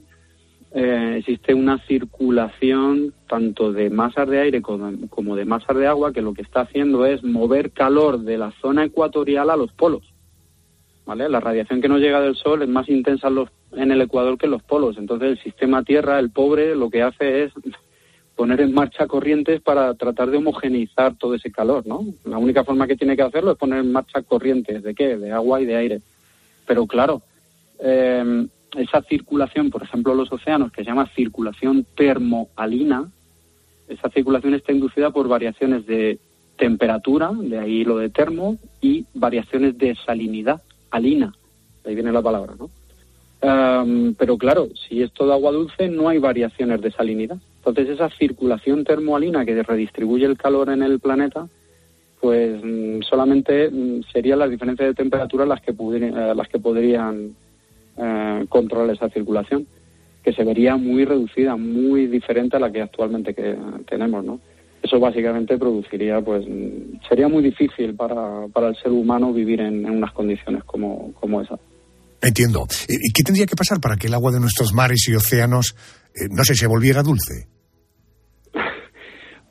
eh, 0.71 1.15
existe 1.19 1.53
una 1.53 1.79
circulación 1.85 3.13
tanto 3.27 3.71
de 3.73 3.89
masas 3.89 4.27
de 4.29 4.39
aire 4.39 4.61
como, 4.61 5.35
de 5.35 5.45
masas 5.45 5.75
de 5.75 5.87
agua 5.87 6.13
que 6.13 6.21
lo 6.21 6.33
que 6.33 6.41
está 6.41 6.61
haciendo 6.61 7.05
es 7.05 7.23
mover 7.23 7.71
calor 7.71 8.19
de 8.19 8.37
la 8.37 8.51
zona 8.61 8.85
ecuatorial 8.85 9.49
a 9.49 9.57
los 9.57 9.71
polos. 9.73 10.03
¿Vale? 11.05 11.27
La 11.27 11.39
radiación 11.39 11.81
que 11.81 11.89
nos 11.89 11.99
llega 11.99 12.21
del 12.21 12.35
Sol 12.35 12.61
es 12.61 12.69
más 12.69 12.87
intensa 12.87 13.29
en, 13.29 13.35
los- 13.35 13.49
en 13.71 13.91
el 13.91 14.01
Ecuador 14.01 14.37
que 14.37 14.45
en 14.45 14.51
los 14.51 14.61
polos. 14.63 14.97
Entonces 14.97 15.29
el 15.29 15.39
sistema 15.39 15.83
Tierra, 15.83 16.19
el 16.19 16.29
pobre, 16.29 16.75
lo 16.75 16.89
que 16.91 17.01
hace 17.01 17.43
es 17.45 17.51
poner 18.35 18.61
en 18.61 18.73
marcha 18.73 19.07
corrientes 19.07 19.59
para 19.59 19.93
tratar 19.95 20.29
de 20.29 20.37
homogeneizar 20.37 21.15
todo 21.17 21.33
ese 21.35 21.51
calor, 21.51 21.85
¿no? 21.87 22.05
La 22.25 22.37
única 22.37 22.63
forma 22.63 22.85
que 22.87 22.95
tiene 22.95 23.15
que 23.17 23.23
hacerlo 23.23 23.51
es 23.51 23.57
poner 23.57 23.79
en 23.79 23.91
marcha 23.91 24.21
corrientes. 24.21 24.83
¿De 24.83 24.93
qué? 24.93 25.17
De 25.17 25.31
agua 25.31 25.59
y 25.61 25.65
de 25.65 25.75
aire. 25.75 25.99
Pero 26.69 26.85
claro, 26.85 27.23
eh, 27.79 28.45
esa 28.77 29.01
circulación, 29.01 29.71
por 29.71 29.81
ejemplo, 29.81 30.13
los 30.13 30.31
océanos, 30.31 30.71
que 30.71 30.83
se 30.83 30.89
llama 30.91 31.09
circulación 31.15 31.83
termoalina, 31.97 33.09
esa 33.87 34.07
circulación 34.11 34.53
está 34.53 34.71
inducida 34.71 35.09
por 35.09 35.27
variaciones 35.27 35.87
de 35.87 36.19
temperatura, 36.57 37.31
de 37.33 37.57
ahí 37.57 37.83
lo 37.83 37.97
de 37.97 38.11
termo, 38.11 38.57
y 38.81 39.03
variaciones 39.15 39.79
de 39.79 39.95
salinidad, 40.05 40.61
alina, 40.91 41.33
ahí 41.83 41.95
viene 41.95 42.11
la 42.11 42.21
palabra, 42.21 42.53
¿no? 42.59 42.69
Em, 43.41 44.13
pero 44.13 44.37
claro, 44.37 44.69
si 44.87 45.01
es 45.01 45.11
todo 45.11 45.33
agua 45.33 45.51
dulce, 45.51 45.89
no 45.89 46.07
hay 46.07 46.19
variaciones 46.19 46.81
de 46.81 46.91
salinidad. 46.91 47.39
Entonces, 47.57 47.89
esa 47.89 48.11
circulación 48.11 48.83
termoalina 48.83 49.43
que 49.43 49.63
redistribuye 49.63 50.27
el 50.27 50.37
calor 50.37 50.69
en 50.69 50.83
el 50.83 50.99
planeta, 50.99 51.47
pues 52.21 52.59
mm, 52.63 53.01
solamente 53.09 53.69
mm, 53.69 54.01
serían 54.11 54.39
las 54.39 54.49
diferencias 54.49 54.89
de 54.89 54.93
temperatura 54.93 55.45
las 55.45 55.61
que, 55.61 55.73
pudri- 55.73 56.13
eh, 56.15 56.35
las 56.35 56.47
que 56.49 56.59
podrían 56.59 57.35
eh, 57.97 58.45
controlar 58.49 58.95
esa 58.95 59.09
circulación, 59.09 59.67
que 60.23 60.33
se 60.33 60.43
vería 60.43 60.75
muy 60.75 61.05
reducida, 61.05 61.55
muy 61.55 62.07
diferente 62.07 62.57
a 62.57 62.59
la 62.59 62.71
que 62.71 62.81
actualmente 62.81 63.33
que 63.33 63.55
tenemos, 63.87 64.23
¿no? 64.25 64.39
Eso 64.81 64.99
básicamente 64.99 65.57
produciría, 65.57 66.21
pues, 66.21 66.45
mm, 66.47 66.99
sería 67.07 67.27
muy 67.27 67.43
difícil 67.43 67.95
para, 67.95 68.47
para 68.53 68.69
el 68.69 68.75
ser 68.77 68.91
humano 68.91 69.33
vivir 69.33 69.59
en, 69.61 69.89
unas 69.89 70.11
condiciones 70.13 70.63
como, 70.63 71.13
como. 71.13 71.41
Entiendo. 72.21 72.65
¿Y 72.87 73.11
qué 73.13 73.23
tendría 73.23 73.45
que 73.45 73.55
pasar 73.55 73.79
para 73.79 73.95
que 73.95 74.07
el 74.07 74.13
agua 74.13 74.31
de 74.31 74.39
nuestros 74.39 74.73
mares 74.73 75.07
y 75.07 75.15
océanos, 75.15 75.75
eh, 76.15 76.27
no 76.29 76.43
sé, 76.43 76.53
se 76.55 76.67
volviera 76.67 77.01
dulce? 77.03 77.47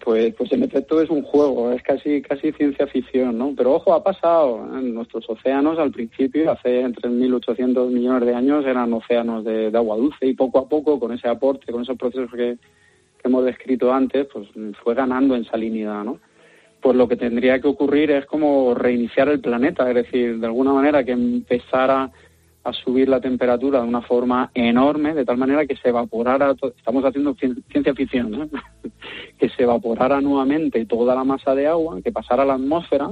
Pues, 0.08 0.34
pues 0.36 0.50
en 0.52 0.62
efecto 0.62 1.02
es 1.02 1.10
un 1.10 1.22
juego, 1.22 1.70
es 1.70 1.82
casi 1.82 2.22
casi 2.22 2.50
ciencia 2.52 2.86
ficción, 2.86 3.36
¿no? 3.36 3.52
Pero 3.54 3.74
ojo, 3.74 3.92
ha 3.92 4.02
pasado. 4.02 4.66
En 4.74 4.94
nuestros 4.94 5.28
océanos 5.28 5.78
al 5.78 5.90
principio, 5.90 6.50
hace 6.50 6.82
3.800 6.82 7.90
millones 7.90 8.26
de 8.26 8.34
años, 8.34 8.64
eran 8.64 8.90
océanos 8.94 9.44
de, 9.44 9.70
de 9.70 9.76
agua 9.76 9.98
dulce 9.98 10.24
y 10.24 10.32
poco 10.32 10.60
a 10.60 10.66
poco, 10.66 10.98
con 10.98 11.12
ese 11.12 11.28
aporte, 11.28 11.70
con 11.70 11.82
esos 11.82 11.98
procesos 11.98 12.30
que, 12.30 12.56
que 12.56 13.28
hemos 13.28 13.44
descrito 13.44 13.92
antes, 13.92 14.26
pues 14.32 14.48
fue 14.82 14.94
ganando 14.94 15.36
en 15.36 15.44
salinidad, 15.44 16.02
¿no? 16.04 16.20
Pues 16.80 16.96
lo 16.96 17.06
que 17.06 17.16
tendría 17.16 17.60
que 17.60 17.68
ocurrir 17.68 18.10
es 18.10 18.24
como 18.24 18.74
reiniciar 18.74 19.28
el 19.28 19.40
planeta, 19.40 19.86
es 19.90 19.94
decir, 19.94 20.38
de 20.38 20.46
alguna 20.46 20.72
manera 20.72 21.04
que 21.04 21.12
empezara 21.12 22.10
a 22.68 22.72
subir 22.72 23.08
la 23.08 23.20
temperatura 23.20 23.80
de 23.82 23.88
una 23.88 24.02
forma 24.02 24.50
enorme, 24.54 25.14
de 25.14 25.24
tal 25.24 25.36
manera 25.38 25.66
que 25.66 25.76
se 25.76 25.88
evaporara, 25.88 26.54
estamos 26.76 27.04
haciendo 27.04 27.34
cien- 27.34 27.62
ciencia 27.70 27.94
ficción, 27.94 28.34
¿eh? 28.34 28.48
que 29.38 29.48
se 29.50 29.62
evaporara 29.62 30.20
nuevamente 30.20 30.84
toda 30.86 31.14
la 31.14 31.24
masa 31.24 31.54
de 31.54 31.66
agua, 31.66 32.00
que 32.02 32.12
pasara 32.12 32.42
a 32.42 32.46
la 32.46 32.54
atmósfera, 32.54 33.10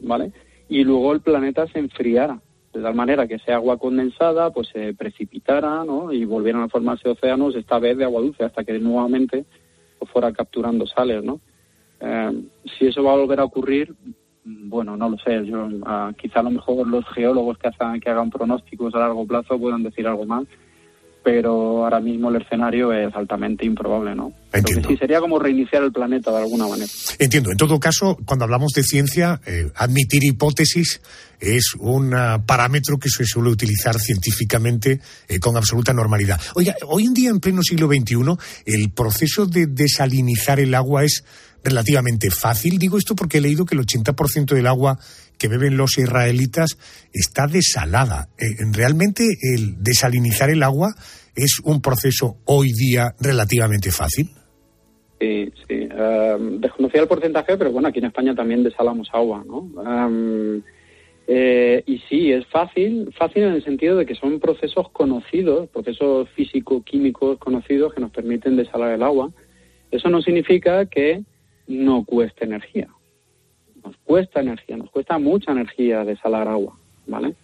¿vale? 0.00 0.32
Y 0.68 0.84
luego 0.84 1.12
el 1.12 1.20
planeta 1.20 1.66
se 1.68 1.78
enfriara, 1.78 2.40
de 2.72 2.82
tal 2.82 2.94
manera 2.94 3.26
que 3.26 3.34
esa 3.34 3.54
agua 3.54 3.78
condensada 3.78 4.50
pues 4.50 4.68
se 4.68 4.94
precipitara, 4.94 5.84
¿no? 5.84 6.12
Y 6.12 6.24
volvieran 6.24 6.62
a 6.62 6.68
formarse 6.68 7.08
océanos, 7.08 7.54
esta 7.54 7.78
vez 7.78 7.96
de 7.96 8.04
agua 8.04 8.20
dulce, 8.20 8.44
hasta 8.44 8.64
que 8.64 8.78
nuevamente 8.78 9.44
pues, 9.98 10.10
fuera 10.10 10.32
capturando 10.32 10.86
sales, 10.86 11.22
¿no? 11.24 11.40
Eh, 12.00 12.42
si 12.78 12.86
eso 12.86 13.02
va 13.02 13.12
a 13.12 13.16
volver 13.16 13.40
a 13.40 13.44
ocurrir, 13.44 13.94
bueno, 14.46 14.96
no 14.96 15.10
lo 15.10 15.18
sé. 15.18 15.44
Yo, 15.44 15.68
ah, 15.84 16.12
quizá 16.16 16.40
a 16.40 16.44
lo 16.44 16.50
mejor 16.50 16.86
los 16.86 17.04
geólogos 17.08 17.58
que, 17.58 17.68
hagan, 17.68 18.00
que 18.00 18.10
hagan 18.10 18.30
pronósticos 18.30 18.94
a 18.94 19.00
largo 19.00 19.26
plazo 19.26 19.58
puedan 19.58 19.82
decir 19.82 20.06
algo 20.06 20.24
más, 20.24 20.44
pero 21.26 21.82
ahora 21.82 21.98
mismo 21.98 22.28
el 22.28 22.40
escenario 22.40 22.92
es 22.92 23.12
altamente 23.16 23.66
improbable, 23.66 24.14
¿no? 24.14 24.32
Que 24.52 24.80
sí 24.80 24.96
sería 24.96 25.18
como 25.18 25.40
reiniciar 25.40 25.82
el 25.82 25.90
planeta 25.90 26.30
de 26.30 26.38
alguna 26.38 26.68
manera. 26.68 26.88
Entiendo. 27.18 27.50
En 27.50 27.56
todo 27.56 27.80
caso, 27.80 28.16
cuando 28.24 28.44
hablamos 28.44 28.70
de 28.74 28.84
ciencia, 28.84 29.40
eh, 29.44 29.68
admitir 29.74 30.22
hipótesis 30.22 31.00
es 31.40 31.74
un 31.80 32.14
ah, 32.14 32.44
parámetro 32.46 32.98
que 32.98 33.08
se 33.08 33.24
suele 33.24 33.50
utilizar 33.50 33.98
científicamente 33.98 35.00
eh, 35.26 35.40
con 35.40 35.56
absoluta 35.56 35.92
normalidad. 35.92 36.40
Oiga, 36.54 36.76
hoy 36.86 37.06
en 37.06 37.14
día, 37.14 37.30
en 37.30 37.40
pleno 37.40 37.60
siglo 37.64 37.88
XXI, 37.88 38.36
el 38.64 38.92
proceso 38.92 39.46
de 39.46 39.66
desalinizar 39.66 40.60
el 40.60 40.76
agua 40.76 41.02
es 41.02 41.24
relativamente 41.64 42.30
fácil. 42.30 42.78
Digo 42.78 42.98
esto 42.98 43.16
porque 43.16 43.38
he 43.38 43.40
leído 43.40 43.66
que 43.66 43.74
el 43.74 43.84
80% 43.84 44.54
del 44.54 44.68
agua 44.68 45.00
que 45.38 45.48
beben 45.48 45.76
los 45.76 45.98
israelitas 45.98 46.78
está 47.12 47.46
desalada. 47.46 48.28
Eh, 48.38 48.64
realmente 48.72 49.24
el 49.54 49.82
desalinizar 49.82 50.50
el 50.50 50.62
agua 50.62 50.94
es 51.34 51.60
un 51.64 51.80
proceso 51.80 52.38
hoy 52.46 52.68
día 52.72 53.14
relativamente 53.20 53.90
fácil. 53.90 54.30
Sí, 55.20 55.50
sí. 55.68 55.88
Eh, 55.90 56.36
desconocía 56.60 57.00
el 57.00 57.08
porcentaje, 57.08 57.56
pero 57.56 57.72
bueno, 57.72 57.88
aquí 57.88 57.98
en 57.98 58.06
España 58.06 58.34
también 58.34 58.62
desalamos 58.62 59.08
agua, 59.12 59.44
¿no? 59.46 59.70
Em, 59.82 60.62
eh, 61.28 61.82
y 61.86 61.98
sí, 62.08 62.32
es 62.32 62.46
fácil, 62.46 63.12
fácil 63.18 63.44
en 63.44 63.54
el 63.54 63.64
sentido 63.64 63.96
de 63.96 64.06
que 64.06 64.14
son 64.14 64.38
procesos 64.38 64.90
conocidos, 64.90 65.68
procesos 65.70 66.28
físico-químicos 66.30 67.38
conocidos 67.38 67.94
que 67.94 68.00
nos 68.00 68.10
permiten 68.10 68.56
desalar 68.56 68.92
el 68.92 69.02
agua. 69.02 69.30
Eso 69.90 70.08
no 70.08 70.20
significa 70.20 70.86
que 70.86 71.22
no 71.66 72.04
cueste 72.04 72.44
energía. 72.44 72.88
Nos 73.86 73.96
cuesta 73.98 74.40
energía, 74.40 74.76
nos 74.76 74.90
cuesta 74.90 75.16
mucha 75.16 75.52
energía 75.52 76.04
desalar 76.04 76.48
agua, 76.48 76.76
¿vale? 77.06 77.34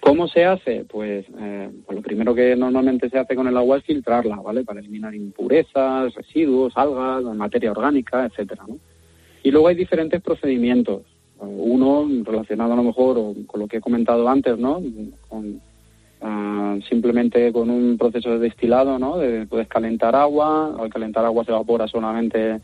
¿Cómo 0.00 0.28
se 0.28 0.44
hace? 0.44 0.84
Pues, 0.84 1.24
eh, 1.40 1.70
pues 1.86 1.96
lo 1.96 2.02
primero 2.02 2.34
que 2.34 2.54
normalmente 2.54 3.08
se 3.08 3.18
hace 3.18 3.34
con 3.34 3.48
el 3.48 3.56
agua 3.56 3.78
es 3.78 3.84
filtrarla, 3.84 4.36
¿vale? 4.36 4.64
Para 4.64 4.80
eliminar 4.80 5.14
impurezas, 5.14 6.14
residuos, 6.14 6.74
algas, 6.76 7.24
materia 7.34 7.70
orgánica, 7.70 8.26
etcétera, 8.26 8.64
¿no? 8.68 8.76
Y 9.42 9.50
luego 9.50 9.68
hay 9.68 9.76
diferentes 9.76 10.20
procedimientos. 10.20 11.04
Uno 11.38 12.06
relacionado 12.22 12.74
a 12.74 12.76
lo 12.76 12.82
mejor 12.82 13.16
con 13.46 13.60
lo 13.60 13.66
que 13.66 13.78
he 13.78 13.80
comentado 13.80 14.28
antes, 14.28 14.58
¿no? 14.58 14.82
Con, 15.26 15.58
ah, 16.20 16.76
simplemente 16.86 17.50
con 17.50 17.70
un 17.70 17.96
proceso 17.96 18.32
de 18.32 18.40
destilado, 18.40 18.98
¿no? 18.98 19.16
De, 19.16 19.46
puedes 19.46 19.68
calentar 19.68 20.14
agua, 20.14 20.76
al 20.78 20.90
calentar 20.90 21.24
agua 21.24 21.44
se 21.44 21.50
evapora 21.50 21.88
solamente 21.88 22.60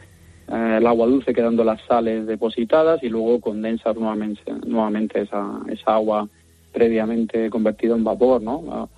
eh, 0.49 0.77
el 0.79 0.87
agua 0.87 1.07
dulce 1.07 1.33
quedando 1.33 1.65
las 1.65 1.81
sales 1.83 2.27
depositadas 2.27 3.03
y 3.03 3.09
luego 3.09 3.41
condensar 3.41 3.97
nuevamente, 3.97 4.43
nuevamente 4.67 5.23
esa, 5.23 5.61
esa 5.69 5.95
agua 5.95 6.29
previamente 6.73 7.49
convertida 7.51 7.95
en 7.95 8.05
vapor, 8.05 8.43
¿no? 8.43 8.65
Ah, 8.71 8.89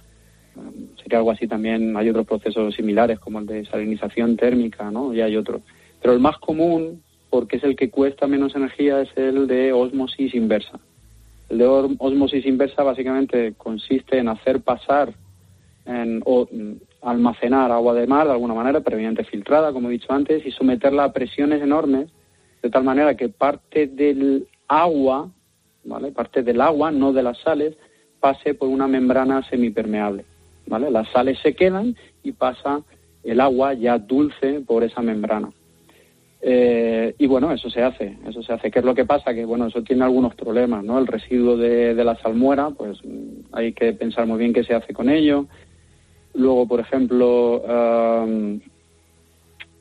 sería 1.02 1.18
algo 1.18 1.30
así 1.30 1.46
también, 1.46 1.96
hay 1.96 2.08
otros 2.08 2.26
procesos 2.26 2.74
similares 2.74 3.18
como 3.18 3.38
el 3.38 3.46
de 3.46 3.66
salinización 3.66 4.36
térmica, 4.36 4.90
¿no? 4.90 5.12
Y 5.14 5.20
hay 5.20 5.36
otros. 5.36 5.62
Pero 6.00 6.14
el 6.14 6.20
más 6.20 6.38
común, 6.38 7.02
porque 7.30 7.56
es 7.56 7.64
el 7.64 7.76
que 7.76 7.90
cuesta 7.90 8.26
menos 8.26 8.54
energía, 8.56 9.02
es 9.02 9.10
el 9.16 9.46
de 9.46 9.72
ósmosis 9.72 10.34
inversa. 10.34 10.80
El 11.48 11.58
de 11.58 11.66
osmosis 11.66 12.44
inversa 12.46 12.82
básicamente 12.82 13.54
consiste 13.56 14.18
en 14.18 14.28
hacer 14.28 14.62
pasar 14.62 15.14
en, 15.84 16.22
o 16.24 16.48
almacenar 17.06 17.70
agua 17.70 17.94
de 17.94 18.06
mar 18.06 18.26
de 18.26 18.32
alguna 18.32 18.54
manera, 18.54 18.80
previamente 18.80 19.24
filtrada, 19.24 19.72
como 19.72 19.88
he 19.88 19.92
dicho 19.92 20.12
antes, 20.12 20.44
y 20.44 20.50
someterla 20.50 21.04
a 21.04 21.12
presiones 21.12 21.62
enormes, 21.62 22.10
de 22.62 22.70
tal 22.70 22.82
manera 22.82 23.16
que 23.16 23.28
parte 23.28 23.86
del 23.86 24.48
agua, 24.66 25.30
¿vale? 25.84 26.10
Parte 26.10 26.42
del 26.42 26.60
agua, 26.60 26.90
no 26.90 27.12
de 27.12 27.22
las 27.22 27.38
sales, 27.38 27.76
pase 28.18 28.54
por 28.54 28.68
una 28.68 28.88
membrana 28.88 29.48
semipermeable, 29.48 30.24
¿vale? 30.66 30.90
Las 30.90 31.08
sales 31.10 31.38
se 31.42 31.54
quedan 31.54 31.94
y 32.24 32.32
pasa 32.32 32.82
el 33.22 33.40
agua 33.40 33.74
ya 33.74 33.98
dulce 33.98 34.60
por 34.66 34.82
esa 34.82 35.00
membrana. 35.00 35.50
Eh, 36.42 37.14
y 37.18 37.26
bueno, 37.26 37.52
eso 37.52 37.70
se 37.70 37.82
hace, 37.82 38.18
eso 38.26 38.42
se 38.42 38.52
hace. 38.52 38.70
¿Qué 38.70 38.80
es 38.80 38.84
lo 38.84 38.94
que 38.94 39.04
pasa? 39.04 39.32
Que 39.32 39.44
bueno, 39.44 39.66
eso 39.66 39.82
tiene 39.82 40.04
algunos 40.04 40.34
problemas, 40.34 40.84
¿no? 40.84 40.98
El 40.98 41.06
residuo 41.06 41.56
de, 41.56 41.94
de 41.94 42.04
la 42.04 42.16
salmuera, 42.16 42.70
pues 42.70 42.98
mm, 43.04 43.52
hay 43.52 43.72
que 43.72 43.92
pensar 43.92 44.26
muy 44.26 44.38
bien 44.38 44.52
qué 44.52 44.64
se 44.64 44.74
hace 44.74 44.92
con 44.92 45.08
ello. 45.08 45.46
Luego, 46.36 46.68
por 46.68 46.80
ejemplo, 46.80 47.62
um, 47.62 48.60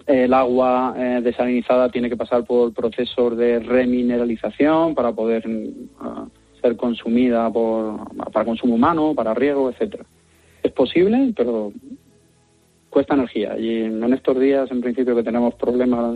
el 0.08 0.34
agua 0.34 0.96
eh, 0.98 1.20
desalinizada 1.22 1.90
tiene 1.90 2.10
que 2.10 2.16
pasar 2.16 2.46
por 2.46 2.74
procesos 2.74 3.38
de 3.38 3.60
remineralización 3.60 4.96
para 4.96 5.12
poder 5.12 5.46
uh, 5.48 6.30
ser 6.62 6.78
consumida 6.78 7.52
por, 7.52 8.08
para 8.32 8.46
consumo 8.46 8.76
humano, 8.76 9.14
para 9.14 9.34
riego, 9.34 9.70
etcétera. 9.70 10.06
Es 10.64 10.72
posible, 10.72 11.34
pero 11.36 11.74
cuesta 12.90 13.16
energía. 13.16 13.58
Y 13.60 13.84
en 13.84 14.14
estos 14.14 14.40
días, 14.40 14.72
en 14.72 14.82
principio, 14.82 15.16
que 15.16 15.24
tenemos 15.24 15.54
problemas 15.56 16.16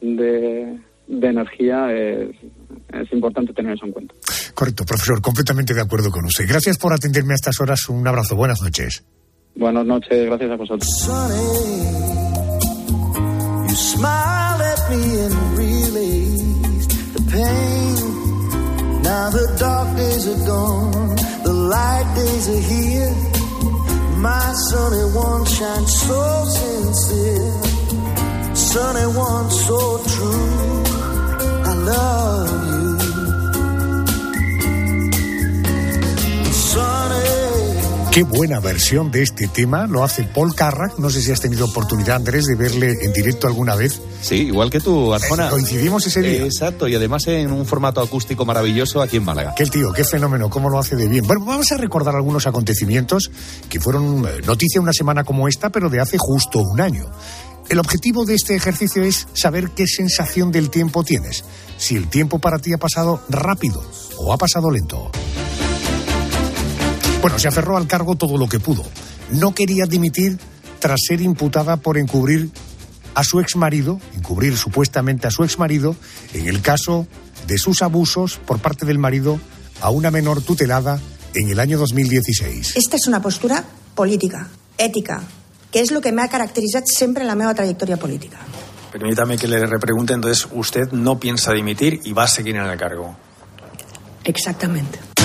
de, 0.00 0.78
energía, 1.08 1.92
es 1.92 3.12
importante 3.12 3.52
tener 3.54 3.74
eso 3.74 3.86
en 3.86 3.92
cuenta. 3.92 4.14
Correcto, 4.54 4.84
profesor, 4.84 5.20
completamente 5.22 5.74
de 5.74 5.80
acuerdo 5.80 6.10
con 6.10 6.26
usted. 6.26 6.44
Gracias 6.46 6.78
por 6.78 6.92
atenderme 6.92 7.32
a 7.32 7.36
estas 7.36 7.60
horas. 7.60 7.88
Un 7.88 8.06
abrazo. 8.06 8.36
Buenas 8.36 8.60
noches. 8.62 9.04
Buenas 9.58 9.86
noches, 9.86 10.26
gracias 10.26 10.50
a 10.50 10.56
vosotros. 10.56 11.08
You 13.68 13.74
smile 13.74 14.60
at 14.60 14.90
me 14.90 15.20
and 15.20 15.34
release 15.56 16.86
the 17.14 17.22
pain. 17.32 17.94
Now 19.02 19.30
the 19.30 19.56
dark 19.58 19.96
days 19.96 20.28
are 20.28 20.46
gone, 20.46 21.16
the 21.42 21.54
light 21.54 22.14
days 22.16 22.48
are 22.50 22.64
here. 22.74 23.14
My 24.18 24.52
sunny 24.68 25.04
one 25.14 25.46
shines 25.46 26.00
so 26.02 26.44
sincere, 26.44 27.52
sunny 28.54 29.06
one 29.16 29.50
so 29.50 30.02
true. 30.04 30.84
I 31.64 31.72
love 31.92 32.50
you, 36.28 36.52
sunny. 36.52 37.45
Qué 38.16 38.22
buena 38.22 38.60
versión 38.60 39.10
de 39.10 39.22
este 39.22 39.46
tema 39.46 39.86
lo 39.86 40.02
hace 40.02 40.22
Paul 40.22 40.54
Carrack. 40.54 40.98
No 40.98 41.10
sé 41.10 41.20
si 41.20 41.32
has 41.32 41.40
tenido 41.42 41.66
oportunidad, 41.66 42.16
Andrés, 42.16 42.46
de 42.46 42.54
verle 42.54 42.94
en 43.02 43.12
directo 43.12 43.46
alguna 43.46 43.74
vez. 43.74 44.00
Sí, 44.22 44.36
igual 44.36 44.70
que 44.70 44.80
tú, 44.80 45.12
Arjona. 45.12 45.48
Eh, 45.48 45.50
coincidimos 45.50 46.06
ese 46.06 46.22
día. 46.22 46.42
exacto, 46.46 46.88
y 46.88 46.94
además 46.94 47.26
en 47.26 47.52
un 47.52 47.66
formato 47.66 48.00
acústico 48.00 48.46
maravilloso 48.46 49.02
aquí 49.02 49.18
en 49.18 49.24
Málaga. 49.24 49.54
Qué 49.54 49.66
tío, 49.66 49.92
qué 49.92 50.02
fenómeno, 50.02 50.48
cómo 50.48 50.70
lo 50.70 50.78
hace 50.78 50.96
de 50.96 51.08
bien. 51.08 51.26
Bueno, 51.26 51.44
vamos 51.44 51.70
a 51.72 51.76
recordar 51.76 52.14
algunos 52.14 52.46
acontecimientos 52.46 53.30
que 53.68 53.80
fueron 53.80 54.24
eh, 54.26 54.40
noticia 54.46 54.80
una 54.80 54.94
semana 54.94 55.22
como 55.22 55.46
esta, 55.46 55.68
pero 55.68 55.90
de 55.90 56.00
hace 56.00 56.16
justo 56.16 56.60
un 56.60 56.80
año. 56.80 57.04
El 57.68 57.78
objetivo 57.78 58.24
de 58.24 58.32
este 58.36 58.56
ejercicio 58.56 59.02
es 59.02 59.28
saber 59.34 59.72
qué 59.72 59.86
sensación 59.86 60.50
del 60.50 60.70
tiempo 60.70 61.04
tienes. 61.04 61.44
Si 61.76 61.96
el 61.96 62.08
tiempo 62.08 62.38
para 62.38 62.60
ti 62.60 62.72
ha 62.72 62.78
pasado 62.78 63.20
rápido 63.28 63.84
o 64.16 64.32
ha 64.32 64.38
pasado 64.38 64.70
lento. 64.70 65.10
Bueno, 67.26 67.40
se 67.40 67.48
aferró 67.48 67.76
al 67.76 67.88
cargo 67.88 68.14
todo 68.14 68.38
lo 68.38 68.48
que 68.48 68.60
pudo. 68.60 68.84
No 69.32 69.52
quería 69.52 69.86
dimitir 69.86 70.38
tras 70.78 71.00
ser 71.08 71.20
imputada 71.20 71.76
por 71.76 71.98
encubrir 71.98 72.50
a 73.16 73.24
su 73.24 73.40
exmarido, 73.40 74.00
encubrir 74.14 74.56
supuestamente 74.56 75.26
a 75.26 75.32
su 75.32 75.42
exmarido, 75.42 75.96
en 76.34 76.46
el 76.46 76.62
caso 76.62 77.08
de 77.48 77.58
sus 77.58 77.82
abusos 77.82 78.36
por 78.36 78.60
parte 78.60 78.86
del 78.86 79.00
marido 79.00 79.40
a 79.80 79.90
una 79.90 80.12
menor 80.12 80.40
tutelada 80.40 81.00
en 81.34 81.48
el 81.48 81.58
año 81.58 81.78
2016. 81.78 82.76
Esta 82.76 82.94
és 82.94 83.08
una 83.10 83.20
postura 83.20 83.58
política, 83.96 84.46
ètica, 84.78 85.18
que 85.74 85.82
és 85.82 85.90
el 85.90 85.98
que 85.98 86.14
m'ha 86.14 86.28
caracteritzat 86.30 86.86
sempre 86.86 87.26
en 87.26 87.32
la 87.32 87.34
meva 87.34 87.58
trajectòria 87.58 87.98
política. 87.98 88.38
Permítame 88.92 89.34
que 89.36 89.48
le 89.48 89.66
repregunte, 89.66 90.14
entonces, 90.14 90.46
usted 90.54 90.92
no 90.92 91.18
piensa 91.18 91.50
dimitir 91.50 92.02
y 92.04 92.12
va 92.12 92.22
a 92.22 92.28
seguir 92.28 92.54
en 92.54 92.70
el 92.70 92.78
cargo. 92.78 93.16
Exactamente. 94.22 95.15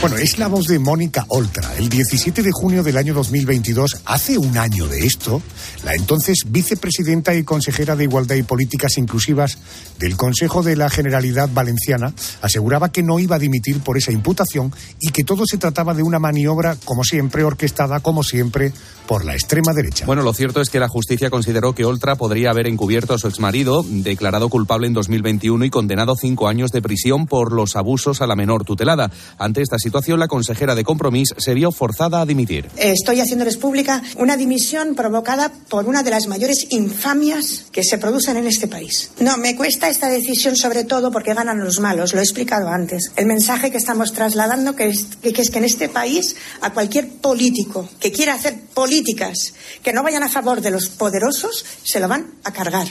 Bueno, 0.00 0.16
es 0.16 0.38
la 0.38 0.48
voz 0.48 0.66
de 0.66 0.78
Mónica 0.78 1.26
Oltra. 1.28 1.76
El 1.76 1.90
17 1.90 2.42
de 2.42 2.52
junio 2.52 2.82
del 2.82 2.96
año 2.96 3.12
2022, 3.12 4.00
hace 4.06 4.38
un 4.38 4.56
año 4.56 4.88
de 4.88 5.04
esto, 5.04 5.42
la 5.84 5.92
entonces 5.94 6.44
vicepresidenta 6.46 7.34
y 7.34 7.42
consejera 7.42 7.96
de 7.96 8.04
Igualdad 8.04 8.36
y 8.36 8.42
Políticas 8.42 8.96
Inclusivas 8.96 9.58
del 9.98 10.16
Consejo 10.16 10.62
de 10.62 10.74
la 10.74 10.88
Generalidad 10.88 11.50
Valenciana 11.52 12.14
aseguraba 12.40 12.90
que 12.90 13.02
no 13.02 13.18
iba 13.18 13.36
a 13.36 13.38
dimitir 13.38 13.80
por 13.80 13.98
esa 13.98 14.10
imputación 14.10 14.72
y 15.00 15.10
que 15.10 15.22
todo 15.22 15.44
se 15.44 15.58
trataba 15.58 15.92
de 15.92 16.02
una 16.02 16.18
maniobra, 16.18 16.76
como 16.86 17.04
siempre, 17.04 17.44
orquestada, 17.44 18.00
como 18.00 18.22
siempre, 18.22 18.72
por 19.06 19.26
la 19.26 19.34
extrema 19.34 19.74
derecha. 19.74 20.06
Bueno, 20.06 20.22
lo 20.22 20.32
cierto 20.32 20.62
es 20.62 20.70
que 20.70 20.80
la 20.80 20.88
justicia 20.88 21.28
consideró 21.28 21.74
que 21.74 21.84
Oltra 21.84 22.16
podría 22.16 22.52
haber 22.52 22.68
encubierto 22.68 23.12
a 23.12 23.18
su 23.18 23.28
exmarido, 23.28 23.84
declarado 23.86 24.48
culpable 24.48 24.86
en 24.86 24.94
2021 24.94 25.62
y 25.66 25.70
condenado 25.70 26.14
cinco 26.16 26.48
años 26.48 26.70
de 26.70 26.80
prisión 26.80 27.26
por 27.26 27.52
los 27.52 27.76
abusos 27.76 28.22
a 28.22 28.26
la 28.26 28.34
menor 28.34 28.64
tutelada. 28.64 29.10
Ante 29.36 29.60
esta 29.60 29.76
situación, 29.76 29.89
la 29.90 30.28
consejera 30.28 30.74
de 30.74 30.84
Compromís 30.84 31.34
se 31.36 31.54
vio 31.54 31.72
forzada 31.72 32.20
a 32.20 32.26
dimitir. 32.26 32.68
Estoy 32.76 33.20
haciéndoles 33.20 33.56
pública 33.56 34.02
una 34.16 34.36
dimisión 34.36 34.94
provocada 34.94 35.52
por 35.68 35.86
una 35.86 36.02
de 36.02 36.10
las 36.10 36.26
mayores 36.26 36.66
infamias 36.70 37.66
que 37.72 37.82
se 37.82 37.98
producen 37.98 38.36
en 38.36 38.46
este 38.46 38.68
país. 38.68 39.10
No, 39.20 39.36
me 39.36 39.56
cuesta 39.56 39.88
esta 39.88 40.08
decisión 40.08 40.56
sobre 40.56 40.84
todo 40.84 41.10
porque 41.10 41.34
ganan 41.34 41.58
los 41.58 41.80
malos, 41.80 42.14
lo 42.14 42.20
he 42.20 42.22
explicado 42.22 42.68
antes. 42.68 43.12
El 43.16 43.26
mensaje 43.26 43.70
que 43.70 43.78
estamos 43.78 44.12
trasladando 44.12 44.76
que 44.76 44.88
es 44.88 45.06
que, 45.22 45.42
es 45.42 45.50
que 45.50 45.58
en 45.58 45.64
este 45.64 45.88
país 45.88 46.36
a 46.60 46.72
cualquier 46.72 47.08
político 47.08 47.88
que 47.98 48.12
quiera 48.12 48.34
hacer 48.34 48.58
políticas 48.74 49.54
que 49.82 49.92
no 49.92 50.02
vayan 50.02 50.22
a 50.22 50.28
favor 50.28 50.60
de 50.60 50.70
los 50.70 50.88
poderosos 50.88 51.64
se 51.82 52.00
lo 52.00 52.08
van 52.08 52.34
a 52.44 52.52
cargar. 52.52 52.88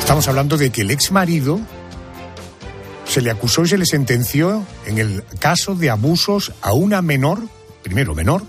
Estamos 0.00 0.28
hablando 0.28 0.56
de 0.56 0.70
que 0.70 0.82
el 0.82 0.90
ex 0.90 1.12
marido 1.12 1.60
se 3.06 3.20
le 3.20 3.30
acusó 3.30 3.62
y 3.62 3.68
se 3.68 3.78
le 3.78 3.86
sentenció 3.86 4.66
en 4.86 4.98
el 4.98 5.24
caso 5.38 5.74
de 5.74 5.90
abusos 5.90 6.52
a 6.60 6.72
una 6.72 7.02
menor, 7.02 7.40
primero 7.82 8.14
menor, 8.14 8.44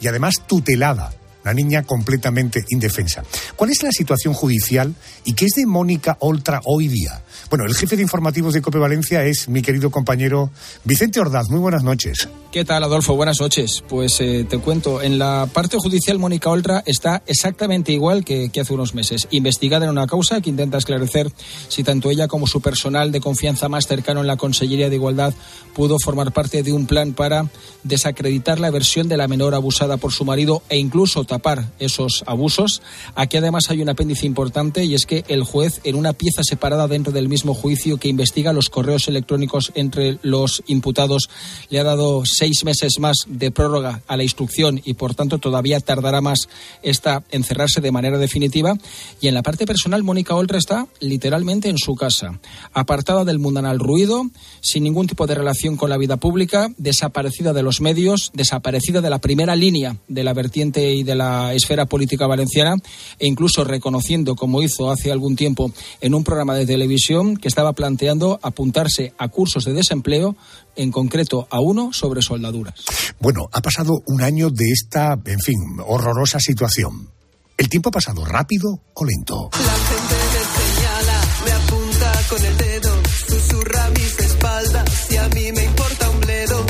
y 0.00 0.08
además 0.08 0.34
tutelada, 0.46 1.14
una 1.44 1.54
niña 1.54 1.82
completamente 1.82 2.64
indefensa. 2.68 3.22
¿Cuál 3.56 3.70
es 3.70 3.82
la 3.82 3.92
situación 3.92 4.34
judicial 4.34 4.94
y 5.24 5.34
qué 5.34 5.46
es 5.46 5.52
de 5.56 5.66
Mónica 5.66 6.16
Oltra 6.20 6.60
hoy 6.64 6.88
día? 6.88 7.22
Bueno, 7.48 7.64
el 7.66 7.74
jefe 7.74 7.96
de 7.96 8.02
informativos 8.02 8.54
de 8.54 8.62
Cope 8.62 8.78
Valencia 8.78 9.24
es 9.24 9.48
mi 9.48 9.62
querido 9.62 9.90
compañero 9.90 10.50
Vicente 10.84 11.20
Ordaz. 11.20 11.48
Muy 11.50 11.60
buenas 11.60 11.82
noches. 11.82 12.28
¿Qué 12.52 12.64
tal, 12.64 12.82
Adolfo? 12.82 13.14
Buenas 13.14 13.40
noches. 13.40 13.84
Pues 13.88 14.20
eh, 14.20 14.44
te 14.48 14.58
cuento, 14.58 15.02
en 15.02 15.18
la 15.18 15.48
parte 15.52 15.76
judicial 15.78 16.18
Mónica 16.18 16.50
Oltra 16.50 16.82
está 16.84 17.22
exactamente 17.26 17.92
igual 17.92 18.24
que, 18.24 18.50
que, 18.50 18.60
hace 18.60 18.74
unos 18.74 18.94
meses, 18.94 19.28
investigada 19.30 19.84
en 19.84 19.92
una 19.92 20.06
causa 20.06 20.40
que 20.40 20.50
intenta 20.50 20.78
esclarecer 20.78 21.30
si 21.68 21.84
tanto 21.84 22.10
ella 22.10 22.26
como 22.26 22.48
su 22.48 22.60
personal 22.60 23.12
de 23.12 23.20
confianza 23.20 23.68
más 23.68 23.86
cercano 23.86 24.20
en 24.20 24.26
la 24.26 24.36
Consellería 24.36 24.88
de 24.88 24.96
Igualdad 24.96 25.32
pudo 25.74 25.96
formar 26.02 26.32
parte 26.32 26.62
de 26.62 26.72
un 26.72 26.86
plan 26.86 27.12
para 27.12 27.48
desacreditar 27.84 28.58
la 28.58 28.70
versión 28.70 29.08
de 29.08 29.16
la 29.16 29.28
menor 29.28 29.54
abusada 29.54 29.96
por 29.96 30.12
su 30.12 30.24
marido 30.24 30.62
e 30.68 30.78
incluso 30.78 31.24
tapar 31.24 31.70
esos 31.78 32.24
abusos. 32.26 32.82
Aquí 33.14 33.36
además 33.36 33.70
hay 33.70 33.80
un 33.80 33.88
apéndice 33.88 34.26
importante 34.26 34.84
y 34.84 34.94
es 34.94 35.06
que 35.06 35.24
el 35.28 35.44
juez, 35.44 35.80
en 35.84 35.96
una 35.96 36.12
pieza 36.12 36.42
separada 36.42 36.88
dentro 36.88 37.12
del 37.20 37.28
mismo 37.28 37.52
juicio 37.52 37.98
que 37.98 38.08
investiga 38.08 38.54
los 38.54 38.70
correos 38.70 39.06
electrónicos 39.06 39.72
entre 39.74 40.18
los 40.22 40.62
imputados, 40.66 41.28
le 41.68 41.78
ha 41.78 41.84
dado 41.84 42.22
seis 42.24 42.64
meses 42.64 42.98
más 42.98 43.26
de 43.28 43.50
prórroga 43.50 44.00
a 44.06 44.16
la 44.16 44.22
instrucción 44.22 44.80
y 44.86 44.94
por 44.94 45.14
tanto 45.14 45.36
todavía 45.36 45.80
tardará 45.80 46.22
más 46.22 46.48
esta 46.82 47.22
en 47.30 47.44
cerrarse 47.44 47.82
de 47.82 47.92
manera 47.92 48.16
definitiva. 48.16 48.78
Y 49.20 49.28
en 49.28 49.34
la 49.34 49.42
parte 49.42 49.66
personal, 49.66 50.02
Mónica 50.02 50.34
Oltra 50.34 50.56
está 50.56 50.86
literalmente 50.98 51.68
en 51.68 51.76
su 51.76 51.94
casa, 51.94 52.40
apartada 52.72 53.26
del 53.26 53.38
mundanal 53.38 53.78
ruido, 53.78 54.24
sin 54.62 54.84
ningún 54.84 55.06
tipo 55.06 55.26
de 55.26 55.34
relación 55.34 55.76
con 55.76 55.90
la 55.90 55.98
vida 55.98 56.16
pública, 56.16 56.72
desaparecida 56.78 57.52
de 57.52 57.62
los 57.62 57.82
medios, 57.82 58.30
desaparecida 58.32 59.02
de 59.02 59.10
la 59.10 59.18
primera 59.18 59.56
línea 59.56 59.98
de 60.08 60.24
la 60.24 60.32
vertiente 60.32 60.94
y 60.94 61.02
de 61.02 61.16
la 61.16 61.52
esfera 61.52 61.84
política 61.84 62.26
valenciana 62.26 62.76
e 63.18 63.26
incluso 63.26 63.62
reconociendo, 63.62 64.36
como 64.36 64.62
hizo 64.62 64.90
hace 64.90 65.12
algún 65.12 65.36
tiempo 65.36 65.70
en 66.00 66.14
un 66.14 66.24
programa 66.24 66.54
de 66.54 66.64
televisión, 66.64 67.09
que 67.40 67.48
estaba 67.48 67.72
planteando 67.72 68.38
apuntarse 68.40 69.12
a 69.18 69.28
cursos 69.28 69.64
de 69.64 69.72
desempleo, 69.72 70.36
en 70.76 70.92
concreto 70.92 71.48
a 71.50 71.60
uno 71.60 71.92
sobre 71.92 72.22
soldaduras. 72.22 72.84
Bueno, 73.18 73.48
ha 73.52 73.60
pasado 73.60 74.02
un 74.06 74.22
año 74.22 74.50
de 74.50 74.70
esta, 74.70 75.18
en 75.24 75.40
fin, 75.40 75.58
horrorosa 75.84 76.38
situación. 76.38 77.10
¿El 77.56 77.68
tiempo 77.68 77.88
ha 77.88 77.92
pasado 77.92 78.24
rápido 78.24 78.78
o 78.94 79.04
lento? 79.04 79.50
La 79.52 79.74
gente 79.90 80.14
me 80.32 80.42
señala, 80.62 81.20
me 81.44 81.52
apunta 81.52 82.12
con 82.28 82.44
el 82.44 82.56
dedo, 82.56 83.02
susurra 83.28 83.90
mis 83.90 84.18
espaldas. 84.20 85.06
si 85.08 85.16
a 85.16 85.28
mí 85.28 85.52
me 85.52 85.64
importa 85.64 86.10
un 86.10 86.20
bledo? 86.20 86.66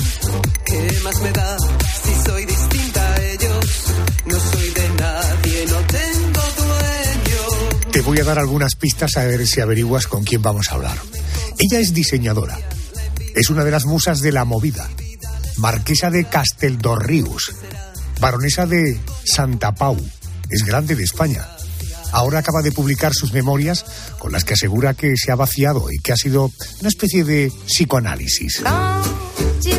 ¿Qué 0.64 1.00
más 1.04 1.20
me 1.20 1.32
da 1.32 1.56
voy 8.10 8.18
a 8.18 8.24
dar 8.24 8.40
algunas 8.40 8.74
pistas 8.74 9.16
a 9.18 9.24
ver 9.24 9.46
si 9.46 9.60
averiguas 9.60 10.08
con 10.08 10.24
quién 10.24 10.42
vamos 10.42 10.66
a 10.68 10.74
hablar. 10.74 10.98
Ella 11.58 11.78
es 11.78 11.94
diseñadora. 11.94 12.58
Es 13.36 13.50
una 13.50 13.62
de 13.62 13.70
las 13.70 13.86
musas 13.86 14.18
de 14.18 14.32
la 14.32 14.44
movida. 14.44 14.90
Marquesa 15.58 16.10
de 16.10 16.24
Casteldorrius. 16.24 17.52
Baronesa 18.18 18.66
de 18.66 19.00
Santa 19.24 19.76
Pau. 19.76 19.96
Es 20.48 20.64
grande 20.64 20.96
de 20.96 21.04
España. 21.04 21.46
Ahora 22.10 22.40
acaba 22.40 22.62
de 22.62 22.72
publicar 22.72 23.14
sus 23.14 23.32
memorias 23.32 23.84
con 24.18 24.32
las 24.32 24.42
que 24.42 24.54
asegura 24.54 24.94
que 24.94 25.16
se 25.16 25.30
ha 25.30 25.36
vaciado 25.36 25.88
y 25.92 26.00
que 26.00 26.12
ha 26.12 26.16
sido 26.16 26.50
una 26.80 26.88
especie 26.88 27.22
de 27.22 27.52
psicoanálisis. 27.66 28.60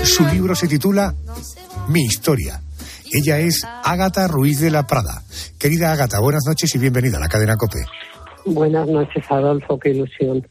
Su 0.06 0.26
libro 0.28 0.56
se 0.56 0.70
titula 0.70 1.14
Mi 1.90 2.06
historia. 2.06 2.62
Ella 3.12 3.40
es 3.40 3.60
Ágata 3.84 4.30
Ruiz 4.30 4.62
de 4.62 4.72
la 4.72 4.88
Prada. 4.88 5.22
Querida 5.60 5.92
Ágata, 5.92 6.22
buenas 6.22 6.44
noches 6.48 6.74
y 6.76 6.78
bienvenida 6.78 7.18
a 7.18 7.20
la 7.20 7.28
cadena 7.28 7.58
COPE. 7.58 7.82
Buenas 8.46 8.88
noches, 8.88 9.24
Adolfo, 9.30 9.78
qué 9.80 9.90
ilusión. 9.92 10.48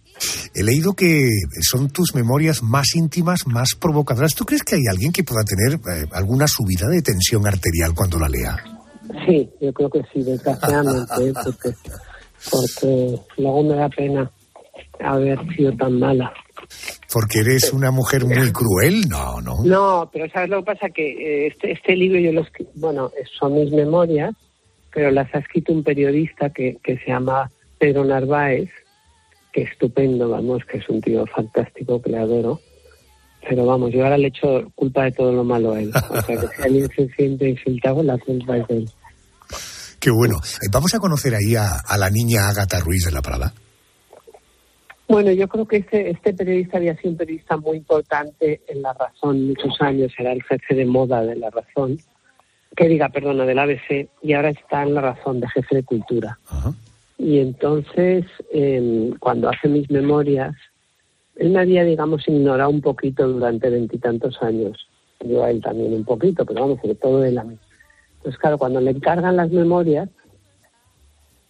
He 0.55 0.63
leído 0.63 0.93
que 0.95 1.29
son 1.63 1.91
tus 1.91 2.15
memorias 2.15 2.63
más 2.63 2.95
íntimas, 2.95 3.47
más 3.47 3.75
provocadoras. 3.75 4.35
¿Tú 4.35 4.45
crees 4.45 4.63
que 4.63 4.77
hay 4.77 4.83
alguien 4.91 5.13
que 5.13 5.25
pueda 5.25 5.43
tener 5.45 5.75
eh, 5.75 6.07
alguna 6.13 6.47
subida 6.47 6.89
de 6.89 7.03
tensión 7.03 7.47
arterial 7.47 7.95
cuando 7.95 8.19
la 8.19 8.29
lea? 8.29 8.57
Sí, 9.27 9.49
yo 9.61 9.73
creo 9.73 9.91
que 9.91 10.03
sí, 10.13 10.23
desgraciadamente, 10.23 11.29
¿eh? 11.29 11.33
porque, 11.45 11.71
porque 12.51 13.19
luego 13.39 13.63
me 13.65 13.75
da 13.77 13.89
pena 13.89 14.31
haber 15.01 15.39
sido 15.57 15.73
tan 15.77 15.99
mala. 15.99 16.33
Porque 17.13 17.41
eres 17.41 17.73
una 17.73 17.91
mujer 17.91 18.25
muy 18.25 18.53
cruel, 18.53 19.09
no, 19.09 19.41
no. 19.41 19.65
No, 19.65 20.11
pero 20.13 20.27
¿sabes 20.33 20.51
lo 20.51 20.59
que 20.61 20.67
pasa? 20.75 20.89
Que 20.95 21.11
eh, 21.11 21.47
este, 21.49 21.73
este 21.73 21.97
libro 21.97 22.21
yo 22.21 22.33
lo 22.33 22.43
escri- 22.43 22.69
bueno, 22.77 23.11
son 23.39 23.55
mis 23.55 23.73
memorias, 23.73 24.35
pero 24.95 25.11
las 25.11 25.33
ha 25.35 25.39
escrito 25.39 25.73
un 25.73 25.83
periodista 25.83 26.51
que, 26.51 26.77
que 26.83 26.97
se 26.99 27.07
llama 27.11 27.51
Pedro 27.81 28.05
Narváez, 28.05 28.71
que 29.53 29.63
estupendo, 29.63 30.29
vamos, 30.29 30.63
que 30.71 30.79
es 30.79 30.89
un 30.89 31.01
tío 31.01 31.25
fantástico, 31.27 32.01
que 32.01 32.11
le 32.11 32.19
adoro. 32.19 32.61
Pero 33.49 33.65
vamos, 33.65 33.91
yo 33.91 34.05
ahora 34.05 34.19
le 34.19 34.29
echo 34.29 34.71
culpa 34.75 35.05
de 35.05 35.13
todo 35.13 35.33
lo 35.33 35.43
malo 35.43 35.73
a 35.73 35.81
él. 35.81 35.91
O 36.11 36.21
sea, 36.23 36.37
que 36.37 36.47
si 36.47 36.63
alguien 36.63 36.89
se 36.95 37.09
siente 37.15 37.49
insultado, 37.49 38.03
la 38.03 38.19
culpa 38.19 38.59
es 38.59 38.69
de 38.69 38.77
él. 38.77 38.91
Qué 39.99 40.11
bueno. 40.11 40.37
Vamos 40.71 40.95
a 40.95 40.99
conocer 40.99 41.35
ahí 41.35 41.57
a, 41.57 41.79
a 41.79 41.97
la 41.97 42.11
niña 42.11 42.49
Ágata 42.51 42.81
Ruiz 42.81 43.07
de 43.07 43.13
la 43.13 43.23
Prada. 43.23 43.53
Bueno, 45.09 45.33
yo 45.33 45.49
creo 45.49 45.67
que 45.67 45.79
este, 45.79 46.11
este 46.11 46.35
periodista 46.35 46.77
había 46.77 46.95
sido 46.97 47.11
un 47.11 47.17
periodista 47.17 47.57
muy 47.57 47.79
importante 47.79 48.61
en 48.69 48.83
La 48.83 48.93
Razón 48.93 49.49
muchos 49.49 49.81
años, 49.81 50.13
era 50.17 50.33
el 50.33 50.43
jefe 50.45 50.75
de 50.75 50.85
moda 50.85 51.23
de 51.23 51.35
La 51.35 51.51
Razón, 51.51 51.99
que 52.77 52.87
diga, 52.87 53.09
perdona, 53.09 53.45
del 53.45 53.59
ABC, 53.59 54.09
y 54.23 54.35
ahora 54.35 54.51
está 54.51 54.85
en 54.85 54.95
La 54.95 55.01
Razón 55.01 55.41
de 55.41 55.49
jefe 55.49 55.77
de 55.77 55.83
cultura. 55.83 56.39
Y 57.23 57.39
entonces, 57.39 58.25
eh, 58.51 59.13
cuando 59.21 59.51
hace 59.51 59.69
mis 59.69 59.91
memorias, 59.91 60.57
él 61.37 61.51
me 61.51 61.61
había, 61.61 61.85
digamos, 61.85 62.27
ignorado 62.27 62.71
un 62.71 62.81
poquito 62.81 63.29
durante 63.29 63.69
veintitantos 63.69 64.43
años. 64.43 64.89
Yo 65.23 65.45
a 65.45 65.51
él 65.51 65.61
también 65.61 65.93
un 65.93 66.05
poquito, 66.05 66.47
pero 66.47 66.63
vamos, 66.63 66.81
sobre 66.81 66.95
todo 66.95 67.23
él 67.23 67.37
a 67.37 67.45
mí. 67.45 67.59
Entonces, 68.17 68.41
claro, 68.41 68.57
cuando 68.57 68.81
le 68.81 68.93
encargan 68.93 69.37
las 69.37 69.51
memorias, 69.51 70.09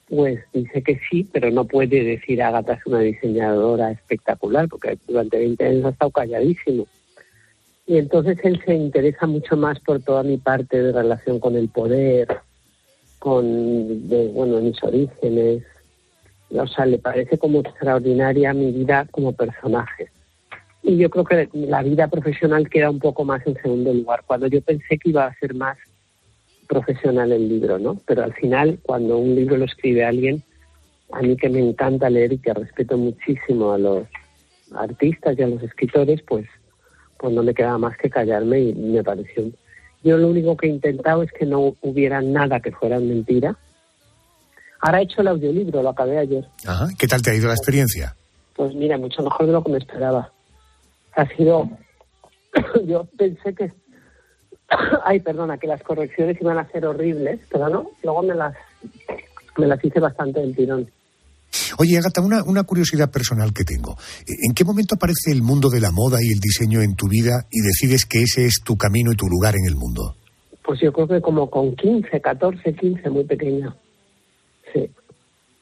pues 0.08 0.40
dice 0.52 0.82
que 0.82 0.98
sí, 1.08 1.28
pero 1.32 1.52
no 1.52 1.64
puede 1.64 2.02
decir 2.02 2.42
Agatha 2.42 2.72
es 2.72 2.86
una 2.86 2.98
diseñadora 2.98 3.92
espectacular, 3.92 4.68
porque 4.68 4.98
durante 5.06 5.38
20 5.38 5.64
años 5.64 5.84
ha 5.84 5.90
estado 5.90 6.10
calladísimo. 6.10 6.88
Y 7.86 7.96
entonces 7.98 8.38
él 8.42 8.60
se 8.66 8.74
interesa 8.74 9.28
mucho 9.28 9.56
más 9.56 9.78
por 9.78 10.02
toda 10.02 10.24
mi 10.24 10.36
parte 10.36 10.82
de 10.82 10.90
relación 10.90 11.38
con 11.38 11.54
el 11.54 11.68
poder, 11.68 12.26
con, 13.20 14.08
de, 14.08 14.28
bueno, 14.28 14.60
mis 14.60 14.82
orígenes. 14.82 15.62
O 16.50 16.66
sea, 16.66 16.84
le 16.84 16.98
parece 16.98 17.38
como 17.38 17.60
extraordinaria 17.60 18.52
mi 18.52 18.72
vida 18.72 19.06
como 19.12 19.32
personaje. 19.32 20.10
Y 20.82 20.96
yo 20.96 21.10
creo 21.10 21.24
que 21.24 21.48
la 21.52 21.82
vida 21.82 22.08
profesional 22.08 22.68
queda 22.68 22.90
un 22.90 22.98
poco 22.98 23.24
más 23.24 23.46
en 23.46 23.54
segundo 23.62 23.92
lugar. 23.92 24.24
Cuando 24.26 24.48
yo 24.48 24.60
pensé 24.62 24.98
que 24.98 25.10
iba 25.10 25.26
a 25.26 25.34
ser 25.38 25.54
más 25.54 25.78
profesional 26.66 27.30
el 27.30 27.48
libro, 27.48 27.78
¿no? 27.78 28.00
Pero 28.06 28.24
al 28.24 28.32
final, 28.32 28.80
cuando 28.82 29.18
un 29.18 29.34
libro 29.34 29.56
lo 29.56 29.66
escribe 29.66 30.04
alguien, 30.04 30.42
a 31.12 31.20
mí 31.20 31.36
que 31.36 31.48
me 31.48 31.60
encanta 31.60 32.08
leer 32.08 32.32
y 32.32 32.38
que 32.38 32.54
respeto 32.54 32.96
muchísimo 32.96 33.72
a 33.72 33.78
los 33.78 34.06
artistas 34.74 35.38
y 35.38 35.42
a 35.42 35.48
los 35.48 35.62
escritores, 35.62 36.22
pues, 36.22 36.46
pues 37.18 37.34
no 37.34 37.42
me 37.42 37.54
quedaba 37.54 37.78
más 37.78 37.96
que 37.98 38.08
callarme 38.08 38.60
y 38.60 38.74
me 38.74 39.04
pareció. 39.04 39.50
Yo 40.02 40.16
lo 40.16 40.28
único 40.28 40.56
que 40.56 40.66
he 40.66 40.70
intentado 40.70 41.22
es 41.22 41.32
que 41.32 41.46
no 41.46 41.76
hubiera 41.82 42.20
nada 42.22 42.60
que 42.60 42.72
fuera 42.72 42.98
mentira. 42.98 43.56
Ahora 44.80 45.00
he 45.00 45.04
hecho 45.04 45.20
el 45.20 45.28
audiolibro, 45.28 45.82
lo 45.82 45.90
acabé 45.90 46.18
ayer. 46.18 46.46
Ajá. 46.66 46.88
¿Qué 46.98 47.06
tal 47.06 47.20
te 47.20 47.30
ha 47.30 47.34
ido 47.34 47.48
la 47.48 47.54
experiencia? 47.54 48.16
Pues 48.54 48.74
mira, 48.74 48.96
mucho 48.96 49.22
mejor 49.22 49.46
de 49.46 49.52
lo 49.52 49.62
que 49.62 49.72
me 49.72 49.78
esperaba. 49.78 50.32
Ha 51.14 51.26
sido. 51.36 51.68
Yo 52.86 53.04
pensé 53.16 53.54
que. 53.54 53.72
Ay, 55.04 55.20
perdona, 55.20 55.58
que 55.58 55.66
las 55.66 55.82
correcciones 55.82 56.40
iban 56.40 56.58
a 56.58 56.70
ser 56.70 56.86
horribles, 56.86 57.40
pero 57.50 57.68
no. 57.68 57.90
Luego 58.02 58.22
me 58.22 58.34
las, 58.34 58.54
me 59.58 59.66
las 59.66 59.84
hice 59.84 60.00
bastante 60.00 60.40
del 60.40 60.56
tirón. 60.56 60.90
Oye, 61.80 61.96
Agata, 61.96 62.20
una, 62.20 62.44
una 62.44 62.64
curiosidad 62.64 63.10
personal 63.10 63.54
que 63.54 63.64
tengo. 63.64 63.96
¿En 64.28 64.52
qué 64.52 64.66
momento 64.66 64.96
aparece 64.96 65.32
el 65.32 65.40
mundo 65.40 65.70
de 65.70 65.80
la 65.80 65.90
moda 65.90 66.18
y 66.20 66.30
el 66.30 66.38
diseño 66.38 66.82
en 66.82 66.94
tu 66.94 67.08
vida 67.08 67.46
y 67.50 67.62
decides 67.62 68.04
que 68.04 68.20
ese 68.20 68.44
es 68.44 68.60
tu 68.62 68.76
camino 68.76 69.12
y 69.12 69.16
tu 69.16 69.26
lugar 69.26 69.54
en 69.56 69.64
el 69.64 69.76
mundo? 69.76 70.14
Pues 70.62 70.78
yo 70.82 70.92
creo 70.92 71.08
que 71.08 71.22
como 71.22 71.48
con 71.48 71.74
15, 71.74 72.20
14, 72.20 72.74
15, 72.74 73.08
muy 73.08 73.24
pequeña. 73.24 73.74
Sí. 74.74 74.90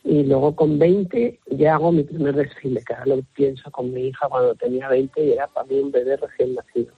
Y 0.02 0.24
luego 0.24 0.56
con 0.56 0.76
20 0.76 1.38
ya 1.52 1.74
hago 1.74 1.92
mi 1.92 2.02
primer 2.02 2.34
desfile, 2.34 2.82
que 2.84 2.94
ahora 2.94 3.14
lo 3.14 3.22
pienso 3.36 3.70
con 3.70 3.92
mi 3.92 4.08
hija 4.08 4.26
cuando 4.28 4.56
tenía 4.56 4.88
20 4.88 5.24
y 5.24 5.32
era 5.34 5.46
para 5.46 5.68
mí 5.68 5.78
un 5.78 5.92
bebé 5.92 6.16
recién 6.16 6.52
nacido. 6.56 6.92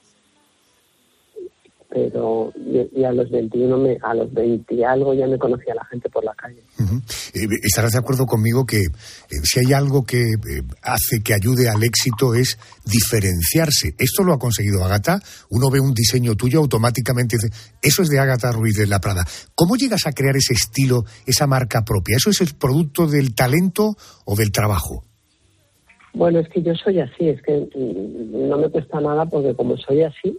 Pero 1.91 2.53
y, 2.57 3.03
a 3.03 3.13
los 3.13 3.29
21, 3.31 3.77
me, 3.77 3.99
a 4.01 4.15
los 4.15 4.33
20 4.33 4.75
y 4.75 4.85
algo 4.85 5.13
ya 5.13 5.27
me 5.27 5.39
conocía 5.39 5.75
la 5.75 5.85
gente 5.87 6.09
por 6.09 6.25
la 6.25 6.35
calle. 6.35 6.63
Eh, 7.35 7.47
estarás 7.63 7.93
de 7.93 7.99
acuerdo 7.99 8.27
conmigo 8.27 8.65
que 8.65 8.79
eh, 8.79 8.87
si 9.43 9.59
hay 9.59 9.73
algo 9.73 10.05
que 10.05 10.21
eh, 10.21 10.63
hace 10.83 11.21
que 11.23 11.35
ayude 11.35 11.69
al 11.69 11.83
éxito 11.83 12.35
es 12.35 12.59
diferenciarse. 12.85 13.95
Esto 13.99 14.23
lo 14.23 14.35
ha 14.35 14.39
conseguido 14.39 14.85
Agata. 14.85 15.19
Uno 15.51 15.69
ve 15.71 15.81
un 15.81 15.93
diseño 15.93 16.37
tuyo 16.37 16.61
automáticamente 16.61 17.37
dice, 17.37 17.51
eso 17.83 18.03
es 18.03 18.09
de 18.09 18.21
Agata 18.21 18.53
Ruiz 18.53 18.77
de 18.77 18.87
la 18.87 19.01
Prada. 19.01 19.25
¿Cómo 19.55 19.77
llegas 19.77 20.07
a 20.07 20.13
crear 20.13 20.37
ese 20.37 20.55
estilo, 20.55 21.05
esa 21.27 21.47
marca 21.47 21.83
propia? 21.85 22.17
¿Eso 22.17 22.31
es 22.31 22.41
el 22.41 22.55
producto 22.55 23.09
del 23.09 23.35
talento 23.35 23.97
o 24.25 24.37
del 24.37 24.53
trabajo? 24.53 25.05
Bueno, 26.13 26.41
es 26.41 26.49
que 26.49 26.63
yo 26.63 26.75
soy 26.75 27.01
así, 27.01 27.29
es 27.29 27.41
que 27.43 27.53
mm, 27.53 28.49
no 28.49 28.59
me 28.59 28.69
cuesta 28.69 29.01
nada 29.01 29.27
porque 29.27 29.55
como 29.55 29.77
soy 29.77 30.03
así, 30.03 30.37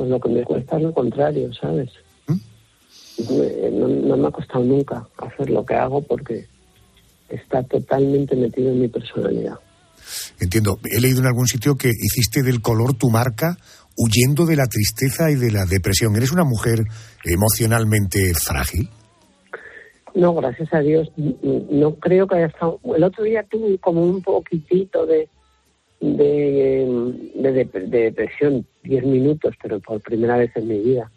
pues 0.00 0.08
lo 0.08 0.18
que 0.18 0.30
me 0.30 0.42
cuesta 0.44 0.78
es 0.78 0.82
lo 0.82 0.94
contrario, 0.94 1.52
¿sabes? 1.52 1.90
Me- 2.26 3.70
no, 3.70 3.86
no 3.86 4.16
me 4.16 4.28
ha 4.28 4.30
costado 4.30 4.64
nunca 4.64 5.06
hacer 5.18 5.50
lo 5.50 5.62
que 5.66 5.74
hago 5.74 6.00
porque 6.00 6.46
está 7.28 7.62
totalmente 7.64 8.34
metido 8.34 8.70
en 8.70 8.80
mi 8.80 8.88
personalidad. 8.88 9.58
Entiendo. 10.40 10.78
He 10.90 11.02
leído 11.02 11.20
en 11.20 11.26
algún 11.26 11.46
sitio 11.46 11.76
que 11.76 11.90
hiciste 11.90 12.42
del 12.42 12.62
color 12.62 12.94
tu 12.94 13.10
marca 13.10 13.58
huyendo 13.94 14.46
de 14.46 14.56
la 14.56 14.68
tristeza 14.68 15.30
y 15.30 15.34
de 15.34 15.50
la 15.50 15.66
depresión. 15.66 16.16
¿Eres 16.16 16.32
una 16.32 16.44
mujer 16.44 16.78
emocionalmente 17.26 18.32
frágil? 18.32 18.88
No, 20.14 20.32
gracias 20.32 20.72
a 20.72 20.78
Dios, 20.80 21.12
no 21.16 21.96
creo 21.96 22.26
que 22.26 22.36
haya 22.36 22.46
estado... 22.46 22.80
El 22.96 23.04
otro 23.04 23.22
día 23.22 23.44
tuve 23.50 23.76
como 23.76 24.02
un 24.02 24.22
poquitito 24.22 25.04
de, 25.04 25.28
de, 26.00 26.86
de, 27.34 27.52
dep- 27.66 27.88
de 27.88 27.98
depresión, 28.04 28.66
10 28.84 29.04
minutos, 29.04 29.54
pero 29.62 29.78
por 29.80 30.00
primera 30.00 30.36
vez 30.36 30.50
en 30.56 30.68
mi 30.68 30.78
vida. 30.78 31.10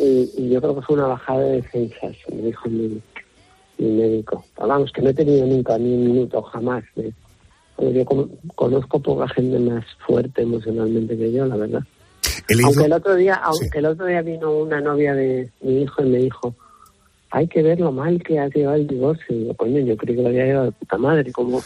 Y, 0.00 0.30
y 0.36 0.50
yo 0.50 0.60
creo 0.60 0.76
que 0.76 0.82
fue 0.82 0.96
una 0.96 1.06
bajada 1.08 1.40
de 1.40 1.52
defensas, 1.56 2.16
me 2.32 2.42
dijo 2.42 2.68
mi, 2.68 3.00
mi 3.78 3.90
médico. 3.90 4.44
Pero 4.54 4.68
vamos, 4.68 4.92
que 4.92 5.02
no 5.02 5.10
he 5.10 5.14
tenido 5.14 5.46
nunca 5.46 5.76
ni 5.78 5.92
un 5.94 6.04
minuto, 6.06 6.42
jamás. 6.42 6.84
porque 7.76 7.92
yo 7.92 8.04
con- 8.04 8.30
conozco 8.54 9.00
poca 9.00 9.28
gente 9.28 9.58
más 9.58 9.84
fuerte 10.06 10.42
emocionalmente 10.42 11.16
que 11.16 11.32
yo, 11.32 11.46
la 11.46 11.56
verdad. 11.56 11.80
Aunque 12.64 12.84
el 12.84 12.92
otro 12.92 13.14
día, 13.16 13.34
aunque 13.34 13.78
el 13.78 13.86
otro 13.86 14.06
día 14.06 14.22
vino 14.22 14.56
una 14.56 14.80
novia 14.80 15.14
de 15.14 15.50
mi 15.62 15.82
hijo 15.82 16.02
y 16.04 16.08
me 16.08 16.18
dijo, 16.18 16.54
hay 17.30 17.48
que 17.48 17.62
ver 17.62 17.80
lo 17.80 17.90
mal 17.92 18.22
que 18.22 18.38
has 18.38 18.54
llevado 18.54 18.76
el 18.76 18.86
divorcio. 18.86 19.34
Y 19.34 19.38
digo, 19.40 19.54
coño, 19.54 19.80
yo 19.80 19.96
creí 19.96 20.14
que 20.16 20.22
lo 20.22 20.28
había 20.28 20.44
llevado 20.46 20.66
de 20.66 20.72
puta 20.72 20.96
madre, 20.98 21.32
como... 21.32 21.60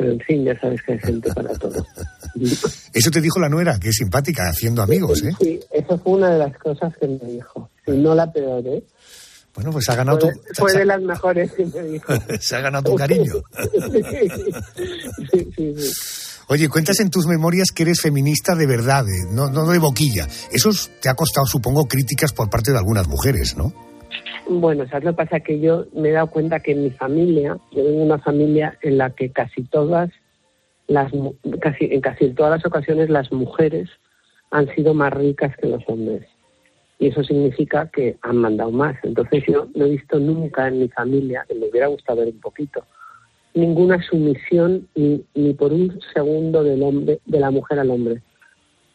Pero 0.00 0.12
en 0.12 0.20
fin, 0.20 0.44
ya 0.46 0.58
sabes 0.58 0.80
que 0.82 0.92
hay 0.92 0.98
gente 0.98 1.30
para 1.34 1.52
todo. 1.58 1.86
Eso 2.94 3.10
te 3.10 3.20
dijo 3.20 3.38
la 3.38 3.50
nuera, 3.50 3.78
que 3.78 3.90
es 3.90 3.96
simpática, 3.96 4.48
haciendo 4.48 4.80
amigos, 4.80 5.22
¿eh? 5.22 5.32
Sí, 5.38 5.60
eso 5.70 5.98
fue 5.98 6.14
una 6.14 6.30
de 6.30 6.38
las 6.38 6.56
cosas 6.56 6.96
que 6.98 7.06
me 7.06 7.18
dijo. 7.30 7.68
Y 7.86 7.90
no 7.92 8.14
la 8.14 8.32
peor, 8.32 8.66
¿eh? 8.66 8.82
Bueno, 9.54 9.72
pues 9.72 9.90
ha 9.90 9.96
ganado 9.96 10.18
tu, 10.18 10.28
Fue, 10.54 10.70
fue 10.70 10.78
de 10.78 10.86
las 10.86 11.02
mejores 11.02 11.52
que 11.52 11.66
me 11.66 11.82
dijo. 11.82 12.14
se 12.40 12.56
ha 12.56 12.60
ganado 12.60 12.92
tu 12.92 12.96
cariño. 12.96 13.34
sí, 15.30 15.52
sí, 15.54 15.74
sí. 15.76 15.92
Oye, 16.48 16.68
cuentas 16.70 16.98
en 17.00 17.10
tus 17.10 17.26
memorias 17.26 17.68
que 17.74 17.82
eres 17.82 18.00
feminista 18.00 18.54
de 18.54 18.66
verdad, 18.66 19.04
no, 19.30 19.50
no 19.50 19.66
de 19.70 19.78
boquilla. 19.78 20.26
Eso 20.50 20.70
te 21.02 21.10
ha 21.10 21.14
costado, 21.14 21.46
supongo, 21.46 21.84
críticas 21.84 22.32
por 22.32 22.48
parte 22.48 22.72
de 22.72 22.78
algunas 22.78 23.06
mujeres, 23.06 23.54
¿no? 23.54 23.89
Bueno, 24.52 24.84
¿sabes 24.88 25.04
lo 25.04 25.12
que 25.12 25.18
pasa? 25.18 25.38
Que 25.38 25.60
yo 25.60 25.86
me 25.94 26.08
he 26.08 26.12
dado 26.12 26.26
cuenta 26.26 26.58
que 26.58 26.72
en 26.72 26.82
mi 26.82 26.90
familia, 26.90 27.56
yo 27.70 27.84
vengo 27.84 28.00
de 28.00 28.04
una 28.04 28.18
familia 28.18 28.76
en 28.82 28.98
la 28.98 29.10
que 29.10 29.30
casi 29.30 29.62
todas 29.62 30.10
las, 30.88 31.12
en 31.12 32.00
casi 32.00 32.30
todas 32.30 32.58
las 32.58 32.66
ocasiones 32.66 33.10
las 33.10 33.30
mujeres 33.30 33.88
han 34.50 34.66
sido 34.74 34.92
más 34.92 35.12
ricas 35.12 35.56
que 35.56 35.68
los 35.68 35.84
hombres. 35.86 36.26
Y 36.98 37.06
eso 37.06 37.22
significa 37.22 37.88
que 37.92 38.16
han 38.22 38.38
mandado 38.38 38.72
más. 38.72 38.96
Entonces 39.04 39.44
yo 39.46 39.68
no 39.76 39.86
he 39.86 39.90
visto 39.90 40.18
nunca 40.18 40.66
en 40.66 40.80
mi 40.80 40.88
familia, 40.88 41.44
que 41.46 41.54
me 41.54 41.68
hubiera 41.68 41.86
gustado 41.86 42.18
ver 42.18 42.34
un 42.34 42.40
poquito, 42.40 42.84
ninguna 43.54 44.02
sumisión 44.02 44.88
ni, 44.96 45.24
ni 45.36 45.54
por 45.54 45.72
un 45.72 45.96
segundo 46.12 46.64
del 46.64 46.82
hombre, 46.82 47.20
de 47.24 47.38
la 47.38 47.52
mujer 47.52 47.78
al 47.78 47.90
hombre. 47.90 48.20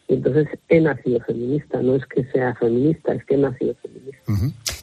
Entonces 0.08 0.48
he 0.68 0.82
nacido 0.82 1.18
feminista, 1.20 1.80
no 1.80 1.94
es 1.94 2.04
que 2.04 2.24
sea 2.26 2.54
feminista, 2.56 3.14
es 3.14 3.24
que 3.24 3.36
he 3.36 3.38
nacido 3.38 3.74
feminista. 3.76 4.22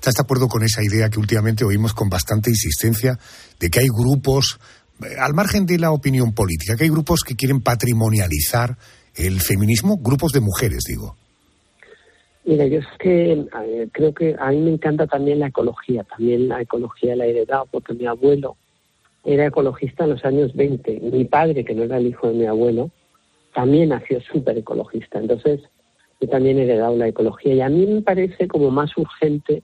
¿Estás 0.04 0.16
de 0.16 0.24
acuerdo 0.24 0.50
con 0.50 0.64
esa 0.64 0.84
idea 0.84 1.10
que 1.10 1.18
últimamente 1.18 1.64
oímos 1.64 1.94
con 1.94 2.10
bastante 2.10 2.50
insistencia 2.50 3.18
de 3.58 3.70
que 3.70 3.80
hay 3.80 3.88
grupos, 3.88 4.60
eh, 5.00 5.16
al 5.18 5.34
margen 5.34 5.66
de 5.66 5.80
la 5.80 5.92
opinión 5.92 6.34
política, 6.34 6.76
que 6.76 6.84
hay 6.84 6.90
grupos 6.90 7.22
que 7.24 7.36
quieren 7.36 7.62
patrimonializar 7.62 8.76
el 9.16 9.40
feminismo, 9.40 9.96
grupos 9.96 10.34
de 10.34 10.42
mujeres, 10.42 10.80
digo? 10.86 11.16
Mira, 12.44 12.68
yo 12.68 12.80
es 12.80 12.86
que 13.00 13.46
creo 13.94 14.14
que 14.14 14.36
a 14.38 14.52
mí 14.52 14.58
me 14.58 14.72
encanta 14.72 15.08
también 15.08 15.40
la 15.40 15.48
ecología, 15.48 16.04
también 16.04 16.50
la 16.50 16.60
ecología 16.62 17.16
la 17.16 17.26
he 17.26 17.30
heredado, 17.30 17.70
porque 17.72 17.94
mi 17.94 18.06
abuelo 18.06 18.58
era 19.24 19.48
ecologista 19.48 20.04
en 20.04 20.10
los 20.10 20.26
años 20.26 20.54
20, 20.54 21.00
mi 21.14 21.24
padre, 21.24 21.64
que 21.64 21.76
no 21.76 21.84
era 21.84 21.96
el 21.98 22.08
hijo 22.08 22.28
de 22.28 22.34
mi 22.34 22.46
abuelo, 22.46 22.92
también 23.56 23.88
nació 23.88 24.20
súper 24.20 24.58
ecologista. 24.58 25.20
Entonces, 25.20 25.62
yo 26.20 26.28
también 26.28 26.60
he 26.60 26.64
heredado 26.64 26.98
la 26.98 27.08
ecología 27.08 27.54
y 27.54 27.62
a 27.62 27.70
mí 27.70 27.86
me 27.86 28.02
parece 28.02 28.50
como 28.50 28.70
más 28.70 28.92
urgente, 28.98 29.64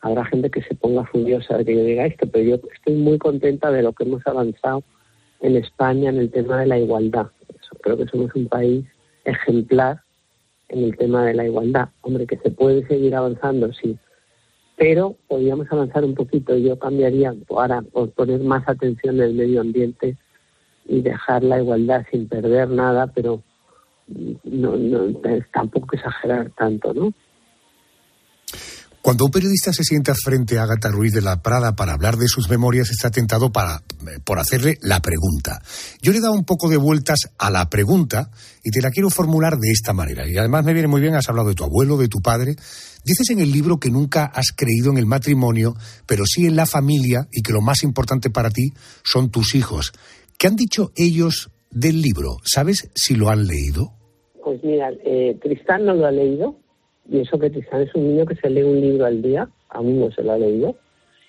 habrá 0.00 0.24
gente 0.26 0.50
que 0.50 0.62
se 0.62 0.74
ponga 0.74 1.04
furiosa 1.04 1.58
de 1.58 1.64
que 1.64 1.76
yo 1.76 1.84
diga 1.84 2.06
esto, 2.06 2.26
pero 2.26 2.44
yo 2.44 2.68
estoy 2.74 2.94
muy 2.94 3.18
contenta 3.18 3.70
de 3.70 3.82
lo 3.82 3.92
que 3.92 4.04
hemos 4.04 4.26
avanzado 4.26 4.82
en 5.40 5.56
España 5.56 6.10
en 6.10 6.18
el 6.18 6.30
tema 6.30 6.60
de 6.60 6.66
la 6.66 6.78
igualdad. 6.78 7.28
creo 7.82 7.96
que 7.96 8.06
somos 8.06 8.34
un 8.34 8.48
país 8.48 8.84
ejemplar 9.24 10.00
en 10.68 10.84
el 10.84 10.96
tema 10.96 11.24
de 11.24 11.34
la 11.34 11.46
igualdad. 11.46 11.88
Hombre, 12.02 12.26
que 12.26 12.38
se 12.38 12.50
puede 12.50 12.86
seguir 12.86 13.14
avanzando, 13.14 13.72
sí, 13.72 13.98
pero 14.76 15.16
podríamos 15.26 15.70
avanzar 15.70 16.04
un 16.04 16.14
poquito. 16.14 16.56
Yo 16.56 16.78
cambiaría 16.78 17.34
para 17.48 17.82
poner 17.82 18.40
más 18.40 18.68
atención 18.68 19.16
en 19.16 19.22
el 19.22 19.34
medio 19.34 19.60
ambiente 19.60 20.16
y 20.86 21.02
dejar 21.02 21.42
la 21.42 21.60
igualdad 21.60 22.06
sin 22.10 22.28
perder 22.28 22.68
nada, 22.70 23.08
pero 23.08 23.42
no, 24.44 24.76
no 24.76 25.12
tampoco 25.52 25.96
exagerar 25.96 26.50
tanto, 26.56 26.94
¿no? 26.94 27.12
Cuando 29.08 29.24
un 29.24 29.30
periodista 29.30 29.72
se 29.72 29.84
sienta 29.84 30.12
frente 30.14 30.58
a 30.58 30.64
Agatha 30.64 30.90
Ruiz 30.90 31.14
de 31.14 31.22
la 31.22 31.40
Prada 31.40 31.74
para 31.74 31.94
hablar 31.94 32.18
de 32.18 32.28
sus 32.28 32.50
memorias, 32.50 32.90
está 32.90 33.10
tentado 33.10 33.50
para, 33.50 33.76
eh, 34.02 34.18
por 34.22 34.38
hacerle 34.38 34.76
la 34.82 35.00
pregunta. 35.00 35.62
Yo 36.02 36.12
le 36.12 36.18
he 36.18 36.20
dado 36.20 36.34
un 36.34 36.44
poco 36.44 36.68
de 36.68 36.76
vueltas 36.76 37.20
a 37.38 37.50
la 37.50 37.70
pregunta 37.70 38.28
y 38.62 38.70
te 38.70 38.82
la 38.82 38.90
quiero 38.90 39.08
formular 39.08 39.56
de 39.56 39.70
esta 39.70 39.94
manera. 39.94 40.28
Y 40.28 40.36
además 40.36 40.62
me 40.66 40.74
viene 40.74 40.88
muy 40.88 41.00
bien, 41.00 41.14
has 41.14 41.26
hablado 41.30 41.48
de 41.48 41.54
tu 41.54 41.64
abuelo, 41.64 41.96
de 41.96 42.08
tu 42.08 42.18
padre. 42.20 42.56
Dices 43.02 43.30
en 43.30 43.40
el 43.40 43.50
libro 43.50 43.78
que 43.78 43.90
nunca 43.90 44.26
has 44.26 44.52
creído 44.54 44.90
en 44.90 44.98
el 44.98 45.06
matrimonio, 45.06 45.72
pero 46.04 46.24
sí 46.26 46.44
en 46.44 46.56
la 46.56 46.66
familia 46.66 47.28
y 47.32 47.40
que 47.40 47.54
lo 47.54 47.62
más 47.62 47.84
importante 47.84 48.28
para 48.28 48.50
ti 48.50 48.74
son 49.04 49.30
tus 49.30 49.54
hijos. 49.54 49.94
¿Qué 50.36 50.48
han 50.48 50.56
dicho 50.56 50.92
ellos 50.96 51.50
del 51.70 52.02
libro? 52.02 52.36
¿Sabes 52.44 52.90
si 52.94 53.14
lo 53.14 53.30
han 53.30 53.46
leído? 53.46 53.90
Pues 54.44 54.62
mira, 54.62 54.90
eh, 55.06 55.34
no 55.80 55.94
lo 55.94 56.06
ha 56.06 56.10
leído, 56.10 56.58
y 57.08 57.20
eso 57.20 57.38
que 57.38 57.50
Tristán 57.50 57.82
es 57.82 57.94
un 57.94 58.08
niño 58.08 58.26
que 58.26 58.36
se 58.36 58.50
lee 58.50 58.62
un 58.62 58.80
libro 58.80 59.06
al 59.06 59.22
día, 59.22 59.48
aún 59.70 59.98
no 60.00 60.10
se 60.12 60.22
lo 60.22 60.32
ha 60.32 60.38
leído, 60.38 60.76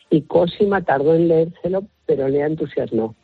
y 0.09 0.21
Cosima 0.23 0.83
tardó 0.83 1.15
en 1.15 1.27
leérselo, 1.27 1.85
pero 2.05 2.27
le 2.27 2.43
ha 2.43 2.47
entusiasmado. 2.47 3.15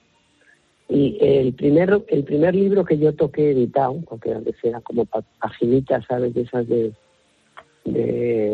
Y 0.87 1.17
el 1.19 1.53
primer, 1.53 2.03
el 2.07 2.23
primer 2.23 2.53
libro 2.53 2.85
que 2.85 2.97
yo 2.97 3.13
toqué 3.13 3.51
editado, 3.51 3.99
porque 4.07 4.33
antes 4.33 4.55
era 4.63 4.81
como 4.81 5.05
paginitas, 5.05 6.05
¿sabes? 6.07 6.33
De 6.33 6.41
esas 6.41 6.67
de, 6.67 6.93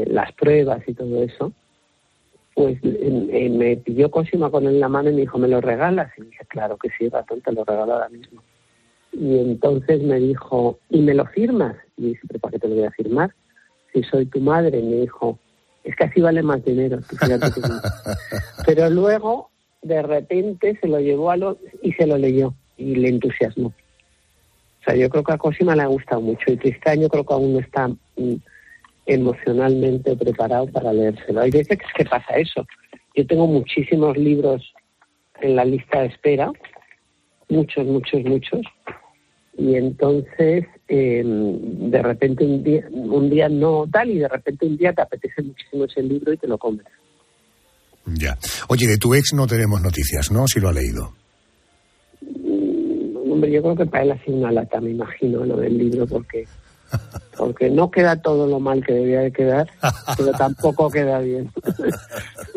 las 0.07 0.31
pruebas 0.33 0.81
y 0.87 0.93
todo 0.93 1.23
eso, 1.23 1.53
pues 2.53 2.81
me 2.83 3.77
pidió 3.77 4.11
Cosima 4.11 4.49
con 4.49 4.65
él 4.65 4.75
en 4.75 4.79
la 4.79 4.89
mano 4.89 5.09
y 5.09 5.13
me 5.13 5.21
dijo, 5.21 5.37
¿me 5.37 5.47
lo 5.47 5.61
regalas? 5.61 6.11
Y 6.17 6.23
dije, 6.23 6.45
claro 6.47 6.77
que 6.77 6.89
sí, 6.97 7.07
ratón, 7.09 7.41
te 7.41 7.51
lo 7.51 7.63
regalo 7.63 7.93
ahora 7.93 8.09
mismo. 8.09 8.41
Y 9.13 9.39
entonces 9.39 10.01
me 10.01 10.19
dijo, 10.19 10.79
¿y 10.89 11.01
me 11.01 11.13
lo 11.13 11.25
firmas? 11.25 11.75
Y 11.97 12.07
dije, 12.07 12.21
¿pero 12.27 12.39
para 12.39 12.53
qué 12.53 12.59
te 12.59 12.67
lo 12.69 12.75
voy 12.75 12.85
a 12.85 12.91
firmar? 12.91 13.33
Si 13.93 14.03
soy 14.03 14.25
tu 14.25 14.39
madre, 14.39 14.81
me 14.81 15.01
dijo, 15.01 15.37
es 15.83 15.95
que 15.95 16.03
así 16.03 16.21
vale 16.21 16.43
más 16.43 16.63
dinero. 16.63 16.99
Pero 18.65 18.89
luego, 18.89 19.49
de 19.81 20.01
repente, 20.01 20.77
se 20.79 20.87
lo 20.87 20.99
llevó 20.99 21.31
a 21.31 21.37
lo 21.37 21.57
y 21.81 21.91
se 21.93 22.07
lo 22.07 22.17
leyó 22.17 22.53
y 22.77 22.95
le 22.95 23.09
entusiasmó. 23.09 23.67
O 23.67 24.83
sea, 24.83 24.95
yo 24.95 25.09
creo 25.09 25.23
que 25.23 25.33
a 25.33 25.37
Cosima 25.37 25.75
le 25.75 25.83
ha 25.83 25.87
gustado 25.87 26.21
mucho 26.21 26.51
y 26.51 26.57
Tristán 26.57 27.01
yo 27.01 27.09
creo 27.09 27.25
que 27.25 27.33
aún 27.33 27.53
no 27.53 27.59
está 27.59 27.87
mm, 27.87 28.35
emocionalmente 29.05 30.15
preparado 30.15 30.67
para 30.67 30.91
leérselo. 30.91 31.41
Hay 31.41 31.51
veces 31.51 31.77
que 31.95 32.05
pasa 32.05 32.33
eso. 32.35 32.65
Yo 33.15 33.25
tengo 33.27 33.45
muchísimos 33.45 34.17
libros 34.17 34.73
en 35.41 35.55
la 35.55 35.65
lista 35.65 36.01
de 36.01 36.07
espera, 36.07 36.51
muchos, 37.49 37.85
muchos, 37.85 38.23
muchos, 38.23 38.61
y 39.57 39.75
entonces 39.75 40.65
em, 40.91 41.89
de 41.89 42.01
repente 42.01 42.43
un 42.43 42.61
día, 42.61 42.85
un 42.91 43.29
día 43.29 43.47
no 43.47 43.85
tal 43.89 44.09
y 44.09 44.19
de 44.19 44.27
repente 44.27 44.65
un 44.65 44.75
día 44.75 44.91
te 44.91 45.01
apetece 45.01 45.41
muchísimo 45.41 45.85
ese 45.85 46.03
libro 46.03 46.33
y 46.33 46.37
te 46.37 46.47
lo 46.47 46.57
comes. 46.57 46.85
Ya. 48.05 48.37
Oye, 48.67 48.87
de 48.87 48.97
tu 48.97 49.13
ex 49.13 49.33
no 49.33 49.47
tenemos 49.47 49.81
noticias, 49.81 50.31
¿no? 50.31 50.45
Si 50.47 50.59
lo 50.59 50.67
ha 50.67 50.73
leído. 50.73 51.13
Mm, 52.21 53.31
hombre, 53.31 53.51
yo 53.51 53.61
creo 53.61 53.75
que 53.77 53.85
para 53.85 54.03
él 54.03 54.11
ha 54.11 54.23
sido 54.25 54.37
una 54.37 54.51
lata, 54.51 54.81
me 54.81 54.89
imagino, 54.89 55.45
lo 55.45 55.57
del 55.57 55.77
libro, 55.77 56.05
porque 56.07 56.45
porque 57.37 57.69
no 57.69 57.89
queda 57.89 58.21
todo 58.21 58.47
lo 58.47 58.59
mal 58.59 58.85
que 58.85 58.93
debía 58.93 59.21
de 59.21 59.31
quedar, 59.31 59.69
pero 60.17 60.31
tampoco 60.33 60.89
queda 60.89 61.19
bien. 61.19 61.49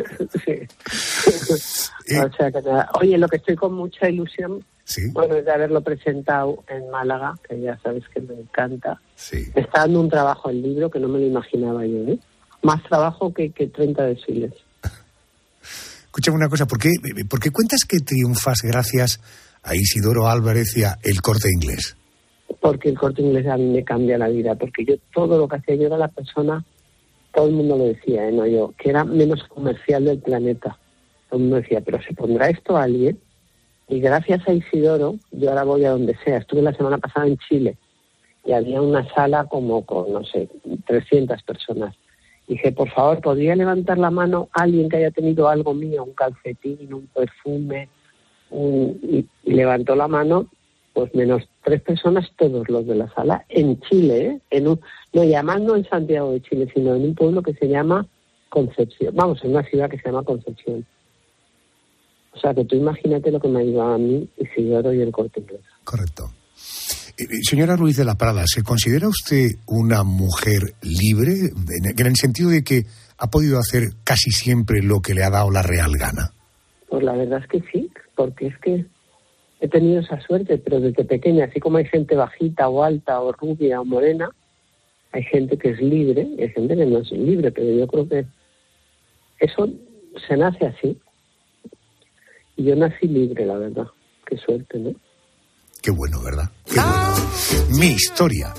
Oye, 3.00 3.18
lo 3.18 3.28
que 3.28 3.36
estoy 3.36 3.56
con 3.56 3.74
mucha 3.74 4.08
ilusión, 4.08 4.64
bueno, 5.12 5.36
es 5.36 5.44
de 5.44 5.52
haberlo 5.52 5.80
presentado 5.80 6.62
en 6.68 6.90
Málaga, 6.90 7.34
que 7.48 7.60
ya 7.60 7.78
sabes 7.78 8.04
que 8.08 8.20
me 8.20 8.34
encanta. 8.34 9.00
Me 9.54 9.62
está 9.62 9.80
dando 9.80 10.00
un 10.00 10.10
trabajo 10.10 10.50
el 10.50 10.62
libro 10.62 10.90
que 10.90 11.00
no 11.00 11.08
me 11.08 11.18
lo 11.18 11.26
imaginaba 11.26 11.86
yo, 11.86 11.98
¿eh? 12.08 12.18
Más 12.62 12.82
trabajo 12.84 13.32
que, 13.32 13.50
que 13.50 13.66
30 13.66 14.02
desfiles. 14.04 14.52
Escúchame 16.04 16.36
una 16.36 16.48
cosa, 16.48 16.66
¿por 16.66 16.78
qué, 16.78 16.90
¿por 17.28 17.40
qué 17.40 17.50
cuentas 17.50 17.84
que 17.84 17.98
triunfas 17.98 18.62
gracias 18.62 19.20
a 19.62 19.74
Isidoro 19.74 20.28
Álvarez 20.28 20.76
y 20.76 20.84
a 20.84 20.98
El 21.02 21.20
Corte 21.20 21.48
Inglés? 21.52 21.96
porque 22.64 22.88
el 22.88 22.98
corte 22.98 23.20
inglés 23.20 23.46
a 23.46 23.58
mí 23.58 23.66
me 23.66 23.84
cambia 23.84 24.16
la 24.16 24.28
vida, 24.28 24.54
porque 24.54 24.86
yo 24.86 24.94
todo 25.12 25.36
lo 25.36 25.46
que 25.46 25.56
hacía 25.56 25.74
yo 25.74 25.86
era 25.86 25.98
la 25.98 26.08
persona, 26.08 26.64
todo 27.34 27.46
el 27.48 27.52
mundo 27.52 27.76
lo 27.76 27.84
decía, 27.84 28.26
¿eh? 28.26 28.32
no 28.32 28.46
yo, 28.46 28.72
que 28.78 28.88
era 28.88 29.04
menos 29.04 29.44
comercial 29.48 30.06
del 30.06 30.18
planeta. 30.20 30.78
Mundo 31.39 31.57
decía, 31.57 31.80
pero 31.80 32.01
¿se 32.03 32.14
pondrá 32.14 32.49
esto 32.49 32.76
a 32.76 32.85
alguien? 32.85 33.18
Y 33.89 34.01
gracias 34.01 34.47
a 34.49 34.53
Isidoro, 34.53 35.16
yo 35.30 35.51
ahora 35.51 35.64
voy 35.64 35.85
a 35.85 35.91
donde 35.91 36.16
sea. 36.24 36.39
Estuve 36.39 36.62
la 36.62 36.74
semana 36.74 36.99
pasada 36.99 37.26
en 37.26 37.37
Chile 37.39 37.76
y 38.45 38.53
había 38.53 38.80
una 38.80 39.09
sala 39.14 39.45
como 39.45 39.85
con, 39.85 40.12
no 40.12 40.24
sé, 40.24 40.49
300 40.87 41.43
personas. 41.43 41.95
Dije, 42.47 42.72
por 42.72 42.91
favor, 42.91 43.20
¿podría 43.20 43.57
levantar 43.57 43.99
la 43.99 44.11
mano 44.11 44.49
alguien 44.53 44.89
que 44.89 44.99
haya 44.99 45.11
tenido 45.11 45.49
algo 45.49 45.72
mío, 45.72 46.05
un 46.05 46.12
calcetín, 46.12 46.93
un 46.93 47.07
perfume? 47.09 47.89
y 48.57 49.26
levantó 49.43 49.97
la 49.97 50.07
mano 50.07 50.47
pues 50.95 51.12
menos 51.14 51.43
tres 51.64 51.82
personas, 51.82 52.30
todos 52.39 52.68
los 52.68 52.87
de 52.87 52.95
la 52.95 53.12
sala, 53.12 53.45
en 53.49 53.80
Chile, 53.80 54.26
¿eh? 54.26 54.41
en 54.51 54.68
un, 54.68 54.80
no, 55.12 55.24
llamando 55.24 55.74
en 55.74 55.85
Santiago 55.89 56.30
de 56.32 56.41
Chile, 56.41 56.70
sino 56.72 56.95
en 56.95 57.03
un 57.03 57.14
pueblo 57.16 57.43
que 57.43 57.53
se 57.55 57.68
llama 57.68 58.07
Concepción, 58.49 59.14
vamos, 59.14 59.43
en 59.45 59.51
una 59.51 59.64
ciudad 59.64 59.91
que 59.91 59.99
se 59.99 60.05
llama 60.05 60.22
Concepción. 60.22 60.87
O 62.35 62.39
sea, 62.41 62.53
que 62.55 62.64
tú 62.64 62.76
imagínate 62.76 63.30
lo 63.30 63.41
que 63.41 63.49
me 63.49 63.61
ha 63.61 63.62
ayudado 63.62 63.95
a 63.95 63.99
mí 63.99 64.28
y 64.37 65.01
el 65.01 65.12
corte 65.12 65.41
inglés. 65.41 65.61
Correcto. 65.85 66.24
Eh, 67.16 67.22
eh, 67.22 67.26
señora 67.43 67.76
Ruiz 67.76 67.97
de 67.97 68.05
la 68.05 68.16
Prada, 68.16 68.43
¿se 68.47 68.62
considera 68.62 69.09
usted 69.09 69.51
una 69.66 70.03
mujer 70.03 70.74
libre 70.82 71.32
en 71.32 72.07
el 72.07 72.16
sentido 72.16 72.51
de 72.51 72.64
que 72.64 72.82
ha 73.18 73.28
podido 73.28 73.59
hacer 73.59 73.91
casi 74.03 74.30
siempre 74.30 74.82
lo 74.82 75.01
que 75.01 75.14
le 75.14 75.22
ha 75.22 75.30
dado 75.30 75.51
la 75.51 75.62
real 75.62 75.93
gana? 75.97 76.32
Pues 76.89 77.05
la 77.05 77.12
verdad 77.12 77.41
es 77.43 77.49
que 77.49 77.62
sí, 77.70 77.91
porque 78.16 78.49
es 78.49 78.59
que 78.59 78.85
he 79.61 79.68
tenido 79.68 80.01
esa 80.01 80.20
suerte, 80.20 80.59
pero 80.59 80.80
desde 80.80 81.05
pequeña, 81.05 81.47
así 81.47 81.61
como 81.61 81.78
hay 81.78 81.87
gente 81.87 82.16
bajita 82.16 82.68
o 82.68 82.82
alta 82.82 83.20
o 83.20 83.32
rubia 83.32 83.80
o 83.80 83.85
morena, 83.85 84.28
hay 85.12 85.22
gente 85.22 85.57
que 85.57 85.70
es 85.70 85.80
libre 85.80 86.22
y 86.37 86.43
hay 86.43 86.49
gente 86.51 86.76
que 86.76 86.85
no 86.85 86.99
es 86.99 87.11
libre, 87.12 87.53
pero 87.53 87.70
yo 87.70 87.87
creo 87.87 88.09
que 88.09 88.26
eso 89.39 89.68
se 90.26 90.37
nace 90.37 90.66
así. 90.66 90.99
Y 92.57 92.64
yo 92.64 92.76
nací 92.76 93.07
libre, 93.07 93.46
la 93.46 93.59
verdad. 93.59 93.86
Qué 94.26 94.36
suerte, 94.36 94.78
¿no? 94.78 94.92
Qué 95.82 95.90
bueno, 95.90 96.22
¿verdad? 96.22 96.50
Qué 96.66 96.80
bueno. 96.80 97.78
Mi 97.78 97.88
historia. 97.88 98.55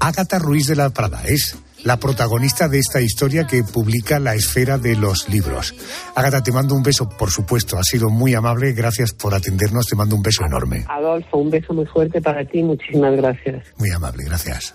Ágata 0.00 0.38
Ruiz 0.38 0.66
de 0.66 0.76
la 0.76 0.90
Prada 0.90 1.22
es 1.26 1.56
la 1.84 1.98
protagonista 1.98 2.68
de 2.68 2.80
esta 2.80 3.00
historia 3.00 3.46
que 3.46 3.62
publica 3.62 4.18
La 4.18 4.34
Esfera 4.34 4.76
de 4.76 4.96
los 4.96 5.28
Libros. 5.28 5.74
Ágata, 6.16 6.42
te 6.42 6.50
mando 6.50 6.74
un 6.74 6.82
beso, 6.82 7.08
por 7.08 7.30
supuesto. 7.30 7.78
Has 7.78 7.86
sido 7.86 8.10
muy 8.10 8.34
amable. 8.34 8.72
Gracias 8.72 9.12
por 9.12 9.34
atendernos. 9.34 9.86
Te 9.86 9.94
mando 9.94 10.16
un 10.16 10.22
beso 10.22 10.44
enorme. 10.44 10.84
Adolfo, 10.88 11.38
un 11.38 11.50
beso 11.50 11.72
muy 11.72 11.86
fuerte 11.86 12.20
para 12.20 12.44
ti. 12.44 12.62
Muchísimas 12.62 13.16
gracias. 13.16 13.64
Muy 13.78 13.90
amable, 13.90 14.24
gracias. 14.24 14.74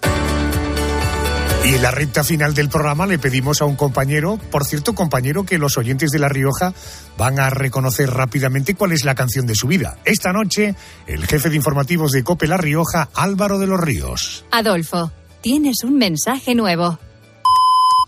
Y 1.63 1.75
en 1.75 1.81
la 1.83 1.91
recta 1.91 2.23
final 2.23 2.55
del 2.55 2.69
programa 2.69 3.05
le 3.05 3.19
pedimos 3.19 3.61
a 3.61 3.65
un 3.65 3.75
compañero, 3.75 4.39
por 4.49 4.65
cierto, 4.65 4.95
compañero 4.95 5.45
que 5.45 5.59
los 5.59 5.77
oyentes 5.77 6.09
de 6.09 6.17
La 6.17 6.27
Rioja 6.27 6.73
van 7.19 7.39
a 7.39 7.51
reconocer 7.51 8.09
rápidamente 8.09 8.73
cuál 8.73 8.93
es 8.93 9.05
la 9.05 9.13
canción 9.13 9.45
de 9.45 9.53
su 9.53 9.67
vida. 9.67 9.97
Esta 10.03 10.33
noche, 10.33 10.73
el 11.05 11.25
jefe 11.27 11.49
de 11.49 11.55
informativos 11.55 12.13
de 12.13 12.23
Cope 12.23 12.47
La 12.47 12.57
Rioja, 12.57 13.09
Álvaro 13.13 13.59
de 13.59 13.67
los 13.67 13.79
Ríos. 13.79 14.43
Adolfo, 14.49 15.11
tienes 15.41 15.83
un 15.83 15.99
mensaje 15.99 16.55
nuevo. 16.55 16.97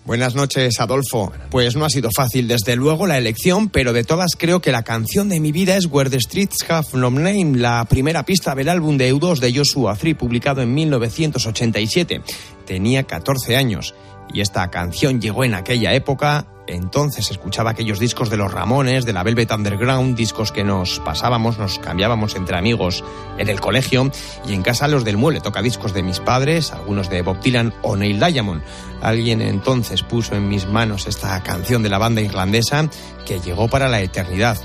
Buenas 0.06 0.36
noches, 0.36 0.82
Adolfo. 0.82 1.32
Pues 1.49 1.78
no 1.78 1.86
ha 1.86 1.89
sido 1.89 2.10
fácil, 2.14 2.49
desde 2.49 2.76
luego, 2.76 3.08
la 3.08 3.18
elección, 3.18 3.70
pero 3.70 3.93
de 3.93 4.04
todas 4.04 4.32
creo 4.38 4.60
que 4.60 4.74
la 4.74 4.84
canción 4.84 5.30
de 5.30 5.39
mi 5.39 5.54
vida 5.54 5.78
es 5.78 5.86
Where 5.86 6.10
the 6.10 6.20
Streets 6.20 6.70
Have 6.70 6.88
No 6.93 7.10
Name, 7.10 7.54
la 7.56 7.86
primera 7.86 8.26
pista 8.26 8.54
del 8.54 8.68
álbum 8.68 8.97
de 8.97 9.14
U2 9.14 9.39
de 9.39 9.54
Joshua 9.56 9.95
Free, 9.95 10.14
publicado 10.14 10.62
en 10.62 10.74
1987. 10.74 12.22
Tenía 12.66 13.04
14 13.04 13.56
años 13.56 13.95
y 14.34 14.41
esta 14.41 14.70
canción 14.70 15.22
llegó 15.22 15.45
en 15.45 15.54
aquella 15.54 15.93
época. 15.93 16.47
Entonces 16.66 17.30
escuchaba 17.30 17.72
aquellos 17.72 17.99
discos 17.99 18.30
de 18.30 18.38
los 18.38 18.51
Ramones, 18.51 19.05
de 19.05 19.11
la 19.11 19.24
Velvet 19.24 19.51
Underground, 19.51 20.16
discos 20.16 20.51
que 20.51 20.64
nos 20.64 20.99
pasábamos, 20.99 21.57
nos 21.57 21.78
cambiábamos 21.78 22.36
entre 22.36 22.57
amigos 22.57 23.03
en 23.38 23.49
el 23.49 23.59
colegio 23.59 24.09
y 24.47 24.53
en 24.53 24.61
casa 24.61 24.88
los 24.88 25.03
del 25.03 25.18
mueble, 25.18 25.41
toca 25.41 25.61
discos 25.61 25.93
de 25.93 26.03
mis 26.03 26.20
padres, 26.20 26.72
algunos 26.72 27.09
de 27.09 27.22
Bob 27.22 27.41
Dylan 27.41 27.74
o 27.82 27.97
Neil 27.97 28.20
Diamond. 28.20 28.61
Alguien 29.01 29.41
entonces 29.41 30.03
puso 30.03 30.36
en 30.36 30.47
mis 30.47 30.66
manos 30.66 31.05
esta 31.05 31.41
canción 31.43 31.84
de 31.84 31.89
la 31.89 31.97
banda 31.97 32.22
irlandesa 32.22 32.89
que 33.26 33.41
llegó 33.41 33.68
para 33.68 33.89
la 33.89 34.01
eternidad. 34.01 34.57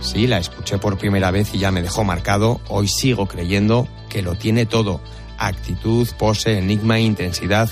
Sí, 0.00 0.26
la 0.26 0.38
escuché 0.38 0.76
por 0.76 0.98
primera 0.98 1.30
vez 1.30 1.54
y 1.54 1.58
ya 1.58 1.70
me 1.70 1.80
dejó 1.80 2.04
marcado. 2.04 2.60
Hoy 2.68 2.86
sigo 2.86 3.26
creyendo 3.26 3.88
que 4.10 4.20
lo 4.20 4.34
tiene 4.34 4.66
todo. 4.66 5.00
Actitud, 5.38 6.06
pose, 6.18 6.58
enigma, 6.58 7.00
intensidad 7.00 7.70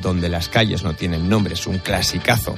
donde 0.00 0.28
las 0.28 0.48
calles 0.48 0.82
no 0.82 0.94
tienen 0.94 1.28
nombre, 1.28 1.54
es 1.54 1.66
un 1.66 1.78
clasicazo. 1.78 2.56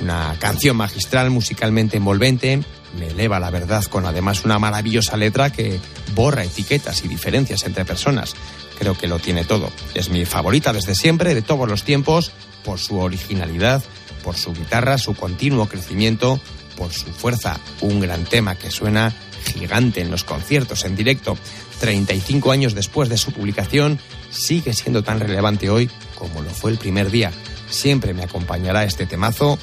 Una 0.00 0.36
canción 0.38 0.76
magistral, 0.76 1.30
musicalmente 1.30 1.96
envolvente, 1.96 2.60
me 2.98 3.08
eleva 3.08 3.40
la 3.40 3.50
verdad 3.50 3.84
con 3.84 4.06
además 4.06 4.44
una 4.44 4.58
maravillosa 4.58 5.16
letra 5.16 5.50
que 5.50 5.78
borra 6.14 6.44
etiquetas 6.44 7.04
y 7.04 7.08
diferencias 7.08 7.64
entre 7.64 7.84
personas. 7.84 8.34
Creo 8.78 8.96
que 8.96 9.08
lo 9.08 9.18
tiene 9.18 9.44
todo. 9.44 9.70
Es 9.94 10.08
mi 10.08 10.24
favorita 10.24 10.72
desde 10.72 10.94
siempre, 10.94 11.34
de 11.34 11.42
todos 11.42 11.68
los 11.68 11.82
tiempos, 11.82 12.32
por 12.64 12.78
su 12.78 12.98
originalidad, 12.98 13.82
por 14.22 14.36
su 14.36 14.52
guitarra, 14.52 14.98
su 14.98 15.14
continuo 15.14 15.66
crecimiento, 15.66 16.40
por 16.76 16.92
su 16.92 17.06
fuerza. 17.06 17.58
Un 17.80 18.00
gran 18.00 18.24
tema 18.24 18.54
que 18.54 18.70
suena 18.70 19.12
gigante 19.44 20.00
en 20.00 20.10
los 20.10 20.24
conciertos 20.24 20.84
en 20.84 20.96
directo. 20.96 21.36
35 21.80 22.52
años 22.52 22.74
después 22.74 23.08
de 23.08 23.16
su 23.16 23.32
publicación, 23.32 23.98
sigue 24.30 24.72
siendo 24.72 25.02
tan 25.02 25.20
relevante 25.20 25.70
hoy 25.70 25.90
como 26.14 26.42
lo 26.42 26.50
fue 26.50 26.70
el 26.70 26.78
primer 26.78 27.10
día. 27.10 27.32
Siempre 27.70 28.14
me 28.14 28.24
acompañará 28.24 28.84
este 28.84 29.06
temazo. 29.06 29.58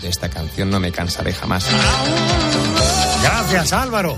De 0.00 0.08
esta 0.08 0.28
canción 0.30 0.70
no 0.70 0.80
me 0.80 0.90
cansaré 0.90 1.34
jamás. 1.34 1.66
Gracias, 3.22 3.72
Álvaro. 3.72 4.16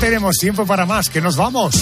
Tenemos 0.00 0.36
tiempo 0.36 0.64
para 0.64 0.86
más, 0.86 1.10
que 1.10 1.20
nos 1.20 1.36
vamos. 1.36 1.74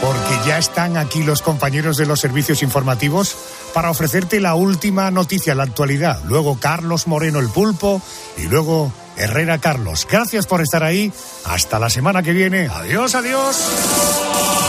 Porque 0.00 0.48
ya 0.48 0.58
están 0.58 0.96
aquí 0.96 1.22
los 1.22 1.42
compañeros 1.42 1.98
de 1.98 2.06
los 2.06 2.20
servicios 2.20 2.62
informativos 2.62 3.36
para 3.74 3.90
ofrecerte 3.90 4.40
la 4.40 4.54
última 4.54 5.10
noticia, 5.10 5.54
la 5.54 5.64
actualidad. 5.64 6.20
Luego 6.24 6.58
Carlos 6.58 7.06
Moreno 7.06 7.38
el 7.38 7.50
pulpo 7.50 8.00
y 8.38 8.44
luego 8.44 8.90
Herrera 9.18 9.58
Carlos. 9.58 10.06
Gracias 10.10 10.46
por 10.46 10.62
estar 10.62 10.82
ahí. 10.82 11.12
Hasta 11.44 11.78
la 11.78 11.90
semana 11.90 12.22
que 12.22 12.32
viene. 12.32 12.68
Adiós, 12.68 13.14
adiós. 13.14 14.67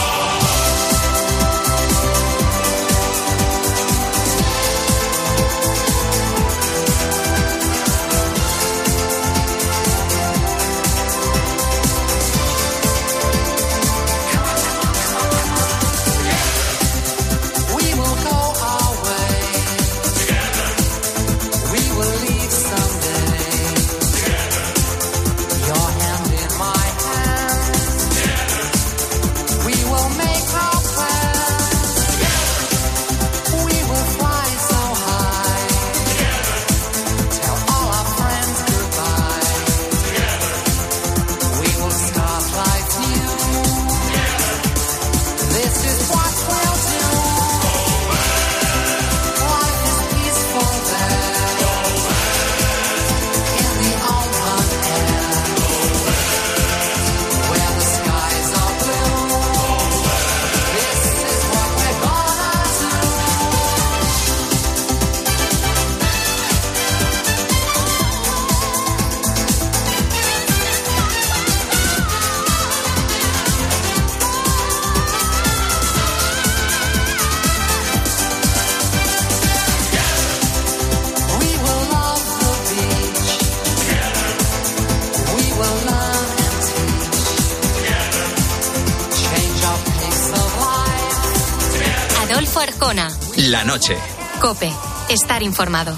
La 93.50 93.64
noche. 93.64 93.96
Cope. 94.40 94.72
Estar 95.08 95.42
informado. 95.42 95.92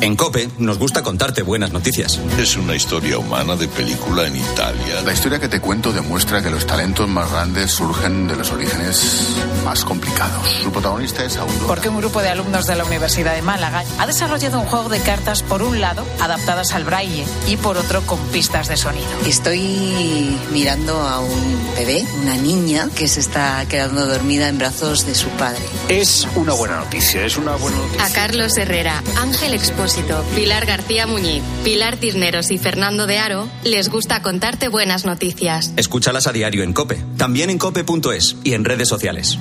En 0.00 0.16
Cope 0.16 0.48
nos 0.58 0.76
gusta 0.76 1.04
contarte 1.04 1.42
buenas 1.42 1.70
noticias. 1.70 2.18
Es 2.36 2.56
una 2.56 2.74
historia 2.74 3.16
humana 3.18 3.54
de 3.54 3.68
película 3.68 4.26
en 4.26 4.34
Italia. 4.34 5.02
La 5.02 5.12
historia 5.12 5.38
que 5.38 5.48
te 5.48 5.60
cuento 5.60 5.92
demuestra 5.92 6.42
que 6.42 6.50
los 6.50 6.66
talentos 6.66 7.08
más 7.08 7.30
grandes 7.30 7.70
surgen 7.70 8.26
de 8.26 8.34
los 8.34 8.50
orígenes 8.50 9.36
más 9.64 9.84
complicados. 9.84 10.48
Su 10.62 10.70
protagonista 10.70 11.24
es 11.24 11.36
Aurora. 11.36 11.66
Porque 11.66 11.88
un 11.88 11.98
grupo 11.98 12.20
de 12.20 12.28
alumnos 12.28 12.66
de 12.66 12.76
la 12.76 12.84
Universidad 12.84 13.34
de 13.34 13.42
Málaga 13.42 13.84
ha 13.98 14.06
desarrollado 14.06 14.60
un 14.60 14.66
juego 14.66 14.88
de 14.88 15.00
cartas, 15.00 15.42
por 15.42 15.62
un 15.62 15.80
lado, 15.80 16.04
adaptadas 16.20 16.72
al 16.72 16.84
braille 16.84 17.24
y 17.48 17.56
por 17.56 17.76
otro, 17.76 18.02
con 18.06 18.18
pistas 18.28 18.68
de 18.68 18.76
sonido. 18.76 19.08
Estoy 19.26 20.36
mirando 20.52 21.00
a 21.00 21.20
un 21.20 21.74
bebé, 21.76 22.04
una 22.22 22.36
niña, 22.36 22.88
que 22.94 23.08
se 23.08 23.20
está 23.20 23.64
quedando 23.68 24.06
dormida 24.06 24.48
en 24.48 24.58
brazos 24.58 25.06
de 25.06 25.14
su 25.14 25.28
padre. 25.30 25.62
Es 25.88 26.26
una 26.34 26.52
buena 26.52 26.78
noticia, 26.78 27.24
es 27.24 27.36
una 27.36 27.56
buena 27.56 27.78
noticia. 27.78 28.04
A 28.04 28.10
Carlos 28.10 28.56
Herrera, 28.56 29.02
Ángel 29.20 29.54
Expósito 29.54 30.22
Pilar 30.34 30.66
García 30.66 31.06
Muñiz, 31.06 31.42
Pilar 31.64 31.96
Cisneros 31.96 32.50
y 32.50 32.58
Fernando 32.58 33.06
de 33.06 33.18
Aro 33.18 33.48
les 33.64 33.88
gusta 33.88 34.22
contarte 34.22 34.68
buenas 34.68 35.04
noticias. 35.04 35.72
Escúchalas 35.76 36.26
a 36.26 36.32
diario 36.32 36.62
en 36.62 36.72
Cope, 36.72 37.02
también 37.16 37.50
en 37.50 37.58
cope.es 37.58 38.36
y 38.44 38.54
en 38.54 38.64
redes 38.64 38.88
sociales. 38.88 39.38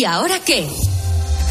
¿Y 0.00 0.04
ahora 0.06 0.40
qué? 0.42 0.66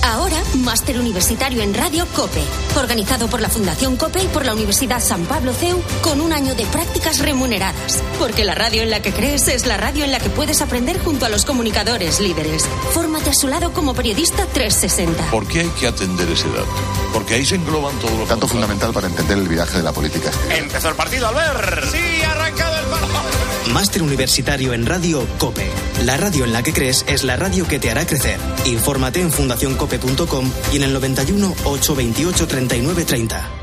Ahora, 0.02 0.41
máster 0.56 1.00
universitario 1.00 1.62
en 1.62 1.72
Radio 1.72 2.08
COPE, 2.16 2.41
organizado 2.78 3.28
por 3.28 3.41
la 3.41 3.50
Fundación 3.50 3.95
COPE 3.95 4.24
y 4.24 4.28
por 4.30 4.43
la 4.43 4.56
Universidad 4.56 5.00
San 5.04 5.24
Pablo 5.26 5.54
CEU, 5.54 5.80
con 6.02 6.20
un 6.20 6.34
año 6.34 6.56
de 6.56 6.66
prácticas 6.66 7.20
remuneradas. 7.20 8.02
Porque 8.18 8.45
la 8.45 8.56
radio 8.56 8.82
en 8.82 8.89
la 8.89 9.04
que 9.04 9.14
crees 9.14 9.47
es 9.50 9.68
la 9.68 9.78
radio 9.78 10.04
en 10.04 10.12
la 10.12 10.18
que 10.18 10.32
puedes 10.32 10.64
aprender 10.64 10.97
junto 10.97 11.28
a 11.28 11.30
los 11.30 11.45
comunicadores 11.45 12.20
líderes. 12.22 12.68
Fórmate 12.91 13.30
a 13.30 13.36
su 13.36 13.47
lado 13.47 13.72
como 13.72 13.93
periodista 13.93 14.47
360. 14.47 15.30
¿Por 15.30 15.47
qué 15.47 15.60
hay 15.60 15.70
que 15.80 15.86
atender 15.86 16.28
ese 16.32 16.50
dato? 16.50 16.66
Porque 17.14 17.36
ahí 17.36 17.45
se 17.45 17.54
engloban 17.54 18.00
todos 18.00 18.18
los... 18.18 18.30
Dato 18.30 18.47
fundamental 18.47 18.91
para 18.93 19.06
entender 19.06 19.38
el 19.38 19.47
viraje 19.47 19.78
de 19.78 19.84
la 19.84 19.91
política 19.91 20.30
exterior. 20.30 20.64
Empezó 20.64 20.89
el 20.89 20.95
partido, 20.95 21.28
Albert. 21.28 21.91
Sí, 21.91 22.24
arrancado. 22.24 22.79
Máster 23.74 24.01
universitario 24.01 24.74
en 24.74 24.86
Radio 24.86 25.26
COPE. 25.38 25.70
La 26.05 26.17
radio 26.17 26.45
en 26.45 26.53
la 26.53 26.63
que 26.63 26.74
crees 26.74 27.05
es 27.07 27.24
la 27.24 27.36
radio 27.36 27.67
que 27.67 27.80
te 27.80 27.91
hará 27.91 28.05
crecer. 28.05 28.39
Infórmate 28.65 29.22
en 29.22 29.32
fundacioncope.com 29.32 30.51
y 30.74 30.78
en 30.78 30.84
el 30.84 30.93
91 30.93 31.55
828 31.65 32.47
39 32.47 33.05
30. 33.05 33.59